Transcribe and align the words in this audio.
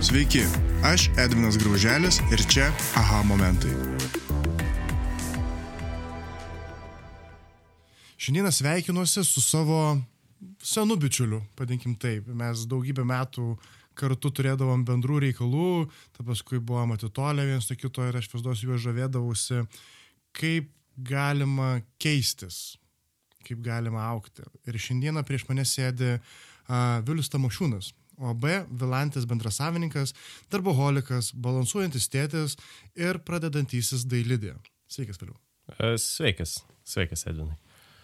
Sveiki, 0.00 0.40
aš 0.80 1.10
Edvinas 1.20 1.58
Grauželis 1.60 2.22
ir 2.32 2.40
čia 2.48 2.70
aha 2.96 3.18
momentai. 3.28 3.72
Šiandieną 8.16 8.52
sveikinuosi 8.52 9.24
su 9.24 9.42
savo 9.44 10.00
senu 10.62 10.96
bičiuliu, 10.96 11.42
padinkim 11.52 11.98
taip. 12.00 12.32
Mes 12.32 12.64
daugybę 12.64 13.04
metų 13.04 13.58
kartu 13.92 14.32
turėdavom 14.32 14.86
bendrų 14.88 15.20
reikalų, 15.26 15.68
ta 16.16 16.24
paskui 16.24 16.62
buvom 16.64 16.96
atitolę 16.96 17.44
vienas 17.44 17.68
nuo 17.68 17.76
kito 17.76 18.08
ir 18.08 18.16
aš 18.16 18.32
vis 18.32 18.48
duos 18.48 18.64
juo 18.64 18.80
žavėdavausi, 18.80 19.66
kaip 20.32 20.72
galima 20.96 21.74
keistis, 22.00 22.78
kaip 23.44 23.60
galima 23.60 24.08
aukti. 24.08 24.48
Ir 24.64 24.80
šiandieną 24.80 25.28
prieš 25.28 25.44
mane 25.52 25.68
sėdi 25.68 26.14
uh, 26.16 27.04
Vilius 27.04 27.28
Tamošiūnas, 27.28 27.92
OB 28.20 28.46
Vilantis 28.80 29.26
bendrasavininkas, 29.28 30.14
darboholikas, 30.52 31.32
balansuojantis 31.34 32.08
tėtis 32.12 32.58
ir 32.98 33.20
pradedantysis 33.26 34.04
dailidė. 34.08 34.56
Sveikas, 34.90 35.20
Viliu. 35.22 35.36
Sveikas, 36.00 36.58
sveikas, 36.84 37.24
Edvinai. 37.30 37.56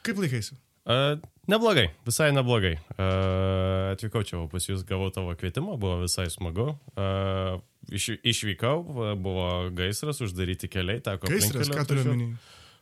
Kaip 0.07 0.21
laikaisi? 0.23 0.57
Uh, 0.87 1.17
neblogai, 1.51 1.89
visai 2.07 2.29
neblogai. 2.31 2.77
Uh, 2.95 3.91
atvykau 3.97 4.23
čia 4.23 4.39
pas 4.51 4.69
jūs, 4.69 4.85
gavau 4.87 5.09
tavo 5.11 5.33
kvietimą, 5.35 5.75
buvo 5.83 6.05
visai 6.05 6.29
smagu. 6.31 6.69
Uh, 6.95 7.59
iš, 7.91 8.13
išvykau, 8.23 8.85
buvo 9.19 9.49
gaisras, 9.75 10.23
uždaryti 10.23 10.71
keliai, 10.71 11.03
teko. 11.03 11.27
Gaisras, 11.33 11.73
ką 11.75 11.89
turiu 11.91 12.07
omeny? 12.07 12.29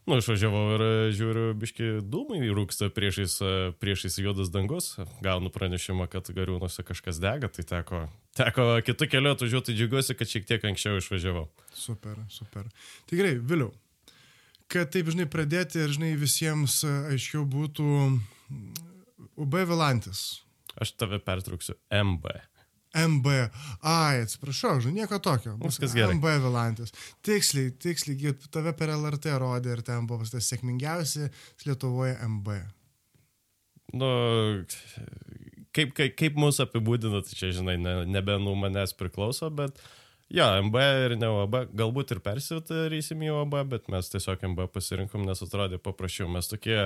Nu, 0.04 0.18
išvažiavau 0.20 0.64
ir 0.74 0.82
žiūriu, 1.16 1.44
biški 1.56 1.86
dūmai 2.12 2.42
rūksta 2.52 2.90
priešais, 2.92 3.38
priešais 3.80 4.18
juodas 4.20 4.50
dangus. 4.52 4.90
Gaunu 5.24 5.48
pranešimą, 5.52 6.10
kad 6.12 6.28
gariūnuose 6.28 6.84
kažkas 6.84 7.20
dega, 7.24 7.48
tai 7.48 7.64
teko, 7.70 8.02
teko 8.36 8.66
kitų 8.84 9.08
kelių 9.14 9.32
atvažiuoti, 9.32 9.76
džiugiuosi, 9.78 10.16
kad 10.20 10.28
šiek 10.28 10.44
tiek 10.50 10.66
anksčiau 10.68 11.00
išvažiavau. 11.00 11.46
Super, 11.72 12.20
super. 12.28 12.68
Gerai, 13.08 13.38
Viliu, 13.40 13.70
kad 14.68 14.92
taip, 14.92 15.08
žinai, 15.08 15.24
pradėti 15.30 15.80
ir, 15.80 15.96
žinai, 15.96 16.12
visiems 16.20 16.82
aiškiau 16.84 17.48
būtų 17.48 17.88
UB 19.40 19.60
Vilantis. 19.72 20.42
Aš 20.84 20.98
tave 21.00 21.16
pertrauksiu 21.22 21.78
MB. 21.88 22.44
MB. 22.94 23.34
Ai, 23.82 24.22
atsiprašau, 24.22 24.78
žinai, 24.84 25.02
nieko 25.02 25.18
tokio. 25.22 25.56
Viskas 25.62 25.96
gerai. 25.96 26.14
MB 26.18 26.36
Vilantis. 26.44 26.94
Tiksliai, 27.26 27.72
tiksliai, 27.82 28.36
tave 28.54 28.74
per 28.78 28.94
LRT 28.94 29.34
rodė 29.42 29.74
ir 29.74 29.84
ten 29.86 30.06
buvo 30.10 30.26
tas 30.28 30.48
sėkmingiausi 30.52 31.28
Lietuvoje 31.66 32.16
MB. 32.28 32.62
Nu, 33.94 34.08
kaip, 35.74 35.92
kaip, 35.94 36.14
kaip 36.18 36.38
mūsų 36.40 36.68
apibūdina, 36.68 37.20
tai 37.26 37.36
čia, 37.38 37.52
žinai, 37.58 37.76
ne, 37.80 37.98
nebe 38.10 38.38
nuo 38.42 38.56
manęs 38.58 38.94
priklauso, 38.98 39.50
bet 39.54 39.78
jo, 40.32 40.46
MB 40.68 40.86
ir 41.04 41.16
ne 41.20 41.30
OB, 41.42 41.58
galbūt 41.76 42.14
ir 42.16 42.22
persivitarysim 42.24 43.22
į 43.26 43.34
OB, 43.42 43.58
bet 43.74 43.90
mes 43.92 44.10
tiesiog 44.10 44.46
MB 44.54 44.68
pasirinkom, 44.74 45.26
nes 45.28 45.44
atrodė 45.44 45.78
paprasčiau. 45.82 46.30
Mes 46.32 46.50
tokie 46.50 46.78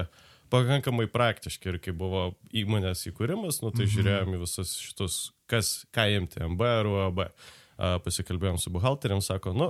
pakankamai 0.52 1.08
praktiški 1.12 1.72
ir 1.72 1.80
kai 1.84 1.94
buvo 1.96 2.30
įmonės 2.56 3.06
įkūrimas, 3.12 3.62
nu, 3.64 3.72
tai 3.72 3.86
mhm. 3.86 3.92
žiūrėjom 3.96 4.36
į 4.36 4.42
visus 4.44 4.76
šitus, 4.82 5.18
kas, 5.50 5.82
ką 5.94 6.06
imti, 6.16 6.42
MB 6.54 6.70
ar 6.70 6.90
UAB. 6.92 7.26
Pasikalbėjom 8.04 8.56
su 8.58 8.72
buhalteriam, 8.74 9.20
sako, 9.22 9.52
nu, 9.54 9.68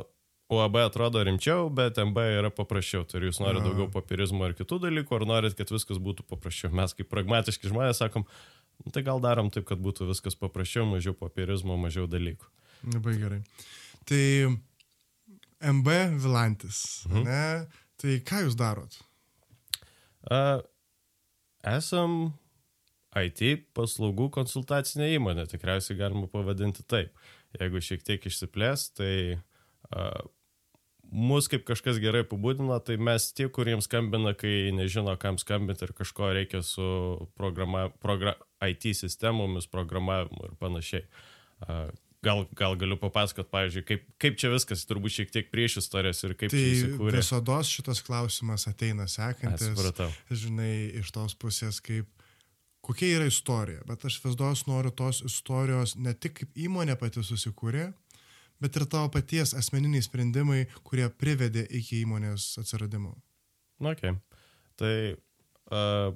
UAB 0.48 0.78
atrodo 0.80 1.20
rimčiau, 1.24 1.66
bet 1.68 1.98
MB 2.00 2.22
yra 2.38 2.50
paprasčiau. 2.54 3.04
Tai 3.04 3.18
ar 3.20 3.26
jūs 3.26 3.40
norite 3.42 3.66
daugiau 3.66 3.90
papirizmo 3.92 4.46
ir 4.48 4.54
kitų 4.56 4.78
dalykų, 4.86 5.18
ar 5.18 5.26
norit, 5.28 5.56
kad 5.58 5.68
viskas 5.68 6.00
būtų 6.00 6.24
paprasčiau. 6.30 6.72
Mes 6.72 6.96
kaip 6.96 7.10
pragmatiški 7.12 7.68
žmonės 7.68 8.00
sakom, 8.00 8.24
nu, 8.80 8.92
tai 8.94 9.02
gal 9.04 9.20
darom 9.20 9.52
taip, 9.52 9.66
kad 9.68 9.82
būtų 9.84 10.08
viskas 10.08 10.38
paprasčiau, 10.40 10.86
mažiau 10.88 11.12
papirizmo, 11.18 11.76
mažiau 11.80 12.08
dalykų. 12.08 12.48
Labai 12.94 13.18
gerai. 13.20 13.42
Tai 14.08 14.22
MB 15.74 16.00
Vilantis, 16.24 16.80
mhm. 17.10 17.28
ne? 17.28 17.84
Tai 17.98 18.16
ką 18.24 18.44
jūs 18.46 18.56
darot? 18.56 18.94
Uh, 20.28 20.62
esam 21.66 22.32
IT 23.26 23.68
paslaugų 23.76 24.28
konsultacinė 24.34 25.12
įmonė, 25.16 25.48
tikriausiai 25.50 25.98
galima 25.98 26.28
pavadinti 26.30 26.84
taip. 26.88 27.14
Jeigu 27.56 27.80
šiek 27.82 28.02
tiek 28.04 28.26
išsiplės, 28.28 28.90
tai 28.98 29.12
uh, 29.38 30.26
mus 31.08 31.48
kaip 31.48 31.64
kažkas 31.68 32.00
gerai 32.02 32.24
apibūdina, 32.26 32.80
tai 32.84 32.98
mes 33.00 33.30
tie, 33.32 33.48
kuriems 33.52 33.88
skambina, 33.88 34.34
kai 34.36 34.70
nežino, 34.76 35.14
kam 35.20 35.38
skambinti 35.40 35.86
ir 35.86 35.94
kažko 35.96 36.32
reikia 36.36 36.60
su 36.66 36.84
programa, 37.38 37.88
progra, 38.02 38.36
IT 38.64 38.90
sistemomis, 38.98 39.70
programavimu 39.72 40.50
ir 40.50 40.58
panašiai. 40.60 41.08
Uh, 41.64 41.88
gal, 42.24 42.44
gal 42.56 42.76
galiu 42.78 42.98
papasakot, 43.00 43.48
pavyzdžiui, 43.52 43.84
kaip, 43.88 44.04
kaip 44.20 44.38
čia 44.40 44.50
viskas, 44.52 44.84
turbūt 44.88 45.14
šiek 45.16 45.32
tiek 45.34 45.50
prieš 45.52 45.80
istorijas 45.82 46.22
ir 46.26 46.34
kaip 46.38 46.52
tai 46.52 46.62
įsikūrė. 46.72 47.18
Visada 47.20 47.58
šitas 47.66 48.02
klausimas 48.06 48.68
ateina 48.70 49.08
sekantis. 49.10 49.70
Supratau. 49.72 50.10
Žinai, 50.30 50.72
iš 51.00 51.12
tos 51.14 51.36
pusės, 51.38 51.80
kaip 51.84 52.10
kokia 52.88 53.18
yra 53.18 53.26
istorija, 53.28 53.82
bet 53.88 54.04
aš 54.08 54.14
vis 54.24 54.34
duos 54.38 54.60
noriu 54.68 54.92
tos 54.96 55.16
istorijos 55.26 55.90
ne 56.00 56.12
tik 56.16 56.32
kaip 56.40 56.50
įmonė 56.66 56.94
pati 57.00 57.20
susikūrė, 57.24 57.86
bet 58.62 58.72
ir 58.80 58.84
tavo 58.88 59.08
paties 59.12 59.50
asmeniniai 59.58 60.02
sprendimai, 60.06 60.60
kurie 60.88 61.08
privedė 61.12 61.64
iki 61.80 61.94
įmonės 62.06 62.42
atsiradimo. 62.62 63.12
Na, 63.84 63.88
ok. 63.92 64.02
Tai 64.80 64.94
uh, 65.14 66.08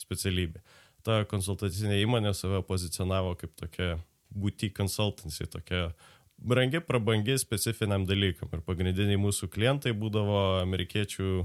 specialybė. 0.00 0.62
Ta 1.06 1.24
konsultacinė 1.28 1.98
įmonė 2.04 2.34
save 2.36 2.62
pozicionavo 2.68 3.34
kaip 3.40 3.56
tokia 3.58 3.96
boutique 4.30 4.76
consultancy, 4.76 5.48
tokia 5.50 5.90
brangi, 6.38 6.80
prabangi 6.84 7.38
specifiniam 7.40 8.06
dalykam. 8.06 8.52
Ir 8.54 8.62
pagrindiniai 8.66 9.18
mūsų 9.20 9.50
klientai 9.52 9.92
būdavo 9.96 10.60
amerikiečių 10.60 11.44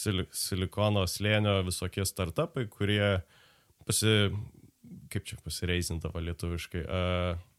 silikono 0.00 1.04
slėnio 1.10 1.58
visokie 1.66 2.06
startupai, 2.06 2.66
kurie 2.70 3.20
pasi, 3.88 4.30
kaip 5.12 5.26
čia 5.26 5.40
pasireizintavo 5.44 6.22
lietuviškai, 6.24 6.84
uh, 6.86 7.49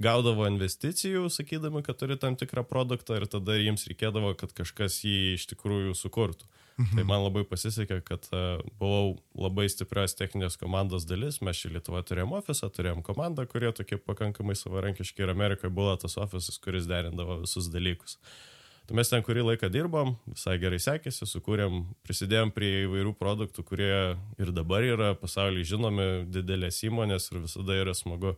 gaudavo 0.00 0.46
investicijų, 0.50 1.28
sakydami, 1.30 1.84
kad 1.86 1.98
turi 2.00 2.16
tam 2.20 2.38
tikrą 2.38 2.64
produktą 2.66 3.18
ir 3.20 3.28
tada 3.30 3.56
jiems 3.58 3.86
reikėdavo, 3.90 4.34
kad 4.38 4.54
kažkas 4.56 5.00
jį 5.06 5.34
iš 5.38 5.48
tikrųjų 5.52 5.94
sukurtų. 5.98 6.48
Mhm. 6.74 6.96
Tai 6.98 7.04
man 7.06 7.20
labai 7.22 7.44
pasisekė, 7.46 8.00
kad 8.02 8.24
uh, 8.34 8.64
buvau 8.80 9.20
labai 9.38 9.68
stiprios 9.70 10.16
techninės 10.18 10.58
komandos 10.58 11.06
dalis, 11.06 11.38
mes 11.38 11.60
čia 11.60 11.70
Lietuvoje 11.70 12.08
turėjom 12.08 12.34
ofisą, 12.40 12.66
turėjom 12.74 13.04
komandą, 13.06 13.46
kurie 13.46 13.70
tokie 13.70 14.00
pakankamai 14.02 14.56
savarankiški 14.58 15.22
ir 15.22 15.30
Amerikoje 15.30 15.70
buvo 15.70 15.94
tas 16.02 16.18
ofisas, 16.18 16.58
kuris 16.58 16.90
derindavo 16.90 17.38
visus 17.44 17.70
dalykus. 17.70 18.18
Uh, 18.18 18.50
Tai 18.84 18.98
mes 18.98 19.08
ten 19.08 19.22
kurį 19.24 19.46
laiką 19.46 19.70
dirbom, 19.72 20.12
visai 20.28 20.58
gerai 20.60 20.76
sekėsi, 20.82 21.24
sukūrėm, 21.28 21.78
prisidėjom 22.04 22.50
prie 22.52 22.82
įvairių 22.82 23.14
produktų, 23.16 23.64
kurie 23.64 23.94
ir 24.36 24.50
dabar 24.52 24.84
yra 24.84 25.14
pasaulyje 25.16 25.70
žinomi, 25.72 26.08
didelės 26.28 26.82
įmonės 26.84 27.30
ir 27.32 27.40
visada 27.46 27.78
yra 27.80 27.94
smagu. 27.96 28.34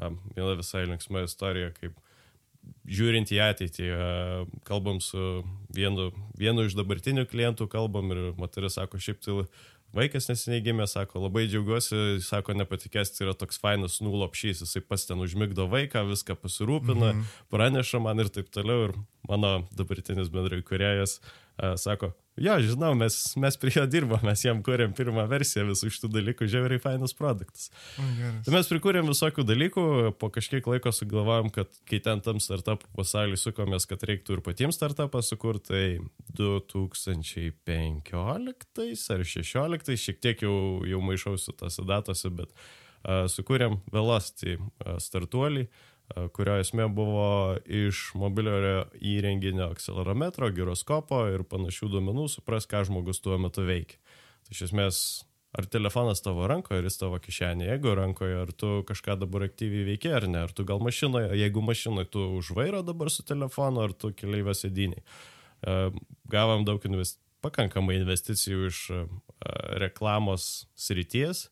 Viena 0.00 0.56
visai 0.58 0.86
linksma 0.88 1.24
istorija, 1.24 1.70
kaip 1.76 1.98
žiūrint 2.88 3.28
į 3.34 3.40
ateitį, 3.44 3.88
kalbam 4.64 5.00
su 5.04 5.44
vienu, 5.76 6.10
vienu 6.40 6.64
iš 6.64 6.76
dabartinių 6.78 7.26
klientų, 7.28 7.68
kalbam 7.72 8.12
ir 8.14 8.22
moteris 8.40 8.78
sako, 8.78 9.00
šiaip 9.02 9.20
tai 9.24 9.44
Vaikas 9.94 10.26
neseniai 10.26 10.62
gimė, 10.64 10.88
sako, 10.90 11.20
labai 11.22 11.44
džiaugiuosi, 11.46 12.18
sako, 12.26 12.56
nepatikės, 12.58 13.12
tai 13.14 13.28
yra 13.28 13.34
toks 13.38 13.60
fainas 13.62 14.00
nulopšys, 14.02 14.64
jisai 14.64 14.82
pas 14.82 15.04
ten 15.06 15.22
užmigdo 15.22 15.68
vaiką, 15.70 16.02
viską 16.08 16.34
pasirūpina, 16.42 17.12
mm 17.12 17.20
-hmm. 17.20 17.44
praneša 17.54 18.00
man 18.02 18.18
ir 18.18 18.28
taip 18.34 18.50
toliau. 18.50 18.88
Ir 18.88 18.94
mano 19.28 19.68
dabartinis 19.70 20.32
bendrai 20.34 20.62
kuriejas 20.62 21.20
sako, 21.78 22.10
jo, 22.36 22.54
žinau, 22.66 22.92
mes, 22.98 23.16
mes 23.40 23.56
prie 23.60 23.72
jo 23.76 23.84
dirbom, 23.90 24.22
mes 24.26 24.42
jam 24.44 24.60
kūrėm 24.64 24.94
pirmą 24.96 25.26
versiją 25.30 25.66
visų 25.68 25.90
šitų 25.94 26.10
dalykų, 26.16 26.48
žiauriai 26.50 26.82
fainas 26.82 27.14
produktas. 27.16 27.70
Oh, 28.00 28.10
tai 28.46 28.54
mes 28.56 28.70
prikūrėm 28.70 29.08
visokių 29.10 29.46
dalykų, 29.46 29.84
po 30.20 30.30
kažkiek 30.34 30.66
laiko 30.70 30.92
sugalvojom, 30.94 31.52
kad 31.54 31.80
kai 31.88 32.02
ten 32.04 32.22
tam 32.24 32.42
startup 32.42 32.84
pasaulyje 32.98 33.42
sukomės, 33.44 33.88
kad 33.90 34.02
reiktų 34.08 34.38
ir 34.38 34.44
patiems 34.46 34.78
startupą 34.80 35.22
sukurti, 35.24 35.64
tai 35.64 35.84
2015 36.36 38.18
ar 38.20 38.48
2016, 38.50 39.94
šiek 40.06 40.22
tiek 40.22 40.46
jau, 40.46 40.56
jau 40.88 41.02
maišausi 41.04 41.54
tose 41.58 41.86
datose, 41.86 42.30
bet 42.34 42.50
uh, 42.50 43.24
sukūrėm 43.30 43.80
Velocity 43.94 44.58
startuolį. 45.02 45.68
Uh, 45.68 45.93
kurio 46.36 46.58
esmė 46.60 46.88
buvo 46.92 47.56
iš 47.64 48.10
mobiliojo 48.18 48.86
įrenginio 49.00 49.70
akcelerometro, 49.72 50.50
gyroskopo 50.54 51.24
ir 51.32 51.46
panašių 51.48 51.90
duomenų 51.96 52.26
supras, 52.36 52.68
ką 52.70 52.84
žmogus 52.88 53.22
tuo 53.24 53.38
metu 53.40 53.64
veikia. 53.66 54.00
Tai 54.44 54.56
iš 54.56 54.66
esmės 54.68 54.98
ar 55.54 55.68
telefonas 55.70 56.22
tavo 56.22 56.46
rankoje, 56.50 56.82
ar 56.82 56.88
jis 56.88 56.98
tavo 56.98 57.18
kišenėje, 57.22 57.70
jeigu 57.70 57.94
rankoje, 57.94 58.36
ar 58.42 58.50
tu 58.58 58.70
kažką 58.88 59.16
dabar 59.22 59.46
aktyviai 59.46 59.86
veikia 59.92 60.16
ar 60.18 60.26
ne, 60.28 60.42
ar 60.48 60.54
tu 60.54 60.66
gal 60.66 60.82
mašinoje, 60.82 61.30
jeigu 61.38 61.62
mašinoje 61.62 62.10
tu 62.10 62.24
už 62.40 62.50
vairo 62.58 62.82
dabar 62.86 63.10
su 63.10 63.22
telefonu, 63.26 63.84
ar 63.86 63.94
tu 63.94 64.10
keliaivio 64.18 64.54
sėdiniai. 64.58 65.04
E, 65.64 65.76
gavom 66.30 66.66
daug 66.66 66.82
invest... 66.90 67.20
pakankamai 67.44 67.98
investicijų 68.00 68.66
iš 68.70 68.80
e, 68.90 69.04
reklamos 69.82 70.66
srities. 70.74 71.48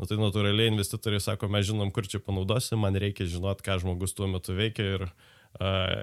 Nu, 0.00 0.08
tai 0.08 0.18
natūraliai 0.18 0.72
investitoriai 0.72 1.22
sako, 1.22 1.50
mes 1.52 1.66
žinom, 1.68 1.92
kur 1.94 2.08
čia 2.08 2.22
panaudosim, 2.22 2.80
man 2.82 2.96
reikia 2.98 3.28
žinot, 3.28 3.60
ką 3.64 3.78
žmogus 3.82 4.16
tuo 4.16 4.28
metu 4.30 4.56
veikia 4.56 4.86
ir, 4.96 5.04
uh, 5.60 6.00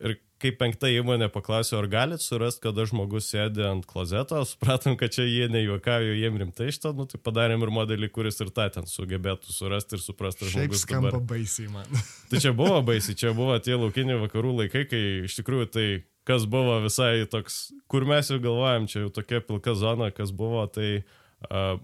ir 0.00 0.16
kai 0.42 0.50
penkta 0.58 0.90
įmonė 0.90 1.28
paklausė, 1.32 1.76
ar 1.78 1.86
galit 1.90 2.22
surasti, 2.24 2.62
kada 2.64 2.86
žmogus 2.88 3.28
sėdi 3.30 3.62
ant 3.66 3.86
klozeto, 3.88 4.40
supratom, 4.48 4.96
kad 4.98 5.14
čia 5.14 5.26
jie 5.28 5.46
nejuokauja, 5.52 6.16
jiem 6.18 6.40
rimtai 6.40 6.70
šitą, 6.74 6.94
nu, 6.98 7.06
tai 7.10 7.20
padarėm 7.22 7.62
ir 7.62 7.72
modelį, 7.74 8.08
kuris 8.14 8.40
ir 8.42 8.50
tą 8.54 8.66
ten 8.74 8.88
sugebėtų 8.90 9.54
surasti 9.54 9.98
ir 9.98 10.02
suprasti, 10.02 10.48
ar 10.48 10.54
žmogus 10.56 10.86
skamba 10.86 11.12
dabar. 11.12 11.28
baisiai 11.34 11.70
man. 11.70 11.86
tai 12.32 12.42
čia 12.42 12.54
buvo 12.56 12.80
baisiai, 12.88 13.18
čia 13.22 13.34
buvo 13.36 13.58
tie 13.62 13.76
laukiniai 13.78 14.18
vakarų 14.24 14.56
laikai, 14.64 14.86
kai 14.90 15.04
iš 15.28 15.38
tikrųjų 15.38 15.70
tai 15.76 15.86
kas 16.28 16.46
buvo 16.50 16.80
visai 16.82 17.28
toks, 17.30 17.62
kur 17.90 18.06
mes 18.08 18.30
jau 18.30 18.40
galvojam, 18.42 18.90
čia 18.90 19.04
jau 19.04 19.14
tokia 19.14 19.42
pilka 19.46 19.74
zona, 19.78 20.10
kas 20.14 20.34
buvo, 20.34 20.64
tai 20.70 20.90
uh, 21.02 21.78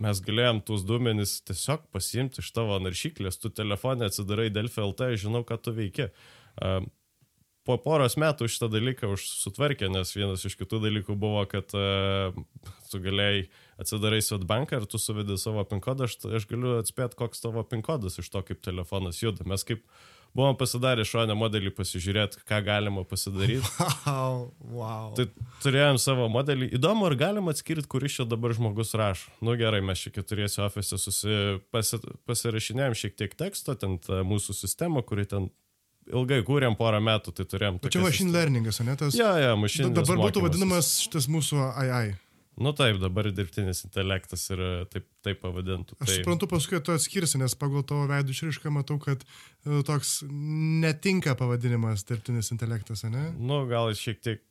mes 0.00 0.22
galėjom 0.24 0.62
tuos 0.66 0.84
duomenys 0.86 1.40
tiesiog 1.48 1.88
pasiimti 1.94 2.44
iš 2.44 2.52
tavo 2.56 2.78
naršyklės, 2.82 3.40
tu 3.40 3.50
telefonė 3.50 4.08
atsidarai 4.08 4.48
Delfi 4.54 4.82
LT, 4.84 5.14
žinau, 5.20 5.42
ką 5.48 5.58
tu 5.60 5.74
veiki. 5.76 6.10
Uh, 6.60 6.84
po 7.68 7.76
poros 7.82 8.16
metų 8.20 8.48
šitą 8.50 8.70
dalyką 8.72 9.10
sutvarkė, 9.20 9.90
nes 9.92 10.14
vienas 10.16 10.44
iš 10.48 10.56
kitų 10.60 10.80
dalykų 10.86 11.16
buvo, 11.20 11.42
kad 11.50 11.74
uh, 11.76 12.36
tu 12.90 13.02
galėjai 13.02 13.44
atsidarai 13.80 14.20
Svetbanką 14.24 14.80
ir 14.80 14.88
tu 14.90 15.00
suvedi 15.00 15.36
savo 15.40 15.64
PIN 15.68 15.82
kodą, 15.84 16.08
aš, 16.08 16.18
aš 16.40 16.48
galiu 16.50 16.78
atspėti, 16.78 17.18
koks 17.20 17.44
tavo 17.44 17.64
PIN 17.68 17.84
kodas 17.86 18.18
iš 18.20 18.30
to, 18.32 18.42
kaip 18.46 18.62
telefonas 18.64 19.20
juda. 19.22 19.46
Mes 19.48 19.66
kaip 19.68 19.84
buvom 20.36 20.56
pasidarę 20.58 21.04
šonę 21.06 21.34
modelį 21.38 21.72
pasižiūrėti, 21.74 22.42
ką 22.48 22.60
galima 22.66 23.04
pasidaryti. 23.08 23.66
Wow, 24.06 24.50
wow. 24.72 25.08
Tai 25.18 25.26
turėjom 25.64 25.98
savo 26.02 26.28
modelį. 26.32 26.70
Įdomu, 26.78 27.06
ar 27.08 27.16
galima 27.18 27.54
atskirti, 27.54 27.88
kuris 27.90 28.18
čia 28.18 28.26
dabar 28.28 28.54
žmogus 28.56 28.94
rašo. 28.98 29.32
Nu 29.44 29.56
gerai, 29.60 29.82
mes 29.84 30.02
čia 30.02 30.12
keturiesi 30.14 30.62
ofise 30.64 31.00
pasi, 31.74 32.00
pasirašinėjom 32.30 32.96
šiek 33.02 33.18
tiek 33.18 33.34
teksto, 33.38 33.74
ten 33.78 33.98
mūsų 34.26 34.56
sistema, 34.56 35.02
kuri 35.06 35.26
ten 35.30 35.50
ilgai 36.10 36.40
kūrėm 36.46 36.74
porą 36.78 37.02
metų, 37.04 37.34
tai 37.36 37.46
turėjom. 37.50 37.78
Čia 37.90 38.02
machine 38.02 38.34
learningas, 38.34 38.80
ne 38.86 38.96
tas? 38.98 39.14
Ja, 39.18 39.34
ja, 39.40 39.54
machine 39.58 39.88
learning. 39.88 40.00
Dabar 40.00 40.24
būtų 40.26 40.46
vadinamas 40.46 40.96
šitas 41.04 41.28
mūsų 41.30 41.62
AI. 41.74 42.16
Nu 42.60 42.74
taip, 42.76 42.98
dabar 43.00 43.24
dirbtinis 43.32 43.86
intelektas 43.86 44.42
yra 44.52 44.84
taip, 44.92 45.06
taip 45.24 45.38
pavadintų. 45.40 45.96
Aš 45.96 46.10
tai... 46.10 46.16
suprantu, 46.18 46.48
paskui 46.50 46.80
tu 46.84 46.92
atskirsi, 46.92 47.38
nes 47.40 47.56
pagal 47.56 47.86
tavo 47.88 48.04
veidų 48.10 48.34
išrišką 48.34 48.72
matau, 48.74 48.98
kad 49.00 49.24
e, 49.24 49.80
toks 49.88 50.18
netinka 50.28 51.32
pavadinimas 51.40 52.04
dirbtinis 52.10 52.52
intelektas, 52.52 53.06
ne? 53.08 53.30
Nu, 53.40 53.62
gal 53.70 53.88
šiek 53.96 54.20
tiek 54.20 54.44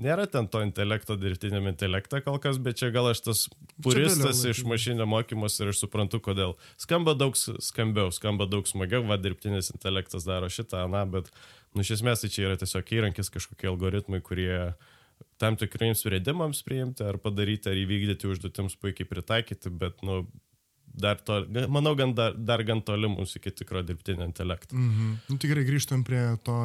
nėra 0.00 0.24
ten 0.30 0.48
to 0.50 0.62
intelekto 0.64 1.18
dirbtiniam 1.20 1.68
intelektą 1.68 2.22
kol 2.24 2.40
kas, 2.42 2.56
bet 2.64 2.80
čia 2.80 2.88
gal 2.94 3.10
aš 3.12 3.22
tas 3.28 3.44
puristas 3.84 4.40
iš 4.48 4.64
mašinio 4.66 5.04
mokymus 5.10 5.60
ir 5.60 5.74
aš 5.74 5.84
suprantu, 5.84 6.22
kodėl. 6.24 6.56
Skamba 6.80 7.12
daug 7.18 7.36
skambiau, 7.36 8.08
skamba 8.14 8.48
daug 8.48 8.66
smagiau, 8.68 9.04
va 9.04 9.20
dirbtinis 9.20 9.68
intelektas 9.76 10.24
daro 10.24 10.48
šitą, 10.48 10.86
na, 10.90 11.04
bet, 11.04 11.28
nu, 11.76 11.84
iš 11.84 11.98
esmės 12.00 12.24
tai 12.24 12.32
čia 12.32 12.48
yra 12.48 12.60
tiesiog 12.64 12.98
įrankis, 12.98 13.32
kažkokie 13.36 13.68
algoritmai, 13.68 14.24
kurie 14.24 14.52
uh, 14.72 14.94
tam 15.40 15.56
tikriems 15.60 16.02
sprendimams 16.04 16.62
priimti 16.66 17.04
ar 17.04 17.18
padaryti, 17.20 17.70
ar 17.70 17.78
įvykdyti 17.78 18.28
užduotims 18.30 18.76
puikiai 18.80 19.08
pritaikyti, 19.08 19.72
bet, 19.82 20.02
nu, 20.06 20.22
dar 20.96 21.20
to, 21.20 21.42
manau, 21.68 21.94
gan 21.98 22.14
dar, 22.16 22.36
dar 22.36 22.64
gan 22.64 22.80
toli 22.84 23.08
mums 23.12 23.36
iki 23.36 23.52
tikro 23.52 23.82
dirbtinio 23.84 24.26
intelekto. 24.28 24.76
Mhm. 24.76 25.16
Nu, 25.28 25.40
tikrai 25.42 25.66
grįžtam 25.68 26.04
prie 26.06 26.22
to 26.46 26.60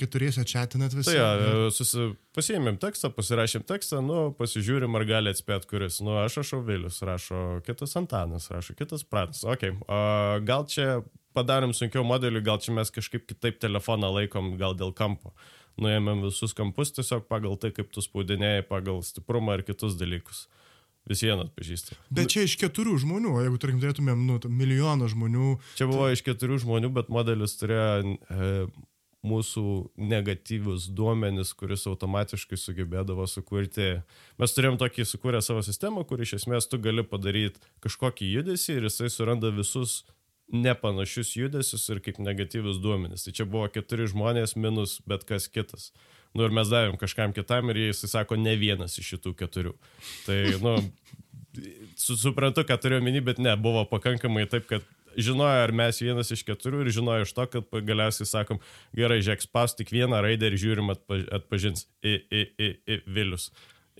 keturiese 0.00 0.44
čatinat 0.46 0.94
visi. 0.94 1.10
Tai 1.10 1.16
ja, 1.16 1.54
susi, 1.74 2.10
pasiėmėm 2.36 2.78
tekstą, 2.80 3.10
pasirašėm 3.16 3.64
tekstą, 3.68 4.00
nu, 4.04 4.20
pasižiūrim, 4.38 4.94
ar 4.96 5.04
gali 5.08 5.32
atspėti, 5.32 5.68
kuris. 5.72 5.98
Nu, 6.04 6.14
aš 6.22 6.40
rašau 6.40 6.60
Vilius, 6.64 7.00
rašo 7.04 7.60
kitas 7.66 7.96
Antanas, 8.00 8.48
rašo 8.52 8.76
kitas 8.78 9.04
Pranas. 9.04 9.42
Ok, 9.44 9.66
o, 9.84 10.02
gal 10.46 10.68
čia 10.70 11.00
padarom 11.36 11.74
sunkiau 11.76 12.04
modelį, 12.06 12.42
gal 12.46 12.60
čia 12.62 12.74
mes 12.76 12.92
kažkaip 12.94 13.26
kitaip 13.28 13.60
telefoną 13.62 14.12
laikom, 14.20 14.54
gal 14.60 14.78
dėl 14.78 14.94
kampo. 14.96 15.34
Uh, 15.34 15.59
nuėmėm 15.80 16.24
visus 16.26 16.56
kampus 16.56 16.94
tiesiog 16.96 17.26
pagal 17.30 17.58
tai, 17.60 17.72
kaip 17.76 17.92
tu 17.94 18.02
spaudinėjai, 18.04 18.66
pagal 18.68 19.02
stiprumą 19.06 19.58
ir 19.58 19.66
kitus 19.68 19.98
dalykus. 20.00 20.46
Vis 21.08 21.22
vieną 21.24 21.46
atpažįsti. 21.48 21.96
Bet 22.12 22.28
čia 22.30 22.44
iš 22.44 22.58
keturių 22.60 22.98
žmonių, 23.00 23.32
jeigu, 23.40 23.58
tarkim, 23.62 23.80
turėtumėm, 23.82 24.20
nu, 24.28 24.36
milijoną 24.52 25.08
žmonių. 25.10 25.54
Čia 25.78 25.88
buvo 25.88 26.06
tai... 26.06 26.18
iš 26.18 26.22
keturių 26.26 26.60
žmonių, 26.60 26.90
bet 26.98 27.08
modelis 27.10 27.56
turėjo 27.58 27.86
e, 28.04 28.50
mūsų 29.26 29.64
negatyvius 30.10 30.88
duomenis, 30.96 31.52
kuris 31.56 31.86
automatiškai 31.90 32.58
sugebėdavo 32.60 33.26
sukurti. 33.28 33.90
Mes 34.40 34.56
turėjom 34.56 34.78
tokį 34.80 35.08
sukūrę 35.08 35.42
savo 35.44 35.64
sistemą, 35.66 36.04
kur 36.08 36.22
iš 36.24 36.38
esmės 36.40 36.68
tu 36.70 36.80
gali 36.80 37.04
padaryti 37.04 37.60
kažkokį 37.84 38.30
judesį 38.36 38.78
ir 38.78 38.88
jisai 38.88 39.10
suranda 39.12 39.52
visus 39.56 40.02
nepanašius 40.52 41.34
judesius 41.36 41.88
ir 41.92 42.00
kaip 42.04 42.20
negatyvius 42.22 42.80
duomenis. 42.82 43.26
Tai 43.26 43.34
čia 43.36 43.46
buvo 43.48 43.68
keturi 43.72 44.08
žmonės 44.10 44.56
minus 44.58 44.98
bet 45.08 45.26
kas 45.28 45.48
kitas. 45.48 45.90
Nu 46.34 46.46
ir 46.46 46.54
mes 46.54 46.70
davėm 46.70 46.98
kažkam 46.98 47.34
kitam 47.34 47.72
ir 47.72 47.80
jis 47.88 48.04
sako 48.10 48.38
ne 48.38 48.54
vienas 48.58 48.98
iš 49.00 49.16
šitų 49.16 49.34
keturių. 49.38 49.74
Tai, 50.26 50.38
nu, 50.62 50.76
su, 51.98 52.16
suprantu, 52.20 52.64
ką 52.66 52.78
turiu 52.82 53.00
omeny, 53.00 53.22
bet 53.24 53.42
ne, 53.42 53.56
buvo 53.58 53.82
pakankamai 53.90 54.46
taip, 54.50 54.68
kad 54.70 54.86
žinojo, 55.18 55.64
ar 55.64 55.74
mes 55.74 55.98
vienas 56.02 56.30
iš 56.30 56.44
keturių 56.46 56.84
ir 56.84 56.92
žinojo 56.94 57.26
iš 57.26 57.34
to, 57.34 57.46
kad 57.50 57.74
galiausiai 57.86 58.28
sakom, 58.30 58.62
gerai, 58.96 59.18
žiūrėk, 59.24 59.42
spaus 59.46 59.74
tik 59.78 59.90
vieną 59.94 60.22
raidę 60.22 60.50
ir 60.50 60.58
žiūrim 60.60 60.94
atpa, 60.94 61.18
atpažins. 61.40 61.88
I, 62.06 62.14
i, 62.30 62.46
i, 62.54 62.72
i, 62.86 63.02
Vilius 63.10 63.50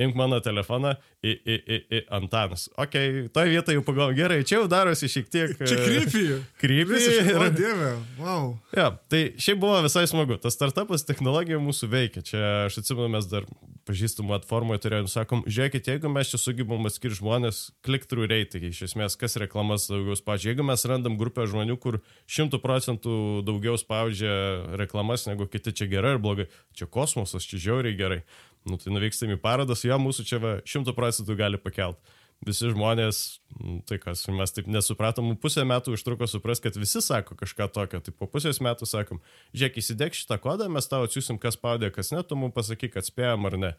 imk 0.00 0.16
mano 0.18 0.40
telefoną, 0.44 0.94
į, 1.20 1.34
į, 1.34 1.56
į, 1.60 1.78
į 1.96 2.00
Antanas. 2.16 2.68
Ok, 2.80 2.96
toje 3.34 3.52
vietoje 3.52 3.76
jau 3.76 3.84
pagalvoju, 3.84 4.16
gerai, 4.16 4.38
čia 4.48 4.60
jau 4.60 4.68
darosi 4.70 5.10
šiek 5.12 5.28
tiek... 5.32 5.52
Čia 5.60 5.80
krypį. 5.80 6.22
Krypį. 6.62 7.00
O 7.36 7.48
dieve, 7.60 7.90
wow. 8.20 8.46
Ja, 8.76 8.90
tai 9.12 9.26
šiaip 9.40 9.60
buvo 9.60 9.82
visai 9.84 10.06
smagu. 10.10 10.38
Tas 10.40 10.56
startupas 10.56 11.04
technologija 11.08 11.60
mūsų 11.60 11.90
veikia. 11.92 12.24
Čia 12.24 12.40
aš 12.70 12.80
atsimenu, 12.82 13.10
mes 13.12 13.28
dar 13.30 13.48
pažįstamų 13.88 14.36
atformoje 14.36 14.84
turėjom, 14.84 15.08
sakom, 15.10 15.42
žiūrėkit, 15.50 15.88
jeigu 15.92 16.10
mes 16.12 16.30
čia 16.30 16.40
sugebam 16.40 16.86
atskirti 16.88 17.18
žmonės, 17.18 17.62
click-through 17.86 18.28
reitingai, 18.30 18.72
iš 18.74 18.84
esmės, 18.90 19.16
kas 19.20 19.36
reklamas 19.40 19.88
daugiau 19.90 20.16
spaudžia. 20.18 20.52
Jeigu 20.52 20.66
mes 20.68 20.84
randam 20.88 21.16
grupę 21.20 21.46
žmonių, 21.50 21.76
kur 21.82 21.98
šimtų 22.30 22.60
procentų 22.62 23.16
daugiau 23.46 23.76
spaudžia 23.80 24.32
reklamas 24.80 25.26
negu 25.28 25.48
kiti, 25.50 25.74
čia 25.76 25.90
gerai 25.90 26.16
ar 26.16 26.22
blogai, 26.22 26.46
čia 26.76 26.88
kosmosas, 26.90 27.48
čia 27.48 27.60
žiauriai 27.66 27.98
gerai. 27.98 28.20
Nu, 28.68 28.76
tai 28.80 28.92
nuvykstam 28.92 29.32
į 29.34 29.38
parodas, 29.40 29.84
jo 29.86 29.96
mūsų 30.00 30.24
čia 30.28 30.40
va, 30.42 30.56
šimtų 30.68 30.92
procentų 30.96 31.36
gali 31.38 31.60
pakelt. 31.60 32.00
Visi 32.44 32.70
žmonės, 32.72 33.40
nu, 33.60 33.78
tai 33.88 33.98
kas, 34.00 34.22
mes 34.32 34.54
taip 34.56 34.68
nesupratom, 34.72 35.34
pusę 35.40 35.64
metų 35.68 35.92
užtruko 35.96 36.24
supras, 36.28 36.62
kad 36.64 36.76
visi 36.80 37.02
sako 37.04 37.36
kažką 37.36 37.66
tokio. 37.72 38.00
Tai 38.04 38.14
po 38.16 38.28
pusės 38.32 38.62
metų 38.64 38.88
sakom, 38.88 39.20
žiūrėk, 39.52 39.80
įsidėk 39.82 40.16
šitą 40.16 40.38
kodą, 40.40 40.70
mes 40.72 40.88
tau 40.88 41.04
atsiusim, 41.04 41.40
kas 41.40 41.58
spaudė, 41.58 41.90
kas 41.92 42.14
ne, 42.14 42.22
tu 42.24 42.38
mums 42.40 42.56
pasakyk, 42.56 42.94
kad 42.96 43.08
spėjom 43.08 43.48
ar 43.50 43.58
ne. 43.60 43.74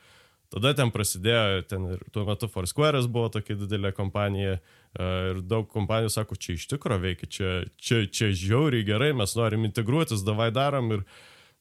Tada 0.51 0.73
ten 0.75 0.91
prasidėjo, 0.91 1.63
ten 1.71 1.87
ir 1.93 2.01
tuo 2.11 2.25
metu 2.27 2.49
Foursquare'as 2.51 3.07
buvo 3.09 3.29
tokia 3.31 3.55
didelė 3.55 3.93
kompanija 3.95 4.57
ir 4.99 5.39
daug 5.47 5.69
kompanijų 5.71 6.11
sako, 6.11 6.35
čia 6.35 6.57
iš 6.57 6.65
tikro 6.73 6.97
veikia, 6.99 7.29
čia, 7.31 7.51
čia, 7.79 8.01
čia 8.11 8.33
žiauriai 8.35 8.83
gerai, 8.85 9.13
mes 9.15 9.33
norim 9.39 9.63
integruotis, 9.69 10.25
davai 10.27 10.49
darom 10.53 10.91
ir, 10.97 11.05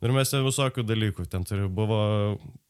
ir 0.00 0.14
mes 0.14 0.32
ten 0.32 0.44
visokių 0.46 0.84
dalykų. 0.88 1.26
Ten 1.30 1.44
turi, 1.48 1.66
buvo 1.68 2.00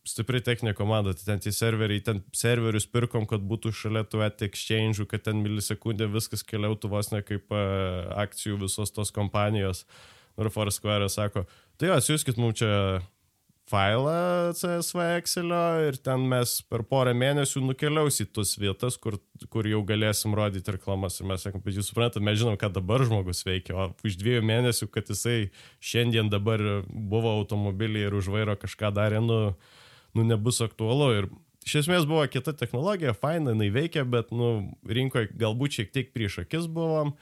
stipri 0.07 0.41
techninė 0.45 0.75
komanda, 0.79 1.15
tai 1.15 1.27
ten 1.29 1.43
tie 1.45 1.53
serveriai, 1.55 2.03
ten 2.05 2.23
serverius 2.37 2.89
pirkom, 2.91 3.27
kad 3.31 3.45
būtų 3.47 3.73
šalia 3.77 4.05
tų 4.09 4.25
exchange'ų, 4.49 5.07
kad 5.11 5.27
ten 5.29 5.43
milisekundė 5.45 6.11
viskas 6.11 6.45
keliautų 6.47 6.91
vos 6.93 7.13
ne 7.15 7.23
kaip 7.27 7.53
uh, 7.55 8.11
akcijų 8.25 8.63
visos 8.65 8.95
tos 8.97 9.15
kompanijos. 9.15 9.87
Ir 10.41 10.49
Foursquare 10.49 11.09
sako, 11.13 11.43
tai 11.77 11.91
atsiųskit 11.93 12.39
mums 12.41 12.63
čia 12.63 12.71
failą 13.71 14.53
CSV 14.57 15.05
Excelio 15.19 15.62
ir 15.87 15.99
ten 16.03 16.25
mes 16.31 16.57
per 16.67 16.83
porą 16.89 17.12
mėnesių 17.17 17.62
nukeliaus 17.69 18.21
į 18.25 18.27
tus 18.35 18.57
vietas, 18.59 18.97
kur, 19.00 19.19
kur 19.53 19.69
jau 19.69 19.83
galėsim 19.87 20.35
rodyti 20.37 20.75
reklamas. 20.75 21.21
Ir 21.21 21.29
mes 21.31 21.45
sakom, 21.47 21.62
bet 21.65 21.79
jūs 21.79 21.91
suprantate, 21.93 22.23
mes 22.25 22.41
žinom, 22.41 22.59
ką 22.61 22.73
dabar 22.75 23.05
žmogus 23.07 23.45
veikia, 23.47 23.77
o 23.77 23.89
už 24.07 24.19
dviejų 24.21 24.43
mėnesių, 24.50 24.91
kad 24.95 25.11
jisai 25.12 25.39
šiandien 25.79 26.33
dabar 26.33 26.62
buvo 26.89 27.37
automobilį 27.39 28.09
ir 28.09 28.19
už 28.19 28.33
vairo 28.35 28.59
kažką 28.59 28.93
darė, 28.97 29.23
nu, 29.25 29.41
nu, 30.17 30.27
nebus 30.27 30.61
aktualu. 30.67 31.11
Ir 31.19 31.31
iš 31.67 31.83
esmės 31.85 32.09
buvo 32.11 32.25
kita 32.31 32.57
technologija, 32.59 33.15
faina, 33.15 33.55
jinai 33.55 33.71
veikia, 33.75 34.07
bet, 34.09 34.35
nu, 34.35 34.73
rinkoje 34.89 35.31
galbūt 35.39 35.79
šiek 35.79 35.95
tiek 35.95 36.15
prieš 36.17 36.43
akis 36.47 36.67
buvom. 36.71 37.15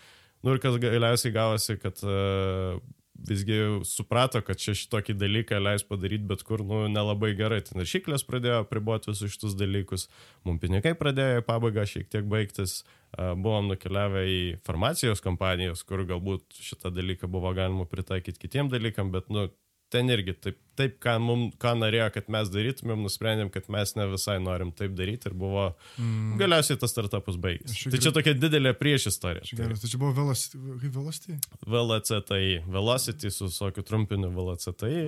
Nu 0.47 0.55
ir 0.55 0.63
kas 0.63 0.77
galiausiai 0.79 1.35
gavosi, 1.35 1.75
kad 1.83 1.99
uh, 2.07 2.79
visgi 3.19 3.59
suprato, 3.89 4.41
kad 4.47 4.61
čia 4.63 4.75
šitokį 4.79 5.17
dalyką 5.19 5.59
leis 5.61 5.85
padaryti 5.87 6.27
bet 6.31 6.45
kur, 6.47 6.63
nu, 6.67 6.85
nelabai 6.93 7.33
gerai. 7.39 7.61
Tai 7.67 7.81
naršyklės 7.81 8.25
pradėjo 8.29 8.63
priboti 8.71 9.11
visus 9.11 9.35
šitus 9.35 9.57
dalykus, 9.59 10.07
mums 10.47 10.63
pinigai 10.63 10.95
pradėjo 10.99 11.43
į 11.43 11.47
pabaigą 11.49 11.87
šiek 11.89 12.09
tiek 12.13 12.29
baigtis, 12.31 12.83
buvom 13.17 13.71
nukeliavę 13.73 14.25
į 14.29 14.43
farmacijos 14.67 15.25
kompanijos, 15.25 15.83
kur 15.89 16.05
galbūt 16.09 16.61
šitą 16.63 16.93
dalyką 16.95 17.31
buvo 17.31 17.55
galima 17.57 17.89
pritaikyti 17.89 18.47
kitiem 18.47 18.71
dalykam, 18.73 19.13
bet, 19.15 19.33
nu, 19.33 19.49
ten 19.93 20.11
irgi 20.13 20.35
taip, 20.37 20.59
taip 20.79 20.97
ką, 21.03 21.15
mum, 21.23 21.45
ką 21.61 21.73
norėjo, 21.81 22.09
kad 22.15 22.29
mes 22.33 22.51
darytumėm, 22.53 23.03
nusprendėm, 23.07 23.51
kad 23.53 23.69
mes 23.73 23.95
ne 23.97 24.07
visai 24.13 24.37
norim 24.43 24.71
taip 24.77 24.95
daryti 24.99 25.31
ir 25.31 25.37
buvo 25.39 25.69
mm. 25.97 26.37
galiausiai 26.41 26.81
tas 26.81 26.93
startupas 26.93 27.39
baigėsi. 27.41 27.89
Tai 27.93 28.01
čia 28.05 28.13
tokia 28.15 28.35
didelė 28.37 28.75
prieš 28.79 29.09
istorija. 29.13 29.49
Gerai, 29.59 29.79
tai 29.81 29.91
čia 29.93 30.01
buvo 30.01 30.13
Velocity. 30.19 30.61
Velocity? 30.99 31.39
VLCTI. 31.65 32.59
Velocity 32.79 33.33
su 33.35 33.51
tokiu 33.55 33.87
trumpiniu 33.89 34.31
VLCTI. 34.37 35.01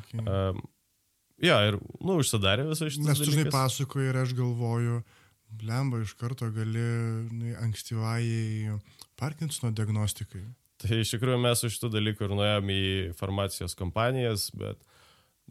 Okay. 0.00 0.26
Um, 0.26 0.60
ja, 1.42 1.62
ir, 1.70 1.78
nu, 2.00 2.18
užsidarė 2.18 2.66
visą 2.72 2.90
šitą. 2.90 3.08
Nes 3.12 3.22
tu 3.22 3.30
žinai 3.30 3.48
pasakoji 3.54 4.10
ir 4.10 4.20
aš 4.24 4.36
galvoju, 4.38 5.00
blemba 5.62 6.02
iš 6.02 6.16
karto 6.18 6.50
gali 6.54 6.86
ankstyvai 7.62 8.76
Parkinsono 9.16 9.72
diagnostikai. 9.72 10.44
Tai 10.86 11.00
iš 11.04 11.14
tikrųjų 11.16 11.38
mes 11.42 11.64
iš 11.66 11.78
tų 11.82 11.90
dalykų 11.96 12.26
ir 12.26 12.36
nuėjom 12.38 12.70
į 12.74 12.82
farmacijos 13.18 13.76
kompanijas, 13.78 14.48
bet 14.56 14.78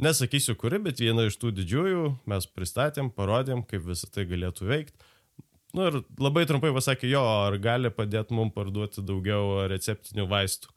nesakysiu 0.02 0.58
kuri, 0.60 0.82
bet 0.84 1.02
vieną 1.04 1.28
iš 1.30 1.40
tų 1.42 1.54
didžiųjų 1.60 2.06
mes 2.32 2.48
pristatėm, 2.52 3.12
parodėm, 3.16 3.64
kaip 3.68 3.86
visą 3.88 4.10
tai 4.12 4.28
galėtų 4.30 4.70
veikti. 4.70 5.12
Nu 5.76 5.90
ir 5.90 6.00
labai 6.22 6.46
trumpai 6.48 6.72
pasakė, 6.76 7.10
jo, 7.12 7.22
ar 7.50 7.58
gali 7.60 7.92
padėti 7.92 8.36
mums 8.36 8.56
parduoti 8.56 9.04
daugiau 9.04 9.66
receptinių 9.68 10.28
vaistų. 10.32 10.72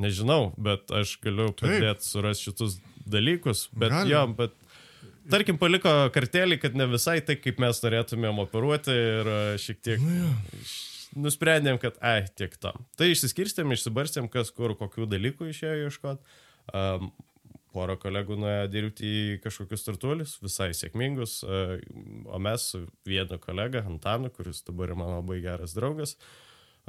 Nežinau, 0.00 0.52
bet 0.56 0.92
aš 0.96 1.16
galiu 1.20 1.50
padėti 1.52 2.06
surasti 2.06 2.48
šitus 2.48 2.78
dalykus. 3.10 3.66
Bet 3.74 3.92
gali. 3.92 4.14
jo, 4.14 4.22
bet 4.38 4.54
tarkim, 5.30 5.58
paliko 5.60 5.92
kartelį, 6.14 6.60
kad 6.62 6.78
ne 6.78 6.86
visai 6.88 7.18
tai, 7.26 7.36
kaip 7.42 7.58
mes 7.60 7.82
norėtumėm 7.82 8.38
operuoti 8.46 8.94
ir 8.94 9.34
šiek 9.60 9.82
tiek... 9.82 10.06
Nu, 10.06 10.14
jo 10.22 10.30
nusprendėm, 11.16 11.80
kad, 11.82 11.98
ai, 12.04 12.28
tiek 12.38 12.54
tam. 12.62 12.84
Tai 12.98 13.10
išsiskirstėm, 13.10 13.74
išsibarstėm, 13.74 14.28
kas 14.32 14.52
kur 14.54 14.76
kokių 14.78 15.08
dalykų 15.10 15.50
išėjo 15.50 15.88
ieškoti. 15.88 16.38
Um, 16.76 17.10
porą 17.74 17.96
kolegų 18.02 18.36
nuėjo 18.40 18.68
dirbti 18.70 19.08
į 19.08 19.24
kažkokius 19.44 19.84
startuolius, 19.84 20.36
visai 20.42 20.70
sėkmingus, 20.76 21.40
uh, 21.46 21.76
o 22.30 22.38
mes 22.42 22.68
su 22.72 22.84
vienu 23.06 23.38
kolega, 23.42 23.84
Antanu, 23.86 24.30
kuris 24.34 24.64
dabar 24.66 24.90
yra 24.90 24.98
mano 25.02 25.18
labai 25.20 25.40
geras 25.44 25.74
draugas, 25.78 26.16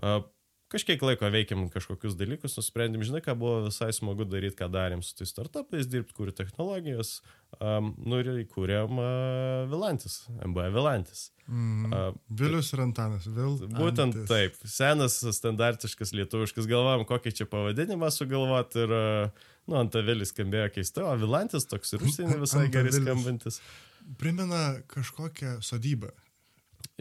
uh, 0.02 0.24
kažkiek 0.72 1.02
laiko 1.04 1.30
veikėm 1.32 1.68
kažkokius 1.74 2.16
dalykus, 2.20 2.56
nusprendėm, 2.58 3.04
žinai, 3.06 3.22
ką 3.26 3.36
buvo 3.38 3.66
visai 3.68 3.92
smagu 3.96 4.26
daryti, 4.30 4.58
ką 4.60 4.72
darėm 4.74 5.04
su 5.06 5.16
tais 5.20 5.34
startupais, 5.34 5.90
dirbti, 5.92 6.16
kurti 6.18 6.38
technologijas, 6.42 7.20
um, 7.62 7.92
nu 8.04 8.20
ir 8.22 8.32
įkūrėm 8.44 8.98
uh, 8.98 9.70
Vilantis, 9.72 10.24
MBA 10.42 10.68
Vilantis. 10.74 11.30
Mm, 11.52 11.92
uh, 11.92 12.16
Vilius 12.42 12.72
ir 12.76 12.82
Antanas, 12.84 13.28
vėl. 13.28 13.58
Būtent 13.76 14.18
taip, 14.30 14.58
senas, 14.66 15.20
standartiškas 15.38 16.14
lietuviškas, 16.18 16.70
galvojom, 16.70 17.06
kokį 17.10 17.36
čia 17.42 17.48
pavadinimą 17.52 18.12
sugalvoti 18.14 18.84
ir, 18.86 18.96
uh, 18.96 19.48
nu, 19.68 19.78
Antavilis 19.82 20.34
skambėjo 20.34 20.72
keistai, 20.78 21.06
o 21.06 21.14
Vilantis 21.22 21.68
toks 21.70 21.98
ir 21.98 22.06
užsienį 22.08 22.42
visai 22.42 22.68
gerai 22.74 22.94
skambantis. 22.96 23.62
Primena 24.22 24.82
kažkokią 24.92 25.60
sodybą. 25.66 26.12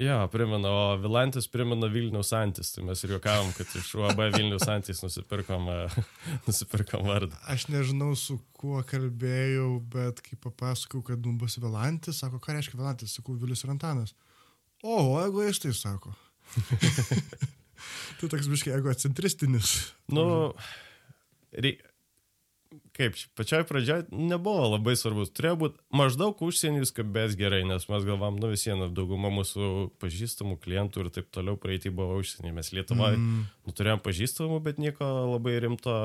Jo, 0.01 0.17
primena, 0.33 0.71
o 0.73 0.97
Vilantis 0.97 1.45
primena 1.53 1.91
Vilnius 1.93 2.31
Antis, 2.33 2.71
tai 2.73 2.87
mes 2.89 3.03
ir 3.05 3.13
juokavom, 3.13 3.51
kad 3.53 3.75
iš 3.77 3.91
UAB 4.01 4.23
Vilnius 4.33 4.65
Antis 4.73 5.03
nusipirkom, 5.05 5.69
e, 5.69 6.07
nusipirkom 6.47 7.05
vardą. 7.05 7.37
Aš 7.53 7.67
nežinau, 7.69 8.15
su 8.17 8.39
kuo 8.57 8.81
kalbėjau, 8.89 9.69
bet 9.93 10.25
kai 10.25 10.41
papasakau, 10.41 11.03
kad 11.05 11.21
nu 11.21 11.35
bus 11.41 11.59
Vilantis, 11.61 12.23
sako, 12.25 12.41
ką 12.41 12.57
reiškia 12.57 12.81
Vilantis, 12.81 13.13
sakau, 13.19 13.37
Vilius 13.37 13.67
ir 13.67 13.75
Antanas. 13.77 14.17
O, 14.81 14.97
egoistai 15.21 15.75
sako. 15.77 16.17
tu 18.21 18.29
toks 18.29 18.49
biškai 18.51 18.75
egocentristinis. 18.79 19.75
Nu, 20.13 20.25
reik, 21.53 21.85
kaip, 22.97 23.17
pačioj 23.39 23.65
pradžioj 23.69 24.05
nebuvo 24.13 24.69
labai 24.75 24.95
svarbus. 24.99 25.33
Turėjo 25.35 25.57
būti 25.63 25.81
maždaug 25.97 26.41
užsienį 26.47 26.89
skambės 26.89 27.37
gerai, 27.39 27.63
nes 27.69 27.87
mes 27.91 28.07
galvam, 28.07 28.39
nu 28.41 28.51
vis 28.53 28.67
viena, 28.69 28.89
dauguma 28.95 29.33
mūsų 29.35 29.91
pažįstamų 30.03 30.59
klientų 30.65 31.05
ir 31.05 31.11
taip 31.15 31.31
toliau 31.35 31.59
praeitį 31.61 31.93
buvo 31.97 32.19
užsienį. 32.21 32.55
Mes 32.57 32.73
Lietuvoje 32.77 33.19
mm. 33.19 33.43
nu, 33.67 33.75
turėjom 33.77 34.05
pažįstamų, 34.05 34.61
bet 34.67 34.81
nieko 34.83 35.11
labai 35.35 35.59
rimto, 35.67 35.97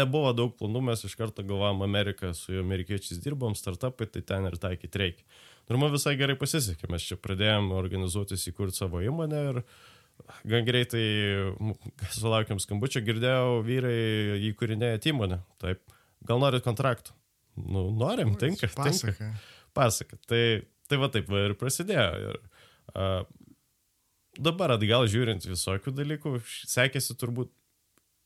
nebuvo 0.00 0.34
daug 0.36 0.56
planų, 0.58 0.84
mes 0.90 1.06
iš 1.08 1.16
karto 1.20 1.44
galvom 1.46 1.84
Ameriką, 1.86 2.34
su 2.36 2.58
amerikiečiais 2.60 3.22
dirbom, 3.24 3.56
startupai, 3.58 4.10
tai 4.10 4.24
ten 4.26 4.50
ir 4.50 4.58
taikyti 4.60 5.04
reikia. 5.04 5.30
Ir 5.70 5.78
man 5.78 5.92
visai 5.94 6.16
gerai 6.18 6.34
pasisekė, 6.34 6.88
mes 6.90 7.04
čia 7.06 7.14
pradėjome 7.20 7.76
organizuotis 7.78 8.48
įkurti 8.50 8.80
savo 8.80 9.04
įmonę 9.06 9.42
ir 9.52 9.60
gan 10.48 10.66
greitai 10.66 11.04
sulaukėm 12.14 12.60
skambučio, 12.62 13.02
girdėjau, 13.06 13.60
vyrai 13.66 14.40
įkūrinėja 14.50 15.00
įmonę. 15.12 15.40
Taip, 15.62 15.82
gal 16.26 16.42
norit 16.42 16.66
kontraktų? 16.66 17.16
Nu, 17.60 17.88
norim, 17.92 18.36
tinka. 18.40 18.70
Pasaka. 18.76 19.32
Pasaka. 19.76 20.18
Tai, 20.30 20.42
tai 20.88 20.98
va 21.00 21.10
taip 21.12 21.28
va 21.30 21.46
ir 21.48 21.56
prasidėjo. 21.60 22.32
Ir, 22.32 22.40
uh, 22.94 23.22
dabar 24.38 24.76
atgal 24.76 25.08
žiūrint 25.10 25.46
visokių 25.48 25.94
dalykų, 25.96 26.36
sekėsi 26.70 27.16
turbūt 27.18 27.52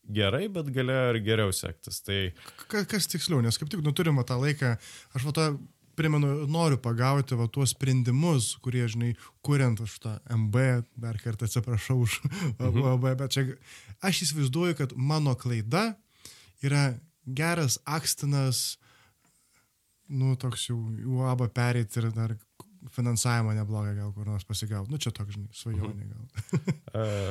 gerai, 0.05 0.47
bet 0.53 0.69
galėjo 0.73 1.15
ir 1.15 1.21
geriau 1.25 1.55
sektis. 1.57 2.01
Tai... 2.05 2.19
Kas, 2.69 3.09
tiksliau, 3.11 3.41
nes 3.45 3.59
kaip 3.61 3.71
tik 3.73 3.85
nu 3.85 3.95
turime 3.97 4.25
tą 4.29 4.37
laiką, 4.41 4.75
aš 5.17 5.29
va 5.29 5.35
tą 5.37 5.47
primenu, 5.97 6.47
noriu 6.51 6.79
pagauti 6.83 7.37
va 7.39 7.47
tuos 7.53 7.73
sprendimus, 7.75 8.55
kurie, 8.65 8.85
žinai, 8.91 9.13
kuriant 9.45 9.81
aš 9.85 9.97
tą 10.03 10.15
MB, 10.37 10.65
dar 11.01 11.19
kartą 11.23 11.49
atsiprašau 11.49 12.01
už 12.05 12.21
MB, 12.71 13.15
bet 13.21 13.37
čia 13.37 13.47
aš 14.05 14.25
įsivaizduoju, 14.29 14.79
kad 14.81 14.95
mano 14.97 15.37
klaida 15.39 15.93
yra 16.65 16.93
geras 17.25 17.79
akstinas, 17.85 18.77
nu, 20.13 20.35
toks 20.41 20.69
jau 20.69 20.79
UAB 21.17 21.47
perėti 21.55 22.03
ir 22.03 22.11
dar 22.15 22.37
finansavimą 22.93 23.55
neblogą 23.57 23.95
gal 23.97 24.13
kur 24.13 24.29
nors 24.29 24.45
pasigauti. 24.45 24.93
Nu, 24.93 25.01
čia 25.01 25.13
toks, 25.15 25.37
žinai, 25.37 25.53
svajonė 25.57 26.09
gal. 26.11 26.25
uh, 27.01 27.31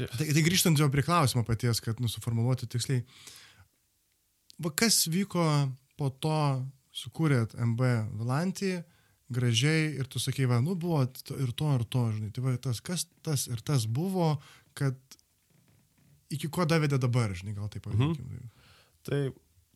yeah. 0.00 0.14
tai, 0.16 0.30
tai 0.30 0.44
grįžtant 0.46 0.80
jau 0.80 0.88
prie 0.92 1.04
klausimo 1.04 1.44
paties, 1.46 1.82
kad 1.84 2.00
nusuformuluoti 2.02 2.68
tiksliai. 2.72 3.04
Va 4.64 4.72
kas 4.72 5.02
vyko 5.12 5.44
po 6.00 6.08
to 6.22 6.38
sukūrėt 6.96 7.56
MB 7.60 7.92
Vilantį, 8.20 8.74
gražiai 9.36 9.88
ir 10.00 10.08
tu 10.10 10.22
sakai, 10.22 10.46
va, 10.50 10.60
nu 10.64 10.76
buvo 10.78 11.02
ir 11.04 11.52
to, 11.58 11.72
ir 11.76 11.86
to, 11.90 12.04
žinai, 12.14 12.30
tai 12.34 12.44
va, 12.44 12.54
tas, 12.62 12.80
kas 12.84 13.08
tas 13.26 13.48
ir 13.50 13.62
tas 13.66 13.88
buvo, 13.90 14.36
kad 14.78 14.96
iki 16.32 16.50
ko 16.52 16.66
davedė 16.68 17.00
dabar, 17.02 17.34
žinai, 17.36 17.56
gal 17.56 17.70
taip 17.72 17.86
pavadinkim. 17.86 18.30
Mhm. 18.30 18.54
Tai 19.06 19.20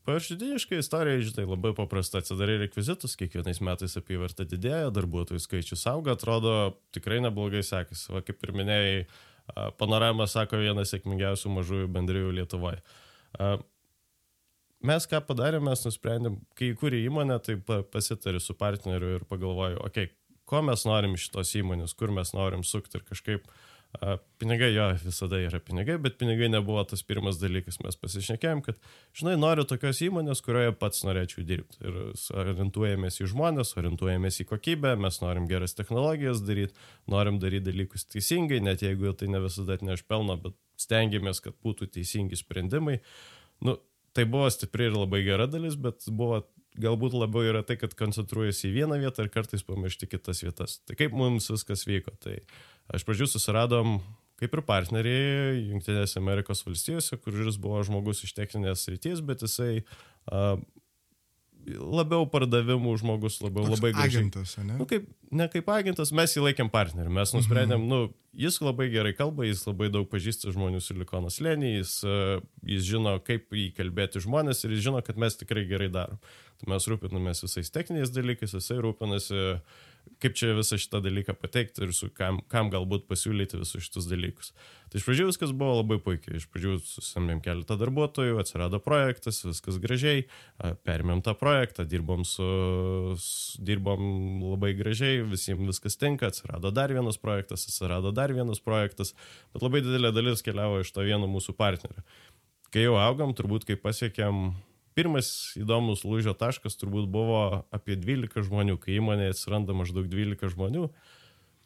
Paviršutiniškai 0.09 0.79
istorija, 0.81 1.21
žinai, 1.23 1.45
labai 1.47 1.75
paprasta. 1.77 2.23
Atsidarai 2.23 2.57
rekvizitus, 2.63 3.19
kiekvienais 3.21 3.61
metais 3.63 3.99
apyvarta 4.01 4.47
didėja, 4.49 4.89
darbuotojų 4.97 5.43
skaičius 5.45 5.85
auga, 5.93 6.15
atrodo 6.17 6.55
tikrai 6.97 7.21
neblogai 7.21 7.61
sekasi. 7.67 8.09
Va, 8.15 8.23
kaip 8.25 8.41
ir 8.47 8.55
minėjai, 8.57 9.03
panorama 9.79 10.27
sako 10.31 10.63
vienas 10.63 10.95
sėkmingiausių 10.95 11.53
mažųjų 11.59 11.91
bendrijų 11.93 12.33
Lietuvoje. 12.39 12.81
Mes 14.87 15.05
ką 15.05 15.21
padarėme, 15.29 15.69
mes 15.69 15.83
nusprendėm, 15.85 16.39
kai 16.57 16.71
įkūrė 16.73 17.03
įmonę, 17.05 17.37
tai 17.45 17.59
pasitari 17.93 18.41
su 18.41 18.57
partneriu 18.57 19.19
ir 19.19 19.27
pagalvoju, 19.29 19.83
okei, 19.85 20.09
okay, 20.09 20.17
ko 20.51 20.63
mes 20.67 20.87
norim 20.89 21.19
iš 21.19 21.29
tos 21.35 21.53
įmonės, 21.59 21.95
kur 21.99 22.13
mes 22.15 22.33
norim 22.35 22.65
sukti 22.67 22.99
ir 22.99 23.05
kažkaip 23.07 23.45
a, 24.01 24.17
pinigai, 24.41 24.71
jo, 24.73 24.87
visada 25.05 25.39
yra 25.43 25.61
pinigai, 25.63 25.99
bet 26.03 26.17
pinigai 26.21 26.49
nebuvo 26.51 26.83
tas 26.89 27.05
pirmas 27.07 27.39
dalykas. 27.43 27.77
Mes 27.85 27.99
pasišnekėjom, 28.01 28.63
kad, 28.67 28.79
žinai, 29.21 29.37
noriu 29.41 29.67
tokios 29.69 30.01
įmonės, 30.07 30.43
kurioje 30.47 30.73
pats 30.81 31.05
norėčiau 31.07 31.45
dirbti. 31.47 31.83
Ir 31.85 32.01
orientuojamės 32.43 33.21
į 33.21 33.29
žmonės, 33.35 33.75
orientuojamės 33.83 34.41
į 34.43 34.49
kokybę, 34.55 34.95
mes 35.05 35.21
norim 35.23 35.51
geras 35.51 35.77
technologijas 35.79 36.43
daryti, 36.47 36.75
norim 37.11 37.39
daryti 37.43 37.69
dalykus 37.69 38.09
teisingai, 38.11 38.63
net 38.65 38.87
jeigu 38.87 39.13
tai 39.13 39.31
ne 39.31 39.43
visada 39.45 39.79
atneš 39.79 40.07
pelno, 40.09 40.39
bet 40.41 40.57
stengiamės, 40.81 41.45
kad 41.45 41.59
būtų 41.63 41.93
teisingi 41.99 42.41
sprendimai. 42.41 42.99
Nu, 43.61 43.77
tai 44.17 44.27
buvo 44.29 44.49
stipri 44.53 44.89
ir 44.89 44.97
labai 44.97 45.23
gera 45.27 45.47
dalis, 45.51 45.77
bet 45.81 46.07
buvo 46.09 46.43
galbūt 46.81 47.17
labiau 47.19 47.45
yra 47.51 47.63
tai, 47.67 47.77
kad 47.81 47.95
koncentruojasi 47.99 48.69
į 48.71 48.75
vieną 48.79 49.01
vietą 49.03 49.27
ir 49.27 49.33
kartais 49.35 49.65
pamiršti 49.67 50.09
kitas 50.11 50.43
vietas. 50.45 50.79
Tai 50.87 50.97
kaip 50.99 51.15
mums 51.17 51.51
viskas 51.51 51.87
vyko? 51.89 52.15
Tai 52.23 52.39
aš 52.95 53.07
pradžių 53.07 53.31
susiradom 53.31 53.99
kaip 54.41 54.55
ir 54.57 54.63
partneriai 54.65 55.59
Junktinėse 55.69 56.17
Amerikos 56.21 56.63
valstijose, 56.65 57.19
kuris 57.21 57.59
buvo 57.61 57.83
žmogus 57.85 58.23
iš 58.25 58.33
techninės 58.39 58.87
ryties, 58.89 59.21
bet 59.27 59.45
jisai 59.45 59.83
uh, 59.83 60.57
labiau 61.69 62.25
pardavimų 62.31 62.95
žmogus, 63.03 63.41
labiau 63.45 63.67
Toks 63.67 63.77
labai 63.79 63.91
gražiai. 63.93 64.23
agentas, 64.25 64.57
ne? 64.59 64.77
Nu, 64.79 64.87
kaip, 64.89 65.07
ne 65.31 65.47
kaip 65.53 65.69
agentas, 65.69 66.13
mes 66.13 66.35
jį 66.37 66.43
laikėm 66.49 66.71
partneriu. 66.73 67.11
Mes 67.13 67.33
nusprendėm, 67.37 67.81
Mhm. 67.81 67.89
nu, 67.89 68.15
jis 68.35 68.61
labai 68.61 68.89
gerai 68.91 69.13
kalba, 69.17 69.45
jis 69.45 69.65
labai 69.67 69.91
daug 69.91 70.09
pažįsta 70.09 70.53
žmonių 70.55 70.81
silikono 70.81 71.29
slėnį, 71.31 71.73
jis, 71.79 72.05
e, 72.05 72.41
jis 72.65 72.83
žino, 72.89 73.19
kaip 73.23 73.51
įkalbėti 73.53 74.23
žmonės 74.25 74.65
ir 74.65 74.71
jis 74.77 74.85
žino, 74.89 75.03
kad 75.05 75.17
mes 75.17 75.37
tikrai 75.37 75.67
gerai 75.69 75.89
darom. 75.91 76.19
Tai 76.61 76.71
mes 76.75 76.87
rūpinamės 76.87 77.43
visais 77.45 77.71
techniniais 77.71 78.11
dalykais, 78.11 78.53
jisai 78.55 78.81
rūpinasi, 78.83 79.61
kaip 80.21 80.37
čia 80.37 80.53
visą 80.57 80.77
šitą 80.81 81.01
dalyką 81.05 81.35
pateikti 81.41 81.83
ir 81.87 81.95
su 81.97 82.11
kam, 82.13 82.41
kam 82.53 82.69
galbūt 82.73 83.07
pasiūlyti 83.09 83.61
visus 83.61 83.87
šitus 83.87 84.09
dalykus. 84.11 84.53
Tai 84.93 85.01
iš 85.01 85.07
pradžių 85.07 85.27
viskas 85.31 85.55
buvo 85.57 85.79
labai 85.79 85.97
puikiai. 86.03 86.37
Iš 86.41 86.47
pradžių 86.53 86.77
susamėm 86.85 87.41
keletą 87.45 87.79
darbuotojų, 87.81 88.37
atsirado 88.43 88.83
projektas, 88.85 89.41
viskas 89.47 89.81
gražiai, 89.83 90.27
perėmėm 90.87 91.25
tą 91.25 91.35
projektą, 91.41 91.87
dirbom, 91.89 92.27
su, 92.29 92.49
dirbom 93.65 94.03
labai 94.45 94.75
gražiai, 94.79 95.23
visiems 95.31 95.73
viskas 95.73 95.97
tinka, 96.01 96.29
atsirado 96.29 96.73
dar 96.75 96.93
vienas 96.93 97.21
projektas, 97.21 97.65
atsirado 97.71 98.13
dar 98.17 98.35
vienas 98.37 98.61
projektas, 98.61 99.15
bet 99.55 99.65
labai 99.65 99.85
didelė 99.87 100.13
dalis 100.17 100.45
keliavo 100.45 100.83
iš 100.85 100.93
to 100.93 101.07
vieno 101.07 101.31
mūsų 101.31 101.57
partnerio. 101.57 102.05
Kai 102.71 102.85
jau 102.85 102.99
augam, 103.01 103.33
turbūt 103.35 103.65
kai 103.67 103.81
pasiekėm 103.81 104.51
pirmas 104.97 105.31
įdomus 105.61 106.05
lūžio 106.07 106.35
taškas 106.39 106.79
turbūt 106.81 107.09
buvo 107.11 107.65
apie 107.75 107.97
12 108.01 108.47
žmonių, 108.49 108.77
kai 108.83 108.99
įmonėje 108.99 109.37
atsiranda 109.37 109.77
maždaug 109.77 110.11
12 110.11 110.53
žmonių, 110.55 110.89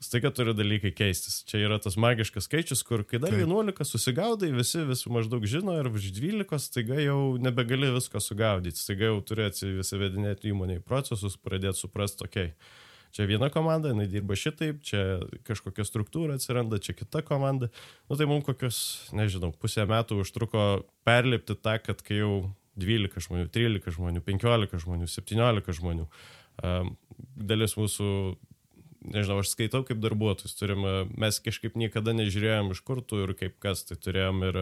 staiga 0.05 0.31
turi 0.35 0.55
dalykai 0.57 0.93
keistis. 0.97 1.41
Čia 1.49 1.63
yra 1.65 1.81
tas 1.83 1.97
magiškas 2.01 2.49
skaičius, 2.49 2.85
kur 2.87 3.07
kai 3.09 3.21
dar 3.23 3.33
Taip. 3.33 3.47
11 3.47 3.89
susigaudai, 3.89 4.53
visi 4.55 4.85
visi 4.89 5.13
maždaug 5.13 5.47
žino 5.49 5.77
ir 5.81 5.91
virš 5.93 6.11
12 6.17 6.65
staiga 6.67 7.01
jau 7.01 7.21
nebegali 7.41 7.93
visko 7.95 8.21
sugaudyti, 8.21 8.81
staiga 8.81 9.13
jau 9.13 9.21
turi 9.25 9.49
atsivedinėti 9.49 10.53
įmonėje 10.53 10.85
procesus, 10.85 11.39
pradėti 11.41 11.87
suprasti, 11.87 12.29
okei. 12.29 12.51
Okay, 12.53 12.83
Čia 13.15 13.29
viena 13.31 13.47
komanda, 13.47 13.93
jinai 13.93 14.09
dirba 14.11 14.35
šitaip, 14.35 14.81
čia 14.83 15.21
kažkokia 15.47 15.85
struktūra 15.87 16.35
atsiranda, 16.35 16.81
čia 16.83 16.97
kita 16.99 17.21
komanda. 17.23 17.69
Nu 18.11 18.19
tai 18.19 18.27
mums 18.27 18.43
kokius, 18.43 18.79
nežinau, 19.15 19.53
pusę 19.55 19.85
metų 19.87 20.19
užtruko 20.25 20.65
perlipti 21.07 21.55
tą, 21.55 21.77
kad 21.79 22.03
kai 22.03 22.19
jau 22.19 22.33
12 22.81 23.29
žmonių, 23.29 23.49
13 23.55 23.95
žmonių, 23.99 24.23
15 24.25 24.83
žmonių, 24.83 25.09
17 25.11 25.79
žmonių. 25.79 26.09
Dalis 27.35 27.77
mūsų, 27.79 28.09
nežinau, 29.15 29.41
aš 29.43 29.55
skaitau 29.55 29.85
kaip 29.87 30.01
darbuotojus, 30.03 30.57
turime, 30.59 31.05
mes 31.15 31.41
kažkaip 31.43 31.79
niekada 31.79 32.15
nežiūrėjom 32.17 32.73
iš 32.75 32.83
kur 32.87 33.03
tu 33.03 33.23
ir 33.25 33.35
kaip 33.39 33.59
kas, 33.63 33.85
tai 33.89 33.99
turėjom 34.01 34.43
ir, 34.49 34.59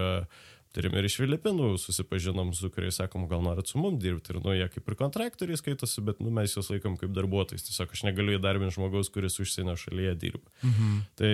turėjom 0.77 0.99
ir 0.99 1.09
iš 1.09 1.19
Filipinų, 1.21 1.71
susipažinom 1.81 2.53
su 2.57 2.71
kuriais 2.73 3.01
sakom, 3.01 3.27
gal 3.31 3.45
norit 3.45 3.73
su 3.73 3.81
mum 3.81 3.99
dirbti 4.01 4.35
ir 4.35 4.43
nu 4.45 4.57
jie 4.57 4.69
kaip 4.73 4.89
ir 4.89 4.99
kontraktoriai 5.01 5.61
skaitosi, 5.61 6.05
bet 6.05 6.21
nu, 6.25 6.33
mes 6.35 6.57
juos 6.57 6.73
laikom 6.73 6.99
kaip 7.01 7.13
darbuotojais, 7.17 7.65
tiesiog 7.69 7.93
aš 7.97 8.05
negaliu 8.09 8.37
įdarbinti 8.39 8.77
žmogaus, 8.77 9.13
kuris 9.13 9.41
užsienio 9.43 9.77
šalyje 9.81 10.15
dirba. 10.21 10.53
Mhm. 10.65 11.03
Tai, 11.21 11.33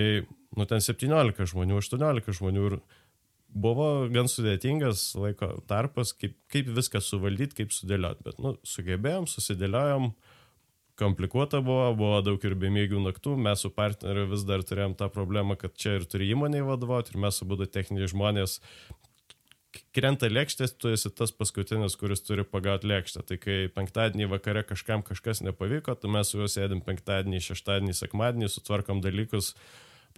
nu, 0.58 0.70
ten 0.70 0.82
17 0.82 1.54
žmonių, 1.54 1.82
18 1.82 2.38
žmonių 2.38 2.66
ir 2.70 2.80
buvo 3.49 4.09
gan 4.12 4.28
sudėtingas 4.31 5.12
laiko 5.19 5.55
tarpas, 5.71 6.12
kaip, 6.17 6.37
kaip 6.52 6.69
viską 6.76 7.00
suvaldyti, 7.05 7.62
kaip 7.62 7.75
sudėlioti, 7.75 8.25
bet, 8.26 8.43
nu, 8.43 8.57
sugebėjom, 8.67 9.28
susidėliojom, 9.31 10.12
komplikuota 10.99 11.62
buvo, 11.64 11.90
buvo 11.97 12.21
daug 12.26 12.45
ir 12.45 12.57
bemėgių 12.59 13.00
naktų, 13.05 13.37
mes 13.40 13.62
su 13.64 13.71
partneriu 13.75 14.26
vis 14.33 14.45
dar 14.47 14.64
turėjom 14.67 14.99
tą 14.99 15.11
problemą, 15.14 15.57
kad 15.61 15.76
čia 15.78 15.99
ir 15.99 16.09
turi 16.11 16.31
įmonėje 16.35 16.67
vadovauti, 16.67 17.14
ir 17.14 17.23
mes 17.26 17.43
abu 17.45 17.61
techniniai 17.64 18.11
žmonės, 18.11 18.59
krenta 19.95 20.28
lėkštės, 20.31 20.75
tu 20.81 20.93
esi 20.93 21.11
tas 21.14 21.33
paskutinis, 21.35 21.97
kuris 22.00 22.23
turi 22.25 22.45
pagauti 22.47 22.88
lėkštę. 22.90 23.25
Tai 23.28 23.38
kai 23.40 23.59
penktadienį 23.75 24.31
vakare 24.33 24.64
kažkam 24.67 25.05
kažkas 25.07 25.43
nepavyko, 25.47 25.95
tai 25.99 26.11
mes 26.12 26.31
su 26.31 26.40
juo 26.40 26.49
sėdim 26.50 26.83
penktadienį, 26.87 27.43
šeštadienį, 27.50 27.97
sekmadienį, 27.97 28.50
sutvarkom 28.52 29.02
dalykus, 29.05 29.55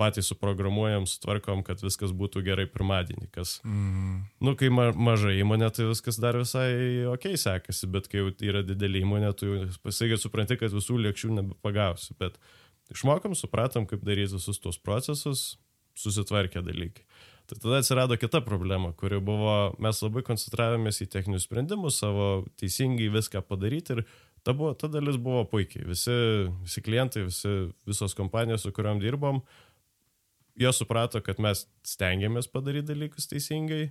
patys 0.00 0.30
suprogramuojam, 0.33 1.04
sutvarkom, 1.11 1.61
kad 1.66 1.83
viskas 1.85 2.14
būtų 2.16 2.42
gerai 2.47 2.64
pirmadienį. 2.73 3.28
Kas, 3.37 3.59
Mhm. 3.64 4.16
nu, 4.40 4.54
kai 4.57 4.71
ma 4.73 4.88
maža 4.97 5.35
įmonė, 5.37 5.69
tai 5.76 5.85
viskas 5.90 6.19
dar 6.21 6.38
visai 6.40 7.04
ok 7.12 7.28
sekasi, 7.37 7.90
bet 7.92 8.09
kai 8.09 8.25
yra 8.49 8.64
didelė 8.64 9.04
įmonė, 9.04 9.35
tu 9.37 9.52
pasaigai 9.85 10.19
supranti, 10.19 10.57
kad 10.61 10.73
visų 10.73 10.97
lėkščių 11.04 11.35
nebepagausi. 11.38 12.16
Bet 12.19 12.38
išmokom, 12.90 13.37
supratom, 13.38 13.87
kaip 13.87 14.00
daryti 14.02 14.35
visus 14.38 14.59
tuos 14.59 14.78
procesus, 14.80 15.59
susitvarkė 16.00 16.62
dalykai. 16.64 17.04
Tai 17.50 17.59
tada 17.59 17.78
atsirado 17.83 18.14
kita 18.16 18.40
problema, 18.47 18.92
kuri 18.95 19.19
buvo, 19.21 19.75
mes 19.83 19.99
labai 20.04 20.23
koncentravomės 20.23 21.00
į 21.02 21.09
techninius 21.11 21.49
sprendimus, 21.49 21.97
savo 21.99 22.45
teisingai 22.60 23.08
viską 23.10 23.43
padaryti 23.43 23.97
ir 23.97 24.04
ta, 24.47 24.54
buvo, 24.54 24.71
ta 24.78 24.86
dalis 24.86 25.19
buvo 25.19 25.43
puikiai. 25.50 25.82
Visi, 25.89 26.15
visi 26.63 26.82
klientai, 26.86 27.25
visi, 27.26 27.50
visos 27.91 28.15
kompanijos, 28.15 28.63
su 28.63 28.71
kuriuom 28.76 29.02
dirbom, 29.02 29.43
jos 30.58 30.80
suprato, 30.82 31.21
kad 31.25 31.41
mes 31.43 31.67
stengiamės 31.86 32.49
padaryti 32.50 32.93
dalykus 32.93 33.28
teisingai, 33.30 33.91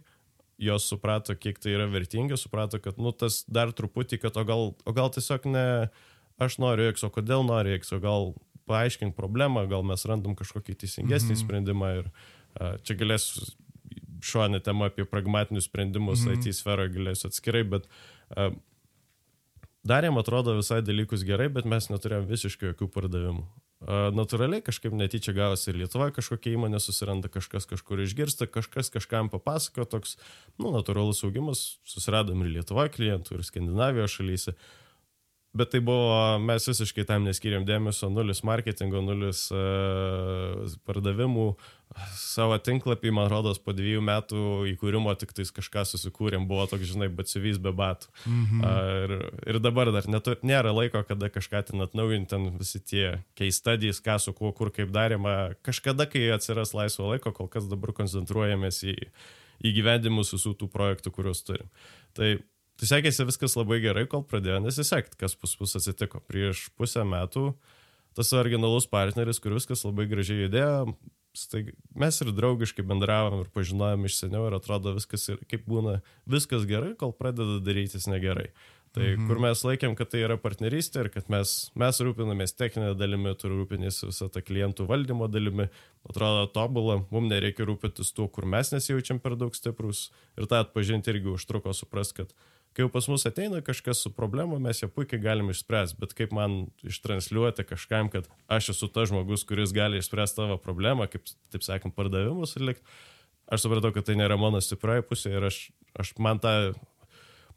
jos 0.59 0.89
suprato, 0.91 1.35
kiek 1.39 1.59
tai 1.61 1.73
yra 1.77 1.87
vertinga, 1.91 2.37
suprato, 2.37 2.81
kad, 2.83 2.99
nu, 2.99 3.13
tas 3.15 3.43
dar 3.47 3.71
truputį, 3.75 4.19
kad 4.19 4.37
o 4.37 4.43
gal, 4.47 4.65
o 4.83 4.95
gal 4.95 5.11
tiesiog 5.15 5.47
ne 5.47 5.65
aš 6.39 6.59
noriu 6.59 6.89
X, 6.91 7.05
o 7.07 7.11
kodėl 7.13 7.45
noriu 7.47 7.77
X, 7.79 7.93
o 7.95 8.01
gal 8.03 8.33
paaiškink 8.69 9.15
problemą, 9.17 9.65
gal 9.71 9.85
mes 9.87 10.03
randam 10.07 10.35
kažkokį 10.39 10.75
teisingesnį 10.83 11.33
mhm. 11.33 11.41
sprendimą 11.41 11.91
ir 12.01 12.09
a, 12.09 12.75
čia 12.83 12.95
galėsiu 12.99 13.47
šonę 14.19 14.59
temą 14.63 14.89
apie 14.89 15.05
pragmatinius 15.07 15.69
sprendimus 15.69 16.25
mhm. 16.25 16.39
IT 16.39 16.59
sferoje 16.59 16.93
galėsiu 16.97 17.29
atskirai, 17.31 17.63
bet 17.75 17.87
a, 18.35 18.51
darėm 19.87 20.19
atrodo 20.21 20.57
visai 20.59 20.81
dalykus 20.85 21.25
gerai, 21.27 21.49
bet 21.53 21.67
mes 21.69 21.89
neturėjom 21.91 22.27
visiškai 22.29 22.73
jokių 22.73 22.91
pardavimų. 22.93 23.47
Natūraliai 23.79 24.59
kažkaip 24.59 24.91
netyčia 24.91 25.31
gavosi 25.31 25.69
ir 25.71 25.77
Lietuvoje 25.79 26.11
kažkokia 26.17 26.51
įmonė 26.57 26.81
susiranda, 26.83 27.29
kažkas 27.31 27.63
kažkur 27.69 28.01
išgirsta, 28.03 28.49
kažkas 28.51 28.91
kažkam 28.91 29.29
papasako, 29.31 29.85
toks, 29.87 30.17
nu, 30.59 30.73
natūralus 30.73 31.23
augimas, 31.23 31.79
susiradom 31.87 32.43
ir 32.43 32.57
Lietuvoje 32.57 32.91
klientų, 32.97 33.37
ir 33.37 33.45
Skandinavijos 33.47 34.17
šalyse. 34.19 34.55
Bet 35.49 35.71
tai 35.73 35.79
buvo, 35.81 36.37
mes 36.45 36.67
visiškai 36.69 37.07
tam 37.09 37.23
neskiriam 37.25 37.63
dėmesio, 37.65 38.11
nulis 38.13 38.43
marketingo, 38.45 38.99
nulis 39.01 39.47
uh, 39.49 40.61
pardavimų. 40.85 41.45
Savo 42.13 42.53
tinklapį, 42.61 43.09
man 43.17 43.31
rodos, 43.31 43.57
po 43.57 43.73
dviejų 43.73 44.03
metų 44.05 44.41
įkūrimo 44.75 45.15
tik 45.17 45.33
tais 45.33 45.49
kažką 45.55 45.87
susikūrėm, 45.89 46.45
buvo 46.49 46.67
toks, 46.69 46.85
žinai, 46.91 47.07
batsivys 47.09 47.57
be 47.57 47.73
batų. 47.73 48.11
Mhm. 48.29 48.61
Uh, 48.61 48.91
ir, 49.07 49.15
ir 49.55 49.59
dabar 49.65 49.89
dar 49.95 50.05
netu, 50.13 50.37
nėra 50.45 50.75
laiko, 50.75 51.01
kada 51.09 51.31
kažką 51.33 51.63
ten 51.71 51.81
atnaujinti, 51.87 52.29
ten 52.29 52.45
visi 52.59 52.83
tie 52.85 53.49
studies, 53.49 54.03
ką 54.05 54.19
su 54.21 54.35
kuo, 54.37 54.53
kur 54.53 54.69
kaip 54.75 54.93
darėma. 54.93 55.55
Kažkada, 55.65 56.05
kai 56.05 56.27
atsiras 56.35 56.75
laisvo 56.77 57.09
laiko, 57.09 57.33
kol 57.33 57.49
kas 57.49 57.65
dabar 57.71 57.95
koncentruojamės 57.97 58.83
į 58.85 58.99
įgyvendimus 59.65 60.35
visų 60.37 60.53
tų 60.61 60.69
projektų, 60.71 61.17
kuriuos 61.17 61.41
turim. 61.47 61.73
Tai 62.13 62.35
Tai 62.79 62.87
sekėsi 62.87 63.27
viskas 63.27 63.57
labai 63.59 63.81
gerai, 63.83 64.05
kol 64.07 64.23
pradėjo 64.23 64.61
nesisekti, 64.63 65.19
kas 65.19 65.35
pas 65.35 65.55
mus 65.59 65.75
atsitiko. 65.75 66.21
Prieš 66.29 66.69
pusę 66.79 67.03
metų 67.07 67.51
tas 68.15 68.31
originalus 68.35 68.87
partneris, 68.89 69.39
kur 69.43 69.53
viskas 69.55 69.83
labai 69.85 70.07
gražiai 70.09 70.45
judėjo, 70.45 70.95
staig, 71.37 71.73
mes 71.95 72.17
ir 72.23 72.31
draugiškai 72.35 72.83
bendravom 72.87 73.43
ir 73.43 73.51
pažinojom 73.53 74.07
iš 74.09 74.17
seniau 74.23 74.47
ir 74.47 74.57
atrodo 74.57 74.95
viskas 74.95 75.27
ir 75.29 75.39
kaip 75.51 75.67
būna, 75.69 75.99
viskas 76.29 76.65
gerai, 76.69 76.95
kol 76.99 77.13
pradeda 77.15 77.59
darytis 77.63 78.09
negerai. 78.11 78.49
Tai 78.89 79.05
mhm. 79.05 79.27
kur 79.29 79.37
mes 79.43 79.59
laikėm, 79.61 79.93
kad 79.93 80.09
tai 80.09 80.23
yra 80.25 80.39
partnerystė 80.41 81.03
ir 81.03 81.11
kad 81.13 81.27
mes, 81.29 81.51
mes 81.77 81.99
rūpinamės 82.01 82.55
techninę 82.57 82.95
dalimi, 82.97 83.35
tu 83.37 83.51
rūpinės 83.51 84.01
visą 84.07 84.31
tą 84.33 84.41
klientų 84.41 84.87
valdymo 84.89 85.27
dalimi, 85.29 85.67
atrodo 86.09 86.47
tobulą, 86.55 87.03
mums 87.13 87.29
nereikia 87.29 87.67
rūpintis 87.69 88.09
tuo, 88.17 88.25
kur 88.33 88.49
mes 88.49 88.73
nesijaučiam 88.73 89.21
per 89.21 89.37
daug 89.37 89.53
stiprus 89.53 90.07
ir 90.39 90.49
tą 90.49 90.63
atpažinti 90.63 91.13
irgi 91.13 91.35
užtruko 91.35 91.75
suprast, 91.77 92.17
kad 92.17 92.33
kai 92.73 92.85
jau 92.85 92.91
pas 92.93 93.07
mus 93.11 93.25
ateina 93.27 93.61
kažkas 93.65 94.03
su 94.05 94.11
problema, 94.15 94.59
mes 94.61 94.81
ją 94.83 94.89
puikiai 94.93 95.21
galime 95.23 95.53
išspręsti, 95.55 95.97
bet 96.01 96.13
kaip 96.17 96.33
man 96.35 96.59
ištransliuoti 96.85 97.65
kažkam, 97.67 98.11
kad 98.13 98.29
aš 98.47 98.71
esu 98.75 98.89
tas 98.93 99.09
žmogus, 99.11 99.45
kuris 99.49 99.73
gali 99.75 99.99
išspręsti 99.99 100.41
tavo 100.41 100.59
problemą, 100.61 101.09
kaip, 101.11 101.25
taip 101.53 101.65
sakant, 101.65 101.95
pardavimus 101.97 102.55
atlikti, 102.57 102.85
aš 103.49 103.65
supratau, 103.65 103.91
kad 103.95 104.07
tai 104.07 104.17
nėra 104.19 104.37
mano 104.39 104.61
stiprioji 104.63 105.07
pusė 105.09 105.35
ir 105.35 105.49
aš, 105.49 105.59
aš 105.99 106.13
man 106.21 106.41
tą, 106.43 106.53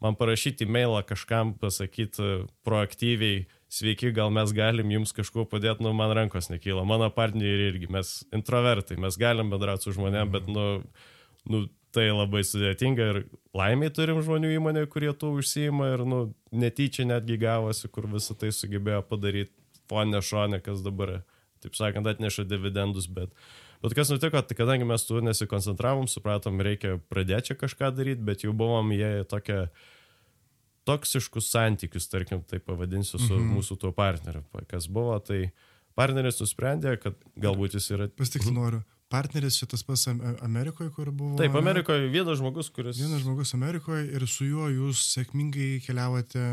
man 0.03 0.17
parašyti 0.19 0.67
e-mailą 0.67 1.03
kažkam 1.07 1.53
pasakyti 1.61 2.47
proaktyviai, 2.67 3.45
sveiki, 3.73 4.11
gal 4.13 4.33
mes 4.33 4.51
galim 4.53 4.91
jums 4.93 5.13
kažkuo 5.15 5.45
padėti, 5.49 5.85
nu, 5.85 5.93
man 5.97 6.13
rankos 6.13 6.51
nekyla, 6.51 6.83
mano 6.85 7.07
partneriai 7.13 7.71
irgi, 7.71 7.89
mes 7.93 8.19
introvertai, 8.35 8.99
mes 9.01 9.17
galim 9.17 9.49
bendrauti 9.53 9.87
su 9.87 9.95
žmonėm, 9.95 10.33
bet, 10.33 10.49
nu, 10.51 10.67
nu, 11.49 11.63
tai 11.93 12.07
labai 12.09 12.41
sudėtinga 12.47 13.09
ir 13.11 13.19
laimiai 13.55 13.91
turim 13.93 14.21
žmonių 14.25 14.53
įmonėje, 14.57 14.89
kurie 14.91 15.11
tuo 15.17 15.33
užsijima 15.37 15.93
ir, 15.93 16.05
nu, 16.09 16.21
netyčia 16.53 17.05
netgi 17.09 17.37
gavosi, 17.41 17.89
kur 17.93 18.07
visą 18.11 18.35
tai 18.39 18.51
sugebėjo 18.55 19.03
padaryti 19.09 19.53
fonė 19.91 20.21
šonė, 20.23 20.61
kas 20.65 20.81
dabar, 20.85 21.19
taip 21.63 21.77
sakant, 21.77 22.07
atneša 22.09 22.47
dividendus, 22.49 23.07
bet, 23.11 23.33
bet 23.83 23.95
kas 23.97 24.11
nutiko, 24.13 24.41
tai 24.41 24.57
kadangi 24.57 24.87
mes 24.89 25.05
tu 25.07 25.21
nesikoncentravom, 25.23 26.07
supratom, 26.11 26.61
reikia 26.65 26.97
pradėti 27.11 27.51
čia 27.51 27.59
kažką 27.61 27.91
daryti, 27.97 28.25
bet 28.25 28.45
jau 28.47 28.55
buvom 28.57 28.93
jie 28.95 29.11
tokia 29.29 29.67
toksiškus 30.89 31.51
santykius, 31.53 32.09
tarkim, 32.11 32.41
tai 32.47 32.59
pavadinsiu, 32.59 33.19
su 33.19 33.37
mhm. 33.37 33.53
mūsų 33.57 33.79
tuo 33.79 33.93
partneriu. 33.95 34.43
Kas 34.71 34.89
buvo, 34.91 35.15
tai 35.23 35.53
partneris 35.99 36.41
nusprendė, 36.41 36.97
kad 36.99 37.21
galbūt 37.39 37.77
jis 37.77 37.91
yra... 37.95 38.09
Pasitikti 38.17 38.51
noriu. 38.55 38.81
Partneris 39.13 39.59
šitas 39.61 39.83
pas 39.85 40.07
Amerikoje, 40.41 40.89
kur 40.95 41.11
buvo. 41.13 41.37
Taip, 41.37 41.53
Amerikoje 41.59 42.07
vienas 42.09 42.39
žmogus, 42.39 42.71
kuris. 42.73 42.97
Vienas 42.97 43.21
žmogus 43.21 43.53
Amerikoje 43.53 44.07
ir 44.17 44.25
su 44.29 44.47
juo 44.49 44.69
jūs 44.73 45.03
sėkmingai 45.13 45.83
keliavote. 45.85 46.47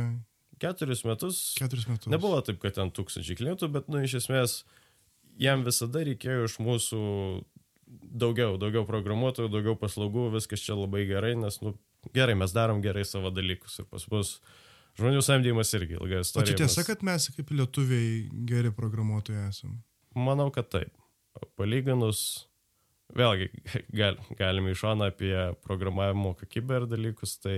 Keturis 0.61 1.01
metus. 1.09 1.41
Keturis 1.57 1.89
metus. 1.89 2.11
Nebuvo 2.13 2.43
taip, 2.45 2.61
kad 2.61 2.77
ten 2.77 2.93
tūkstančiai 2.93 3.39
klientų, 3.39 3.71
bet, 3.73 3.89
nu, 3.89 4.03
iš 4.05 4.19
esmės, 4.21 4.59
jam 5.41 5.65
visada 5.65 6.05
reikėjo 6.05 6.51
iš 6.51 6.59
mūsų 6.61 7.01
daugiau, 8.21 8.59
daugiau 8.61 8.85
programuotojų, 8.89 9.51
daugiau 9.53 9.77
paslaugų, 9.81 10.29
viskas 10.37 10.63
čia 10.65 10.77
labai 10.77 11.07
gerai, 11.09 11.33
nes, 11.41 11.59
nu, 11.65 11.75
gerai, 12.17 12.37
mes 12.39 12.53
darom 12.55 12.83
gerai 12.85 13.07
savo 13.09 13.33
dalykus 13.35 13.81
ir 13.81 13.89
pas 13.91 14.05
mus 14.13 14.37
žmonių 15.01 15.23
samdymas 15.25 15.73
irgi 15.79 15.97
ilgai 15.97 16.23
istorija. 16.25 16.45
O 16.45 16.51
čia 16.53 16.61
tiesa, 16.65 16.85
kad 16.87 17.05
mes 17.07 17.31
kaip 17.37 17.53
lietuviai 17.55 18.27
geri 18.49 18.73
programuotojai 18.75 19.49
esame? 19.49 19.81
Manau, 20.19 20.51
kad 20.55 20.69
taip. 20.73 20.93
Palyginus, 21.57 22.50
vėlgi, 23.17 23.51
gal, 24.01 24.19
galime 24.39 24.75
iš 24.75 24.85
šoną 24.85 25.11
apie 25.13 25.35
programavimo 25.65 26.35
kokybę 26.39 26.83
ir 26.83 26.87
dalykus, 26.91 27.37
tai 27.43 27.57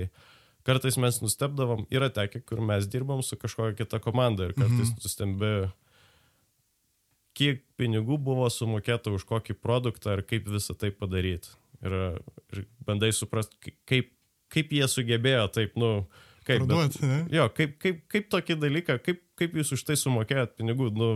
kartais 0.67 0.99
mes 1.01 1.21
nustebdavom, 1.23 1.87
yra 1.93 2.11
tekę, 2.15 2.43
kur 2.47 2.63
mes 2.65 2.89
dirbam 2.91 3.23
su 3.27 3.39
kažkokia 3.41 3.83
kita 3.83 4.03
komanda 4.03 4.49
ir 4.49 4.57
kartais 4.57 4.93
mhm. 4.93 5.01
nustembi, 5.03 5.53
kiek 7.39 7.63
pinigų 7.81 8.19
buvo 8.21 8.49
sumokėta 8.53 9.13
už 9.15 9.25
kokį 9.29 9.57
produktą 9.61 10.19
ir 10.19 10.25
kaip 10.29 10.49
visą 10.53 10.77
tai 10.79 10.93
padaryti. 10.95 11.55
Ir, 11.83 11.95
ir 12.53 12.67
bandai 12.87 13.11
suprasti, 13.17 13.75
kaip, 13.89 14.13
kaip 14.53 14.75
jie 14.77 14.87
sugebėjo 14.91 15.49
taip, 15.55 15.75
nu, 15.81 16.05
kaip. 16.47 16.63
Parduot, 16.63 17.01
bet, 17.01 17.33
jo, 17.35 17.49
kaip, 17.57 17.75
kaip, 17.83 18.05
kaip 18.13 18.29
tokį 18.31 18.59
dalyką, 18.63 18.99
kaip, 19.03 19.25
kaip 19.41 19.57
jūs 19.59 19.75
už 19.75 19.83
tai 19.89 19.97
sumokėjot 19.99 20.55
pinigų, 20.61 20.93
nu, 20.95 21.11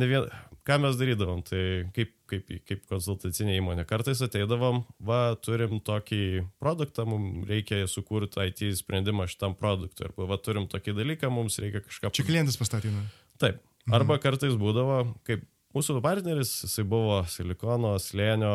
ne 0.00 0.10
vien, 0.10 0.26
ką 0.64 0.78
mes 0.80 0.96
darydavom, 0.98 1.42
tai 1.46 1.62
kaip, 1.96 2.14
kaip, 2.30 2.48
kaip 2.68 2.84
konsultacinė 2.90 3.58
įmonė. 3.58 3.84
Kartais 3.88 4.22
ateidavom, 4.24 4.82
va, 5.04 5.20
turim 5.44 5.78
tokį 5.84 6.22
produktą, 6.62 7.06
mums 7.08 7.46
reikia 7.50 7.84
sukurti 7.90 8.48
IT 8.48 8.64
sprendimą 8.80 9.28
šitam 9.30 9.56
produktui. 9.58 10.08
Arba, 10.08 10.28
va, 10.32 10.40
turim 10.40 10.68
tokį 10.70 10.96
dalyką, 11.00 11.30
mums 11.32 11.60
reikia 11.62 11.84
kažką. 11.84 12.14
Čia 12.16 12.26
klientas 12.28 12.58
pastatymą. 12.60 13.04
Taip. 13.42 13.60
Mhm. 13.84 13.96
Arba 13.98 14.18
kartais 14.22 14.56
būdavo, 14.56 15.02
kaip 15.28 15.44
mūsų 15.76 16.00
partneris, 16.04 16.56
jisai 16.64 16.86
buvo 16.88 17.20
Silikono 17.28 17.96
slėnio 18.00 18.54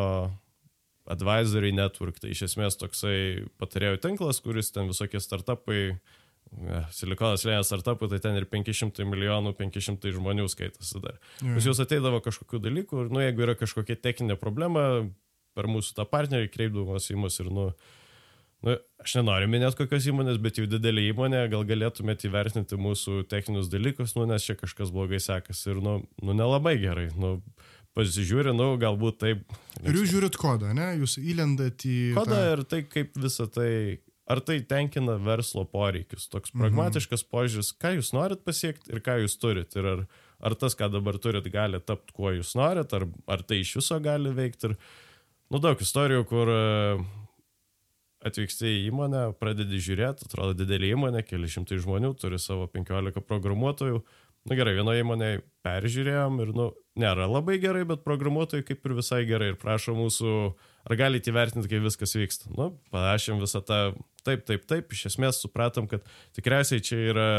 advisory 1.09 1.71
network, 1.73 2.19
tai 2.21 2.33
iš 2.33 2.47
esmės 2.49 2.77
toksai 2.79 3.45
patarėjų 3.61 4.01
tinklas, 4.03 4.41
kuris 4.45 4.69
ten 4.73 4.89
visokie 4.89 5.21
startupai, 5.21 5.97
Silikonas 6.95 7.45
lėjas 7.45 7.69
startupų, 7.69 8.09
tai 8.11 8.19
ten 8.23 8.37
ir 8.39 8.47
500 8.49 9.05
milijonų, 9.07 9.53
500 9.59 10.13
žmonių 10.15 10.47
skaitosi 10.49 11.01
dar. 11.03 11.19
Pas 11.43 11.67
jūs 11.67 11.81
ateidavo 11.83 12.23
kažkokių 12.25 12.61
dalykų 12.65 13.05
ir, 13.05 13.13
nu, 13.13 13.21
jeigu 13.23 13.45
yra 13.45 13.55
kažkokia 13.59 13.99
techninė 14.01 14.39
problema, 14.39 15.05
per 15.57 15.69
mūsų 15.69 15.95
tą 15.97 16.07
partnerį 16.09 16.49
kreipdavomos 16.53 17.09
į 17.13 17.19
mus 17.21 17.39
ir, 17.43 17.53
nu, 17.53 17.71
Nu, 18.59 18.73
aš 18.99 19.13
nenoriu 19.15 19.47
minėti 19.47 19.77
kokios 19.79 20.03
įmonės, 20.11 20.39
bet 20.43 20.57
jau 20.59 20.65
didelė 20.67 21.05
įmonė, 21.13 21.45
gal 21.51 21.61
galėtumėte 21.67 22.27
įvertinti 22.27 22.75
mūsų 22.75 23.21
techninius 23.31 23.69
dalykus, 23.71 24.17
nu, 24.17 24.25
nes 24.27 24.43
čia 24.43 24.57
kažkas 24.59 24.91
blogai 24.91 25.21
sekasi 25.23 25.69
ir, 25.71 25.79
nu, 25.83 25.93
nu 26.19 26.35
nelabai 26.35 26.73
gerai. 26.81 27.07
Nu, 27.15 27.37
pasižiūri, 27.95 28.51
nu, 28.55 28.73
galbūt 28.81 29.21
taip. 29.23 29.55
Ir 29.79 29.95
jūs 29.95 30.11
žiūrit 30.11 30.35
kodą, 30.39 30.73
ne? 30.75 30.91
Jūs 30.99 31.15
įlendat 31.21 31.87
į... 31.87 31.95
Kodą 32.17 32.35
tą... 32.35 32.43
ir 32.51 32.65
tai, 32.73 32.81
kaip 32.91 33.15
visą 33.23 33.47
tai, 33.47 33.71
ar 34.29 34.41
tai 34.45 34.59
tenkina 34.69 35.17
verslo 35.21 35.65
poreikius. 35.69 36.27
Toks 36.29 36.53
pragmatiškas 36.53 37.25
mhm. 37.25 37.29
požiūris, 37.33 37.71
ką 37.81 37.95
jūs 37.97 38.11
norit 38.15 38.43
pasiekti 38.45 38.93
ir 38.93 39.03
ką 39.05 39.19
jūs 39.23 39.39
turit. 39.41 39.73
Ir 39.79 39.89
ar, 39.93 40.03
ar 40.45 40.57
tas, 40.59 40.77
ką 40.77 40.91
dabar 40.93 41.17
turit, 41.21 41.49
gali 41.53 41.81
tapti, 41.81 42.13
kuo 42.15 42.33
jūs 42.35 42.53
norit, 42.59 42.93
ar, 42.93 43.07
ar 43.27 43.45
tai 43.45 43.63
iš 43.63 43.79
viso 43.81 43.97
gali 44.03 44.33
veikti. 44.35 44.71
Ir, 44.71 44.77
nu, 45.49 45.61
daug 45.63 45.81
istorijų, 45.81 46.27
kur 46.29 46.53
atvyksti 48.29 48.67
į 48.67 48.79
įmonę, 48.89 49.25
pradedi 49.39 49.79
žiūrėti, 49.81 50.27
atrodo 50.27 50.57
didelė 50.59 50.93
įmonė, 50.93 51.23
keli 51.27 51.49
šimtai 51.51 51.79
žmonių, 51.79 52.13
turi 52.19 52.39
savo 52.41 52.67
15 52.71 53.23
programuotojų. 53.25 54.01
Na 54.47 54.53
nu, 54.53 54.57
gerai, 54.59 54.73
vienoje 54.77 55.03
įmonėje 55.03 55.39
peržiūrėjom 55.67 56.39
ir, 56.43 56.51
nu, 56.55 56.69
nėra 56.99 57.27
labai 57.29 57.57
gerai, 57.61 57.83
bet 57.87 58.05
programuotojai 58.05 58.65
kaip 58.67 58.85
ir 58.87 58.95
visai 58.99 59.23
gerai 59.27 59.53
ir 59.53 59.57
prašo 59.59 59.95
mūsų, 59.97 60.33
ar 60.89 60.99
galite 60.99 61.31
įvertinti, 61.31 61.69
kaip 61.71 61.85
viskas 61.85 62.15
vyksta. 62.17 62.51
Nu, 62.57 62.71
parašėm 62.93 63.41
visą 63.41 63.61
tą, 63.65 63.79
taip, 64.25 64.45
taip, 64.49 64.65
taip, 64.69 64.93
iš 64.95 65.09
esmės 65.11 65.41
supratom, 65.43 65.89
kad 65.89 66.05
tikriausiai 66.37 66.83
čia 66.85 67.01
yra 67.11 67.29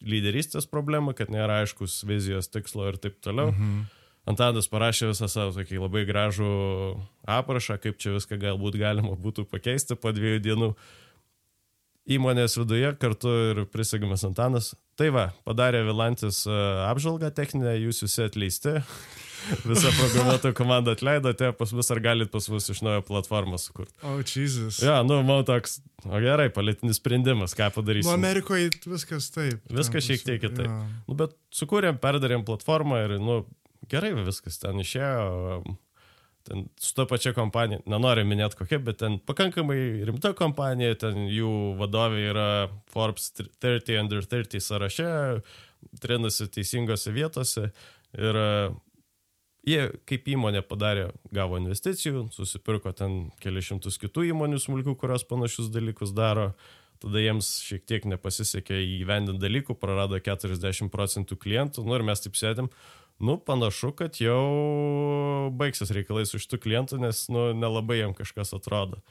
lyderystės 0.00 0.68
problema, 0.70 1.12
kad 1.16 1.32
nėra 1.32 1.60
aiškus 1.64 2.00
vizijos 2.08 2.48
tikslo 2.52 2.88
ir 2.88 3.00
taip 3.02 3.18
toliau. 3.24 3.52
Mhm. 3.52 3.88
Antanas 4.30 4.68
parašė 4.70 5.10
visą 5.10 5.26
savo 5.32 5.54
tokį 5.56 5.80
labai 5.80 6.04
gražų 6.08 6.50
aprašą, 7.28 7.78
kaip 7.82 7.98
čia 8.00 8.12
viską 8.14 8.36
galbūt 8.40 8.76
galima 8.78 9.16
būtų 9.18 9.46
pakeisti 9.48 9.96
po 9.98 10.12
dviejų 10.14 10.42
dienų 10.44 10.68
įmonės 12.16 12.58
viduje 12.60 12.92
kartu 13.00 13.32
ir 13.50 13.62
prisigimas 13.72 14.24
Antanas. 14.28 14.74
Tai 15.00 15.08
va, 15.16 15.30
padarė 15.48 15.80
Vilantis 15.86 16.42
e, 16.44 16.54
apžvalgą 16.84 17.30
techninę, 17.32 17.72
jūs 17.80 18.02
visi 18.04 18.20
atleisti. 18.26 18.74
Visą 19.70 19.88
programuotojų 19.96 20.52
komandą 20.58 20.92
atleidote, 20.92 21.48
pas 21.56 21.70
mus 21.72 21.88
ar 21.94 22.02
galit 22.04 22.28
pas 22.28 22.44
mus 22.52 22.68
iš 22.68 22.82
naujo 22.84 23.00
platformą 23.08 23.56
sukurti. 23.56 23.94
O, 24.02 24.18
oh, 24.18 24.20
Jesus. 24.20 24.82
Ja, 24.84 24.98
nu, 25.06 25.22
man 25.24 25.46
toks, 25.48 25.78
o 26.04 26.20
gerai, 26.20 26.50
politinis 26.52 27.00
sprendimas, 27.00 27.56
ką 27.56 27.70
padarysime. 27.78 28.12
Nu, 28.12 28.18
Amerikoje 28.18 28.68
viskas 28.84 29.30
taip. 29.32 29.64
Viskas 29.72 30.04
šiek 30.04 30.26
tiek 30.26 30.42
kitaip. 30.44 30.68
Ja. 30.68 30.82
Nu, 31.08 31.16
bet 31.22 31.32
sukūrėm, 31.56 31.96
perdarėm 32.02 32.44
platformą 32.44 33.00
ir, 33.06 33.16
nu, 33.24 33.40
gerai 33.88 34.12
viskas 34.20 34.60
ten 34.60 34.84
išėjo. 34.84 35.64
Ten 36.48 36.68
su 36.80 36.94
ta 36.96 37.04
pačia 37.04 37.34
kompanija, 37.36 37.82
nenoriu 37.90 38.24
minėti 38.24 38.56
kokia, 38.62 38.78
bet 38.82 39.00
ten 39.02 39.18
pakankamai 39.28 39.76
rimta 40.08 40.32
kompanija, 40.36 40.96
ten 41.02 41.26
jų 41.28 41.50
vadovė 41.80 42.22
yra 42.30 42.46
Forbes 42.94 43.28
30 43.36 43.98
under 44.00 44.24
30 44.24 44.64
sąraše, 44.64 45.10
trenasi 46.00 46.48
teisingose 46.54 47.12
vietose 47.12 47.66
ir 48.16 48.40
jie 49.66 49.80
kaip 50.08 50.28
įmonė 50.32 50.62
padarė, 50.66 51.10
gavo 51.34 51.58
investicijų, 51.60 52.28
susipirko 52.34 52.92
ten 52.96 53.26
kelišimtus 53.42 54.00
kitų 54.00 54.30
įmonių 54.32 54.60
smulkių, 54.62 54.96
kurios 55.00 55.26
panašius 55.28 55.70
dalykus 55.72 56.14
daro, 56.16 56.54
tada 57.00 57.20
jiems 57.22 57.52
šiek 57.64 57.84
tiek 57.88 58.08
nepasisekė 58.08 58.80
įgyvendinti 58.84 59.40
dalykų, 59.40 59.76
prarado 59.80 60.20
40 60.20 60.90
procentų 60.92 61.38
klientų, 61.40 61.84
nu 61.86 61.96
ir 61.96 62.04
mes 62.06 62.24
taip 62.24 62.36
sėdėm, 62.36 62.68
nu, 63.20 63.36
panašu, 63.44 63.92
kad 63.96 64.16
jau 64.20 65.50
baigsis 65.56 65.92
reikalai 65.94 66.26
su 66.28 66.40
šitų 66.40 66.60
klientų, 66.64 67.00
nes, 67.02 67.26
nu, 67.32 67.50
nelabai 67.56 68.00
jam 68.00 68.14
kažkas 68.16 68.54
atrodo. 68.56 69.02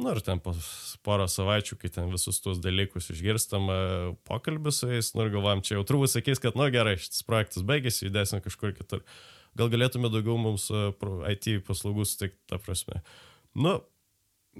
Nu, 0.00 0.14
ir 0.14 0.20
ten 0.24 0.38
po 0.40 0.54
porą 1.04 1.26
savaičių, 1.28 1.76
kai 1.80 1.90
ten 1.92 2.12
visus 2.12 2.38
tuos 2.40 2.60
dalykus 2.62 3.10
išgirstam 3.12 3.66
pokalbį 4.28 4.72
su 4.72 4.88
jais, 4.88 5.10
nu, 5.16 5.26
ir 5.26 5.34
galvam, 5.34 5.60
čia 5.66 5.76
jau 5.76 5.84
turbūt 5.88 6.14
sakys, 6.14 6.40
kad, 6.40 6.56
nu, 6.56 6.68
gerai, 6.72 6.96
šitas 7.00 7.26
projektas 7.26 7.66
baigėsi, 7.66 8.06
judėsim 8.06 8.40
kažkur 8.44 8.72
kitur. 8.78 9.04
Gal 9.58 9.68
galėtume 9.72 10.08
daugiau 10.14 10.38
mums 10.38 10.68
IT 10.70 11.66
paslaugų 11.66 12.06
suteikti, 12.06 12.38
ta 12.48 12.60
prasme. 12.62 13.02
Nu, 13.58 13.80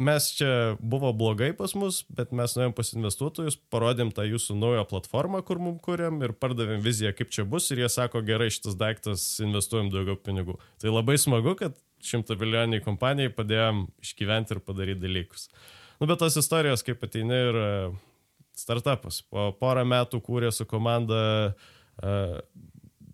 mes 0.01 0.27
čia 0.39 0.77
buvo 0.81 1.13
blogai 1.17 1.51
pas 1.57 1.75
mus, 1.79 2.01
bet 2.09 2.33
mes 2.37 2.55
nuėjom 2.57 2.75
pas 2.77 2.91
investuotojus, 2.97 3.59
parodėm 3.73 4.13
tą 4.17 4.25
jūsų 4.29 4.57
naują 4.59 4.87
platformą, 4.91 5.43
kur 5.47 5.61
mums 5.63 5.83
kuriam 5.85 6.23
ir 6.25 6.35
pardavėm 6.37 6.83
viziją, 6.85 7.13
kaip 7.17 7.33
čia 7.35 7.45
bus 7.49 7.69
ir 7.71 7.85
jie 7.85 7.91
sako, 7.93 8.25
gerai, 8.27 8.51
šitas 8.53 8.79
daiktas 8.81 9.27
investuojam 9.45 9.93
daugiau 9.93 10.19
pinigų. 10.19 10.57
Tai 10.83 10.95
labai 10.95 11.19
smagu, 11.21 11.55
kad 11.59 11.77
šimto 12.05 12.37
milijoniai 12.41 12.85
kompanijai 12.85 13.33
padėjom 13.37 13.85
išgyventi 14.05 14.57
ir 14.57 14.63
padaryti 14.65 15.05
dalykus. 15.05 15.51
Nu, 16.01 16.09
bet 16.09 16.23
tos 16.23 16.39
istorijos, 16.41 16.85
kaip 16.87 17.03
ateini 17.05 17.43
ir 17.51 17.61
e, 17.61 17.71
startupas. 18.57 19.21
Po 19.29 19.51
porą 19.61 19.85
metų 19.89 20.23
kūrė 20.25 20.49
su 20.55 20.65
komanda 20.69 21.21
uh, 21.53 22.39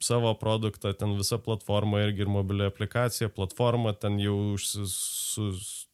savo 0.03 0.35
produktą, 0.35 0.92
ten 0.94 1.16
visa 1.16 1.38
platforma 1.42 2.03
irgi 2.05 2.25
ir 2.25 2.31
mobilio 2.31 2.68
aplikacija, 2.70 3.31
platforma 3.33 3.94
ten 3.96 4.18
jau 4.20 4.57
sus, 4.61 4.96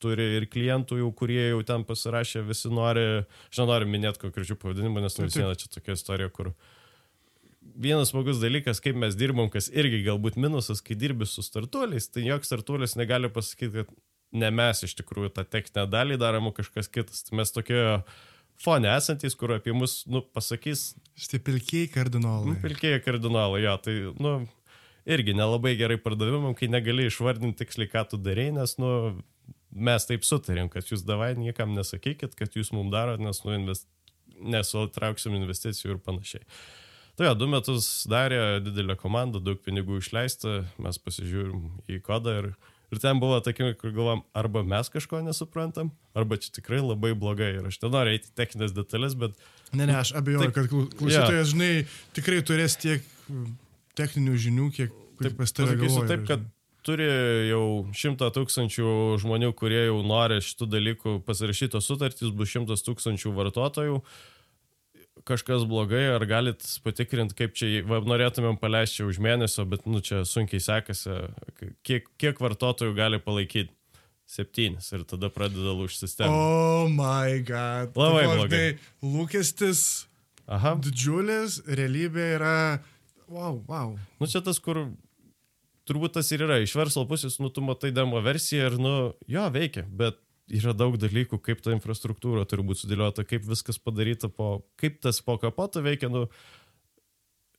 turi 0.03 0.29
ir 0.38 0.49
klientų 0.51 1.01
jau, 1.01 1.09
kurie 1.17 1.41
jau 1.53 1.62
ten 1.67 1.87
pasirašė, 1.88 2.45
visi 2.49 2.71
nori, 2.73 3.07
aš 3.51 3.62
nenoriu 3.62 3.91
minėti 3.91 4.23
konkrečių 4.27 4.59
pavadinimų, 4.61 5.05
nes 5.05 5.19
nu 5.19 5.29
vis 5.29 5.38
viena 5.38 5.57
čia 5.59 5.71
tokia 5.73 5.97
istorija, 5.99 6.33
kur 6.35 6.53
vienas 7.62 8.12
smagus 8.12 8.41
dalykas, 8.43 8.83
kaip 8.85 8.99
mes 8.99 9.17
dirbom, 9.19 9.51
kas 9.53 9.71
irgi 9.73 10.03
galbūt 10.07 10.38
minusas, 10.41 10.83
kai 10.85 10.99
dirbi 10.99 11.29
su 11.29 11.45
startuoliais, 11.47 12.11
tai 12.12 12.27
joks 12.27 12.51
startuolis 12.51 12.99
negali 13.01 13.31
pasakyti, 13.33 13.83
kad 13.83 13.95
ne 14.33 14.51
mes 14.55 14.83
iš 14.87 14.95
tikrųjų 14.99 15.33
tą 15.37 15.45
techninę 15.49 15.87
dalį 15.93 16.19
darom 16.21 16.51
kažkas 16.57 16.91
kitas. 16.93 17.25
Tai 17.27 17.38
mes 17.41 17.53
tokie 17.53 17.83
fone 18.62 18.91
esantys, 18.93 19.37
kur 19.38 19.55
apie 19.57 19.75
mus, 19.77 20.03
nu, 20.11 20.23
pasakys. 20.35 20.93
Štai 21.19 21.43
pilkiai 21.45 21.91
kardinolai. 21.93 22.53
Nu, 22.53 22.59
pilkiai 22.62 23.01
kardinolai, 23.05 23.62
jo, 23.67 23.77
tai, 23.85 23.97
nu, 24.23 24.35
irgi 25.09 25.37
nelabai 25.37 25.75
gerai 25.81 25.99
pardavimam, 26.01 26.57
kai 26.59 26.71
negali 26.73 27.09
išvardinti 27.11 27.62
tiksliai, 27.62 27.91
ką 27.93 28.07
tu 28.12 28.21
darai, 28.23 28.51
nes, 28.57 28.77
nu, 28.81 28.93
mes 29.72 30.06
taip 30.08 30.26
sutarėm, 30.28 30.68
kad 30.72 30.87
jūs 30.88 31.04
davai 31.08 31.32
niekam 31.38 31.72
nesakykit, 31.76 32.37
kad 32.38 32.54
jūs 32.56 32.72
mums 32.76 32.92
darot, 32.92 33.22
nes 33.22 33.42
nu, 33.46 33.56
invest... 33.56 33.88
nesutrauksim 34.42 35.35
investicijų 35.38 35.96
ir 35.96 36.02
panašiai. 36.02 36.46
Tai 37.16 37.28
jo, 37.28 37.32
du 37.37 37.48
metus 37.52 37.87
darė 38.08 38.61
didelę 38.64 38.96
komandą, 39.00 39.40
daug 39.44 39.61
pinigų 39.62 40.00
išleista, 40.00 40.62
mes 40.80 40.98
pasižiūrim 40.98 41.66
į 41.92 41.98
kodą 42.04 42.38
ir, 42.40 42.48
ir 42.88 43.02
ten 43.02 43.20
buvo 43.20 43.37
tokie, 43.44 43.74
kur 43.78 43.92
galvom, 43.92 44.22
arba 44.32 44.62
mes 44.64 44.88
kažko 44.92 45.20
nesuprantam, 45.26 45.92
arba 46.16 46.40
čia 46.40 46.54
tikrai 46.56 46.80
labai 46.80 47.12
blogai. 47.12 47.52
Ir 47.61 47.68
aš 47.68 47.82
nenoriu 47.85 48.16
eiti 48.16 48.32
techninės 48.38 48.72
detalės, 48.76 49.16
bet... 49.20 49.37
Ne, 49.76 49.85
ne, 49.85 49.98
aš 50.00 50.14
abejoju, 50.16 50.48
Taip, 50.48 50.56
kad 50.56 50.72
klau- 50.72 50.88
klausytojas, 50.96 51.52
žinai, 51.52 51.70
tikrai 52.16 52.40
turės 52.48 52.78
tiek 52.80 53.04
techninių 54.00 54.40
žinių, 54.46 54.72
kiek, 54.72 54.96
kiek 55.20 55.37
pas 55.37 55.52
tave 55.52 55.76
pasakysiu 55.76 56.00
galvoja. 56.00 56.11
taip, 56.14 56.26
kad 56.32 56.48
turi 56.87 57.07
jau 57.51 57.64
šimtą 57.97 58.29
tūkstančių 58.35 58.92
žmonių, 59.23 59.53
kurie 59.59 59.85
jau 59.87 60.01
nori 60.07 60.40
šitų 60.42 60.68
dalykų 60.73 61.16
pasirašytos 61.27 61.88
sutartys, 61.88 62.33
bus 62.35 62.53
šimtas 62.53 62.85
tūkstančių 62.87 63.33
vartotojų. 63.38 64.01
Kažkas 65.29 65.62
blogai, 65.71 66.03
ar 66.16 66.25
galit 66.27 66.64
patikrinti, 66.83 67.37
kaip 67.38 67.53
čia, 67.55 67.68
va, 67.87 68.01
norėtumėm 68.03 68.57
paleisti 68.59 69.05
už 69.07 69.21
mėnesio, 69.23 69.62
bet, 69.71 69.85
nu, 69.87 70.01
čia 70.03 70.25
sunkiai 70.27 70.59
sekasi, 70.64 71.14
kiek, 71.87 72.09
kiek 72.18 72.40
vartotojų 72.42 72.97
gali 72.99 73.21
palaikyti? 73.23 73.71
Septynis 74.33 74.87
ir 74.97 75.03
tada 75.05 75.29
pradeda 75.29 75.75
lūžti 75.77 76.07
sistema. 76.07 76.33
Oh 76.33 76.87
my 76.88 77.42
god. 77.45 77.92
Labai 77.99 78.23
Tipo, 78.23 78.37
blogai. 78.38 78.61
žinai, 78.62 79.12
Lūkestis 79.12 79.83
Aha, 80.49 80.73
didžiulis, 80.81 81.59
realybė 81.68 82.29
yra... 82.38 82.55
Wow, 83.29 83.61
wow. 83.68 83.92
nu 84.21 84.29
čia 84.31 84.40
tas, 84.45 84.59
kur 84.62 84.87
turbūt 85.88 86.16
tas 86.18 86.31
ir 86.35 86.45
yra. 86.47 86.61
Iš 86.62 86.75
verslo 86.79 87.05
pusės, 87.11 87.38
nu, 87.42 87.51
tu 87.53 87.64
matai 87.64 87.92
demo 87.95 88.21
versiją 88.25 88.71
ir, 88.71 88.79
nu, 88.81 88.95
jo, 89.31 89.47
veikia, 89.55 89.85
bet 89.88 90.21
yra 90.53 90.75
daug 90.77 90.99
dalykų, 91.01 91.38
kaip 91.42 91.62
ta 91.64 91.73
infrastruktūra 91.75 92.45
turi 92.49 92.64
būti 92.66 92.85
sudėliota, 92.85 93.25
kaip 93.29 93.47
viskas 93.49 93.79
padaryta, 93.81 94.31
po, 94.33 94.64
kaip 94.81 95.01
tas 95.05 95.23
po 95.25 95.38
kapoto 95.40 95.83
veikia, 95.85 96.11
nu, 96.12 96.27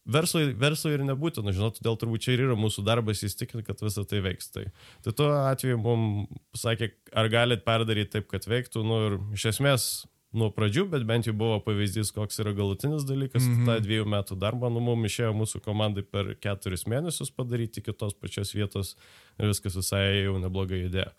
verslui, 0.05 0.51
verslui 0.59 0.93
ir 0.97 1.05
nebūtina, 1.07 1.53
žinot, 1.55 1.79
todėl 1.79 1.97
turbūt 1.99 2.25
čia 2.25 2.35
ir 2.35 2.45
yra 2.47 2.57
mūsų 2.59 2.83
darbas 2.85 3.23
įstikinti, 3.25 3.65
kad 3.67 3.83
visą 3.83 4.05
tai 4.07 4.21
veiks. 4.25 4.51
Tai, 4.53 4.67
tai 5.05 5.15
tuo 5.15 5.29
atveju 5.39 5.79
mums 5.81 6.41
pasakė, 6.55 6.91
ar 7.15 7.31
galit 7.33 7.63
perdaryti 7.65 8.17
taip, 8.17 8.29
kad 8.31 8.47
veiktų, 8.49 8.83
nu 8.87 8.99
ir 9.07 9.19
iš 9.39 9.49
esmės 9.55 9.87
nuo 10.33 10.49
pradžių, 10.53 10.85
bet 10.91 11.05
bent 11.07 11.27
jau 11.27 11.33
buvo 11.37 11.59
pavyzdys, 11.63 12.11
koks 12.15 12.39
yra 12.41 12.53
galutinis 12.57 13.05
dalykas. 13.05 13.45
Mm 13.45 13.55
-hmm. 13.55 13.65
Ta 13.69 13.83
dviejų 13.85 14.05
metų 14.09 14.37
darbą, 14.39 14.69
nu, 14.73 14.81
mums 14.81 15.11
išėjo 15.11 15.33
mūsų 15.37 15.61
komandai 15.65 16.03
per 16.03 16.33
keturis 16.41 16.85
mėnesius 16.89 17.31
padaryti 17.31 17.81
kitos 17.85 18.13
pačios 18.13 18.53
vietos 18.55 18.95
ir 19.39 19.47
viskas 19.47 19.75
visai 19.75 20.23
jau 20.23 20.37
neblogai 20.41 20.83
judėjo. 20.83 21.11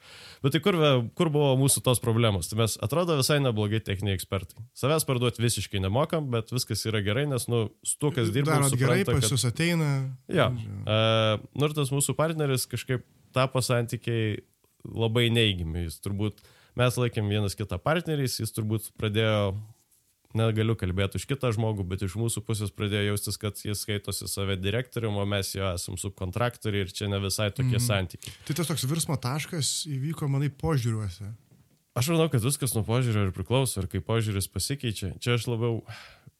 Bet 0.43 0.53
tai 0.53 0.61
kur, 0.61 0.79
kur 1.15 1.31
buvo 1.31 1.55
mūsų 1.59 1.83
tos 1.83 2.01
problemos? 2.01 2.49
Tai 2.49 2.59
mes 2.59 2.79
atrodo 2.83 3.17
visai 3.17 3.41
neblogai 3.41 3.81
techniniai 3.81 4.15
ekspertai. 4.19 4.63
Savęs 4.75 5.07
parduoti 5.07 5.43
visiškai 5.43 5.81
nemokam, 5.81 6.31
bet 6.31 6.53
viskas 6.53 6.87
yra 6.87 7.01
gerai, 7.01 7.27
nes, 7.27 7.49
nu, 7.49 7.71
su 7.83 7.99
tuo, 7.99 8.11
kas 8.11 8.31
dirba, 8.31 8.59
Darot 8.59 8.75
gerai, 8.79 8.99
supranta, 9.03 9.13
pas 9.13 9.29
kad... 9.29 9.31
jūs 9.31 9.47
ateina. 9.49 9.91
Jo. 10.29 10.51
Uh, 10.51 11.41
nu 11.55 11.67
ir 11.67 11.75
tas 11.75 11.91
mūsų 11.95 12.15
partneris 12.15 12.67
kažkaip 12.67 13.07
tapo 13.33 13.63
santykiai 13.63 14.43
labai 14.85 15.29
neigiami. 15.33 15.87
Jis 15.89 16.01
turbūt, 16.05 16.43
mes 16.79 16.99
laikėm 17.01 17.31
vienas 17.31 17.57
kitą 17.59 17.79
partneriais, 17.83 18.41
jis 18.41 18.55
turbūt 18.55 18.91
pradėjo, 18.99 19.55
negaliu 20.35 20.75
kalbėti 20.79 21.21
už 21.21 21.29
kitą 21.31 21.53
žmogų, 21.55 21.87
bet 21.87 22.03
iš 22.07 22.17
mūsų 22.19 22.43
pusės 22.47 22.73
pradėjo 22.75 23.13
jaustis, 23.13 23.39
kad 23.41 23.61
jis 23.63 23.85
skaitosi 23.87 24.27
save 24.31 24.59
direktorium, 24.59 25.21
o 25.23 25.27
mes 25.29 25.55
jo 25.55 25.69
esam 25.71 25.99
subkontraktoriai 26.01 26.87
ir 26.87 26.93
čia 26.95 27.09
ne 27.11 27.23
visai 27.23 27.53
tokie 27.55 27.79
mm. 27.79 27.87
santykiai. 27.87 28.35
Tai 28.49 28.59
tas 28.59 28.71
toks 28.73 28.87
virsmo 28.91 29.19
taškas 29.21 29.73
įvyko, 29.91 30.29
manai, 30.31 30.51
požiūriuose. 30.51 31.31
Aš 31.95 32.11
manau, 32.11 32.27
kad 32.27 32.43
viskas 32.43 32.75
nuo 32.75 32.83
požiūrio 32.83 33.29
ir 33.29 33.35
priklauso, 33.37 33.79
ir 33.79 33.87
kai 33.91 34.03
požiūris 34.03 34.51
pasikeičia. 34.51 35.13
Čia 35.23 35.37
aš 35.39 35.47
labiau, 35.47 35.85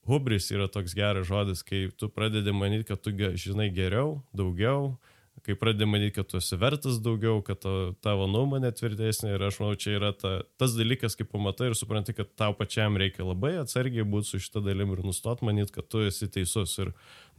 hubris 0.09 0.49
yra 0.51 0.67
toks 0.67 0.91
geras 0.97 1.29
žodis, 1.29 1.63
kai 1.63 1.85
tu 1.95 2.09
pradedi 2.11 2.51
manyti, 2.51 2.89
kad 2.89 2.99
tu 2.99 3.13
žinai 3.15 3.69
geriau, 3.71 4.19
daugiau, 4.35 4.97
kai 5.45 5.55
pradedi 5.59 5.87
manyti, 5.89 6.15
kad 6.17 6.29
tu 6.31 6.39
esi 6.39 6.57
vertas 6.59 6.97
daugiau, 7.03 7.39
kad 7.45 7.63
tavo 8.05 8.27
nuomonė 8.31 8.71
tvirtesnė 8.75 9.35
ir 9.35 9.45
aš 9.47 9.59
manau, 9.61 9.77
čia 9.79 9.95
yra 9.99 10.11
ta, 10.17 10.33
tas 10.59 10.75
dalykas, 10.77 11.17
kai 11.17 11.27
pamatai 11.29 11.69
ir 11.71 11.77
supranti, 11.77 12.15
kad 12.17 12.31
tau 12.39 12.55
pačiam 12.57 12.97
reikia 12.99 13.27
labai 13.27 13.55
atsargiai 13.61 14.07
būti 14.07 14.31
su 14.31 14.41
šitą 14.43 14.63
dalim 14.65 14.93
ir 14.95 15.03
nustot 15.05 15.43
manyti, 15.45 15.73
kad 15.75 15.89
tu 15.91 16.03
esi 16.05 16.29
teisus. 16.31 16.77
Ir 16.81 16.91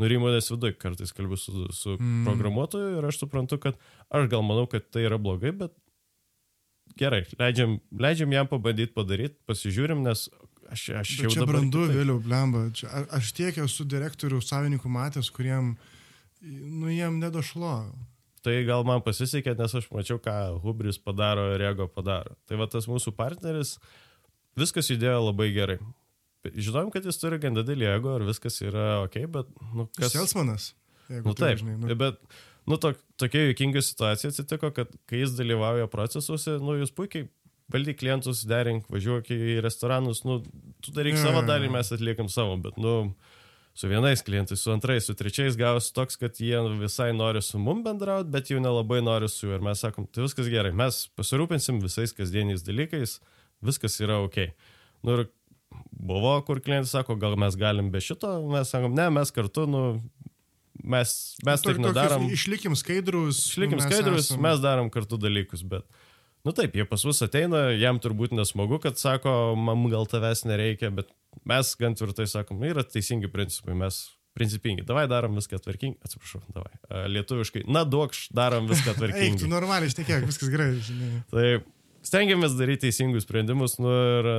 nurimodės 0.03 0.53
viduje 0.53 0.77
kartais 0.79 1.15
kalbu 1.17 1.39
su, 1.41 1.67
su 1.75 1.97
mm. 1.97 2.23
programuotoju 2.29 3.01
ir 3.01 3.09
aš 3.11 3.25
suprantu, 3.25 3.59
kad 3.63 3.81
aš 4.15 4.31
gal 4.33 4.47
manau, 4.47 4.69
kad 4.71 4.87
tai 4.93 5.07
yra 5.09 5.19
blogai, 5.21 5.55
bet 5.65 5.75
gerai, 7.01 7.25
leidžiam, 7.41 7.79
leidžiam 7.99 8.33
jam 8.33 8.49
pabandyti 8.51 8.95
padaryti, 8.97 9.41
pasižiūrim, 9.49 10.05
nes 10.07 10.29
aš, 10.71 10.89
aš 11.03 11.13
Bet 11.17 11.27
jau 11.27 11.33
čia 11.35 11.43
dabar 11.43 11.59
brandu 11.59 11.85
vėliau, 11.91 12.21
blemba. 12.23 12.67
Čia, 12.77 13.05
aš 13.17 13.33
tiek 13.37 13.59
esu 13.65 13.87
direktorių 13.89 14.41
savininkų 14.45 14.91
matęs, 14.93 15.31
kuriem, 15.35 15.75
nu, 16.47 16.91
jiem 16.93 17.21
nedašlo. 17.23 17.77
Tai 18.47 18.55
gal 18.69 18.85
man 18.87 19.03
pasisekė, 19.03 19.57
nes 19.59 19.75
aš 19.75 19.89
mačiau, 19.91 20.21
ką 20.23 20.35
Hubris 20.63 21.01
padaro 21.03 21.49
ir 21.55 21.63
Rego 21.65 21.89
padaro. 21.91 22.37
Tai 22.47 22.61
va 22.61 22.69
tas 22.71 22.87
mūsų 22.87 23.11
partneris, 23.19 23.77
viskas 24.59 24.91
judėjo 24.93 25.19
labai 25.29 25.51
gerai. 25.55 25.81
Žinojom, 26.47 26.93
kad 26.95 27.07
jis 27.09 27.19
turi 27.19 27.41
gan 27.43 27.57
didelį 27.57 27.89
ego 27.91 28.13
ir 28.21 28.27
viskas 28.29 28.61
yra 28.63 29.01
ok, 29.03 29.17
bet, 29.35 29.49
nu, 29.75 29.89
Kas... 29.97 30.13
jeigu 31.11 31.33
Nu 31.33 31.35
taip, 31.39 31.59
žinai, 31.59 31.75
nu. 31.81 31.97
bet, 31.99 32.21
nu, 32.71 32.79
to, 32.83 32.93
tokia 33.19 33.49
juokinga 33.49 33.83
situacija 33.83 34.31
atsitiko, 34.31 34.71
kad 34.77 34.93
kai 35.11 35.25
jis 35.25 35.35
dalyvauja 35.39 35.89
procesuose, 35.91 36.59
nu, 36.63 36.77
jūs 36.79 36.95
puikiai 36.95 37.27
valdy 37.73 37.97
klientus, 37.99 38.45
derink, 38.47 38.87
važiuok 38.93 39.31
į 39.35 39.57
restoranus, 39.65 40.23
nu, 40.27 40.39
tu 40.85 40.95
daryk 40.95 41.19
Jo, 41.19 41.25
savo 41.27 41.43
dalį, 41.47 41.73
mes 41.75 41.91
atliekam 41.97 42.31
savo, 42.31 42.55
bet, 42.63 42.79
nu, 42.79 42.95
su 43.77 43.89
vienais 43.91 44.23
klientais, 44.25 44.63
su 44.65 44.73
antrais, 44.73 45.05
su 45.05 45.13
trečiais 45.15 45.57
gausi 45.61 45.93
toks, 45.93 46.17
kad 46.17 46.39
jie 46.41 46.57
visai 46.81 47.11
nori 47.13 47.43
su 47.45 47.59
mum 47.61 47.83
bendrauti, 47.85 48.31
bet 48.33 48.49
jau 48.49 48.61
nelabai 48.65 49.03
nori 49.05 49.29
su 49.29 49.47
juo. 49.51 49.59
Ir 49.59 49.65
mes 49.67 49.83
sakom, 49.85 50.07
tai 50.09 50.25
viskas 50.25 50.49
gerai, 50.53 50.73
mes 50.73 51.03
pasirūpinsim 51.19 51.83
visais 51.85 52.15
kasdieniais 52.17 52.65
dalykais, 52.65 53.19
viskas 53.65 53.99
yra 54.01 54.17
ok. 54.25 54.47
Nu, 55.05 55.19
ir 55.21 55.27
buvo, 55.93 56.39
kur 56.49 56.63
klientai 56.65 56.89
sako, 56.89 57.19
gal 57.21 57.37
mes 57.37 57.57
galim 57.61 57.91
be 57.93 58.01
šito, 58.01 58.31
mes 58.49 58.73
sakom, 58.73 58.97
ne, 58.97 59.11
mes 59.13 59.31
kartu, 59.37 59.67
nu, 59.69 59.83
mes, 60.83 61.13
mes 61.45 61.61
taip 61.65 61.77
nedarom. 61.83 62.27
Išlikim 62.33 62.77
skaidrus. 62.81 63.43
Išlikim 63.53 63.77
mes 63.81 63.89
skaidrus, 63.91 64.31
esam- 64.31 64.41
mes 64.45 64.61
darom 64.65 64.89
kartu 64.95 65.19
dalykus, 65.21 65.65
bet, 65.69 65.85
nu 66.47 66.55
taip, 66.55 66.77
jie 66.79 66.87
pas 66.87 67.03
mus 67.09 67.23
ateina, 67.27 67.69
jam 67.75 67.99
turbūt 68.03 68.35
nesmagu, 68.37 68.79
kad 68.83 69.01
sako, 69.01 69.31
man 69.59 69.83
gal 69.91 70.07
tavęs 70.11 70.45
nereikia, 70.47 70.93
bet 70.95 71.11
mes 71.49 71.73
gan 71.81 71.97
tvirtai 71.99 72.29
sakom, 72.31 72.63
yra 72.67 72.85
teisingi 72.87 73.31
principai, 73.33 73.75
mes 73.79 74.05
principingi, 74.37 74.85
davai 74.87 75.07
darom 75.11 75.39
viską 75.39 75.59
tvarkingai, 75.65 75.99
atsiprašau, 76.05 76.43
davai, 76.55 76.75
lietuviškai, 77.11 77.65
na 77.73 77.83
duokš, 77.89 78.29
darom 78.37 78.69
viską 78.71 78.91
Eik, 78.93 78.99
tu 78.99 79.03
tvarkingai. 79.03 79.51
normaliai 79.51 79.93
šnekėk, 79.93 80.27
viskas 80.29 80.53
gerai, 80.53 80.69
žinai. 80.87 81.11
Tai 81.33 81.47
stengiamės 82.07 82.57
daryti 82.59 82.87
teisingus 82.87 83.27
sprendimus, 83.27 83.79
nu 83.83 83.91
ir 83.91 84.29
a, 84.31 84.37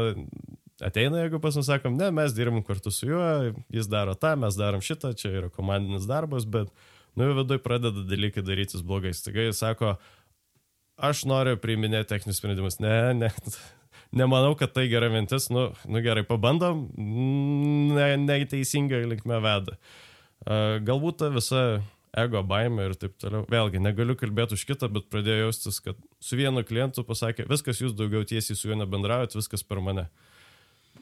ateina, 0.87 1.23
jeigu 1.25 1.41
pas 1.43 1.57
mus 1.57 1.67
sakom, 1.67 1.97
ne, 1.99 2.11
mes 2.13 2.35
dirbam 2.37 2.61
kartu 2.65 2.93
su 2.93 3.09
juo, 3.09 3.25
jis 3.73 3.89
daro 3.91 4.13
tą, 4.19 4.35
mes 4.39 4.59
darom 4.59 4.85
šitą, 4.85 5.15
čia 5.17 5.33
yra 5.41 5.49
komandinis 5.53 6.05
darbas, 6.09 6.45
bet, 6.45 6.69
nu, 7.17 7.31
viduje 7.41 7.63
pradeda 7.65 8.05
dalykai 8.05 8.45
darytis 8.45 8.85
blogais. 8.85 9.25
Taigi 9.25 9.49
jis 9.49 9.65
sako, 9.65 9.95
aš 10.97 11.25
noriu 11.29 11.57
priiminėti 11.61 12.09
techninius 12.11 12.41
sprendimus. 12.41 12.79
Ne, 12.83 13.13
ne, 13.17 13.31
nemanau, 14.15 14.55
kad 14.59 14.73
tai 14.75 14.87
gera 14.91 15.09
mintis. 15.13 15.49
Nu, 15.53 15.69
nu 15.85 16.01
gerai, 16.05 16.25
pabandom, 16.27 16.87
ne, 16.97 18.09
neteisinga 18.23 19.03
linkme 19.13 19.41
veda. 19.43 19.77
Galbūt 20.87 21.21
ta 21.21 21.31
visa 21.33 21.63
ego 22.17 22.41
baime 22.47 22.87
ir 22.87 22.95
taip 22.97 23.17
toliau. 23.21 23.45
Vėlgi, 23.51 23.81
negaliu 23.83 24.15
kalbėti 24.17 24.57
už 24.57 24.63
kitą, 24.69 24.89
bet 24.93 25.09
pradėjau 25.13 25.47
jaustis, 25.47 25.81
kad 25.83 25.99
su 26.23 26.39
vienu 26.39 26.63
klientu 26.65 27.03
pasakė, 27.05 27.45
viskas 27.49 27.81
jūs 27.83 27.93
daugiau 27.97 28.25
tiesiai 28.27 28.57
su 28.57 28.71
juo 28.71 28.77
nebendraujat, 28.79 29.37
viskas 29.37 29.65
per 29.67 29.83
mane. 29.83 30.07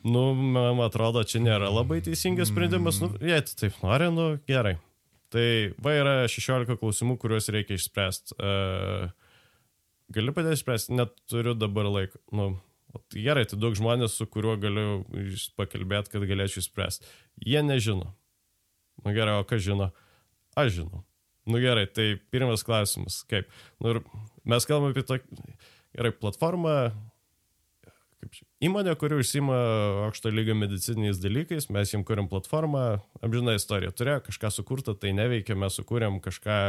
Nu, 0.05 0.33
man 0.35 0.83
atrodo, 0.85 1.23
čia 1.25 1.39
nėra 1.41 1.71
labai 1.71 2.01
teisingas 2.05 2.51
sprendimas. 2.51 2.99
Nu, 3.01 3.13
jei 3.23 3.39
taip 3.47 3.77
nori, 3.81 4.09
nu, 4.13 4.27
gerai. 4.49 4.75
Tai 5.33 5.45
va 5.81 5.95
yra 5.97 6.15
16 6.29 6.77
klausimų, 6.79 7.15
kuriuos 7.21 7.49
reikia 7.53 7.79
išspręsti. 7.79 8.35
Uh, 8.37 9.07
gali 10.13 10.33
padėti 10.35 10.59
išspręsti, 10.59 10.95
neturiu 10.99 11.55
dabar 11.57 11.89
laiko. 11.89 12.21
Nu, 12.35 12.49
gerai, 13.13 13.45
tai 13.49 13.59
daug 13.61 13.77
žmonės, 13.77 14.17
su 14.19 14.27
kuriuo 14.29 14.55
galiu 14.61 15.01
pakalbėti, 15.57 16.13
kad 16.13 16.27
galėčiau 16.29 16.63
išspręsti. 16.63 17.09
Jie 17.45 17.63
nežino. 17.65 18.13
Nu 19.03 19.15
gerai, 19.15 19.39
o 19.41 19.47
kas 19.47 19.63
žino? 19.65 19.91
Aš 20.55 20.77
žinau. 20.79 21.03
Nu 21.45 21.59
gerai, 21.61 21.85
tai 21.85 22.15
pirmas 22.33 22.63
klausimas. 22.65 23.21
Kaip? 23.29 23.49
Nu, 23.81 23.95
ir 23.95 23.99
mes 24.47 24.65
kalbame 24.65 24.95
apie 24.95 25.03
tokį, 25.05 25.43
gerai, 25.97 26.13
platformą, 26.17 26.75
kaip 28.25 28.33
čia, 28.33 28.47
įmonė, 28.65 28.95
kuri 28.97 29.19
užsima 29.21 29.57
aukšto 30.07 30.31
lygio 30.33 30.55
medicininiais 30.57 31.21
dalykais, 31.21 31.69
mes 31.73 31.93
jiems 31.93 32.07
kuriam 32.07 32.29
platformą, 32.31 32.85
amžina 33.25 33.53
istorija, 33.59 33.93
turėjo 33.93 34.23
kažką 34.29 34.51
sukurta, 34.55 34.95
tai 34.97 35.13
neveikia, 35.17 35.57
mes 35.59 35.77
sukūrėm 35.77 36.17
kažką, 36.25 36.59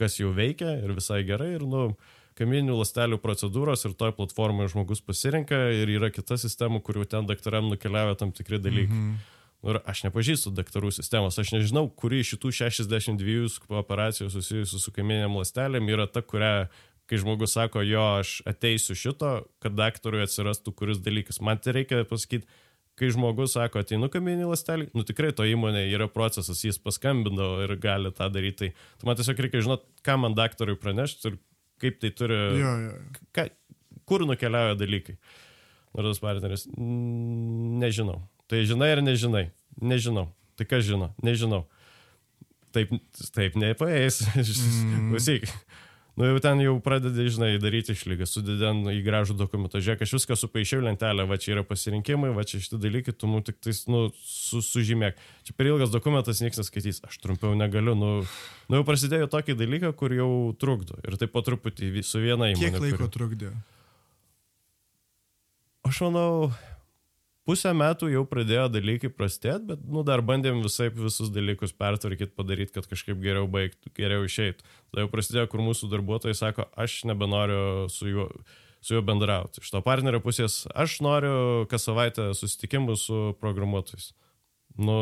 kas 0.00 0.16
jau 0.20 0.32
veikia 0.36 0.78
ir 0.80 0.94
visai 0.96 1.20
gerai 1.28 1.54
ir, 1.58 1.66
nu, 1.68 1.90
kamieninių 2.38 2.78
lastelių 2.80 3.20
procedūros 3.22 3.86
ir 3.86 3.94
toj 3.98 4.14
platformoje 4.16 4.72
žmogus 4.74 5.02
pasirenka 5.04 5.58
ir 5.74 5.92
yra 5.94 6.10
kita 6.14 6.38
sistema, 6.40 6.80
kurių 6.82 7.06
ten 7.10 7.28
daktaram 7.30 7.70
nukeliauja 7.70 8.18
tam 8.20 8.34
tikri 8.34 8.60
dalykai. 8.62 8.98
Mhm. 8.98 9.22
Ir 9.64 9.78
aš 9.88 10.02
nepažįstu 10.04 10.50
daktarų 10.52 10.90
sistemos, 10.92 11.38
aš 11.40 11.54
nežinau, 11.54 11.86
kuri 11.88 12.18
iš 12.20 12.34
šitų 12.34 12.50
62 12.52 13.78
operacijų 13.80 14.28
susijusių 14.34 14.80
su 14.82 14.92
kamieniniam 14.92 15.38
lastelėm 15.38 15.88
yra 15.88 16.04
ta, 16.04 16.20
kurią, 16.20 16.66
kai 17.08 17.20
žmogus 17.22 17.56
sako, 17.56 17.80
jo, 17.88 18.02
aš 18.20 18.42
ateisiu 18.48 18.96
šito, 18.98 19.32
kad 19.64 19.72
daktarui 19.78 20.20
atsirastų 20.26 20.74
kuris 20.76 21.00
dalykas. 21.00 21.40
Man 21.40 21.62
tai 21.64 21.78
reikia 21.78 22.02
pasakyti, 22.08 22.44
kai 23.00 23.08
žmogus 23.14 23.56
sako, 23.56 23.80
ateinu 23.80 24.10
kamieninį 24.12 24.50
lastelį, 24.52 24.90
nu 24.92 25.06
tikrai 25.06 25.32
to 25.32 25.46
įmonė 25.48 25.86
yra 25.88 26.10
procesas, 26.12 26.60
jis 26.66 26.76
paskambindavo 26.82 27.64
ir 27.64 27.74
gali 27.80 28.12
tą 28.12 28.28
daryti. 28.36 28.74
Tai 29.00 29.08
man 29.08 29.18
tiesiog 29.18 29.40
reikia 29.46 29.64
žinot, 29.64 29.88
ką 30.04 30.18
man 30.20 30.36
daktarui 30.36 30.76
pranešti 30.76 31.32
ir 31.32 31.40
kaip 31.82 31.98
tai 32.02 32.10
turi, 32.16 32.36
Jo, 32.60 32.72
jo. 32.84 32.92
ką, 33.36 33.48
kur 34.08 34.24
nukeliauja 34.28 34.76
dalykai. 34.78 35.16
Tas 35.94 36.18
partneris, 36.18 36.66
"Mm, 36.76 37.78
nežinau. 37.82 38.20
Tai 38.50 38.64
žinai 38.66 38.90
ar 38.92 39.00
nežinai? 39.02 39.50
Nežinau. 39.80 40.28
Tai 40.56 40.66
kas 40.66 40.84
žino? 40.84 41.14
Nežinau. 41.22 41.64
Taip, 42.74 42.90
taip 43.34 43.54
nepaeis. 43.56 44.20
Mm. 44.34 45.12
Nu 46.14 46.28
jau 46.28 46.38
ten 46.38 46.60
jau 46.62 46.76
pradedi, 46.78 47.24
žinai, 47.26 47.56
daryti 47.58 47.90
išlygą, 47.96 48.26
sudedant 48.30 48.86
į 48.86 49.00
gražų 49.02 49.34
dokumentą. 49.34 49.80
Žiūrėk, 49.82 50.04
aš 50.06 50.12
viską 50.14 50.36
supaišiau 50.38 50.84
lentelę, 50.86 51.24
va 51.26 51.38
čia 51.42 51.56
yra 51.56 51.64
pasirinkimai, 51.66 52.30
va 52.36 52.44
čia 52.46 52.60
šitie 52.62 52.78
dalykai, 52.78 53.16
tu 53.18 53.26
mums 53.26 53.48
tik 53.48 53.58
tais, 53.58 53.80
nu, 53.90 54.04
su, 54.22 54.62
sužymėk. 54.62 55.18
Čia 55.48 55.56
per 55.58 55.72
ilgas 55.72 55.90
dokumentas 55.90 56.38
niekas 56.44 56.62
neskaitys, 56.62 57.02
aš 57.08 57.18
trumpiau 57.18 57.56
negaliu. 57.58 57.96
Nu, 57.98 58.12
nu 58.70 58.78
jau 58.78 58.86
prasidėjo 58.86 59.26
tokį 59.34 59.58
dalyką, 59.58 59.90
kur 59.98 60.14
jau 60.14 60.30
trukdo. 60.54 61.00
Ir 61.02 61.18
taip 61.18 61.34
po 61.34 61.42
truputį 61.42 61.90
su 62.06 62.22
viena 62.22 62.52
įmonė. 62.54 62.62
Kiek 62.62 62.78
laiko 62.86 63.02
kuri- 63.08 63.14
trukdė? 63.18 63.50
Aš 65.84 65.98
manau, 66.06 66.52
pusę 67.48 67.72
metų 67.76 68.08
jau 68.12 68.24
pradėjo 68.28 68.66
dalykai 68.72 69.10
prastėti, 69.12 69.68
bet, 69.72 69.84
nu, 69.84 70.02
dar 70.06 70.22
bandėm 70.24 70.62
visai 70.64 70.90
visus 70.94 71.30
dalykus 71.32 71.74
pertvarkyti, 71.76 72.32
padaryti, 72.36 72.74
kad 72.76 72.88
kažkaip 72.90 73.20
geriau 73.22 73.48
baigtų, 73.50 73.92
geriau 73.96 74.26
išeitų. 74.26 74.64
Tada 74.90 75.04
jau 75.04 75.12
prasidėjo, 75.12 75.46
kur 75.52 75.64
mūsų 75.64 75.90
darbuotojai 75.92 76.36
sako, 76.38 76.68
aš 76.80 77.02
nebenoriu 77.10 77.62
su 77.92 78.08
juo, 78.10 78.28
su 78.84 78.96
juo 78.96 79.04
bendrauti. 79.06 79.62
Iš 79.64 79.72
to 79.74 79.82
partnerio 79.84 80.22
pusės, 80.24 80.62
aš 80.72 80.98
noriu 81.04 81.64
kas 81.70 81.86
savaitę 81.88 82.30
susitikimų 82.36 82.96
su 83.00 83.20
programuotojais. 83.40 84.12
Nu, 84.80 84.96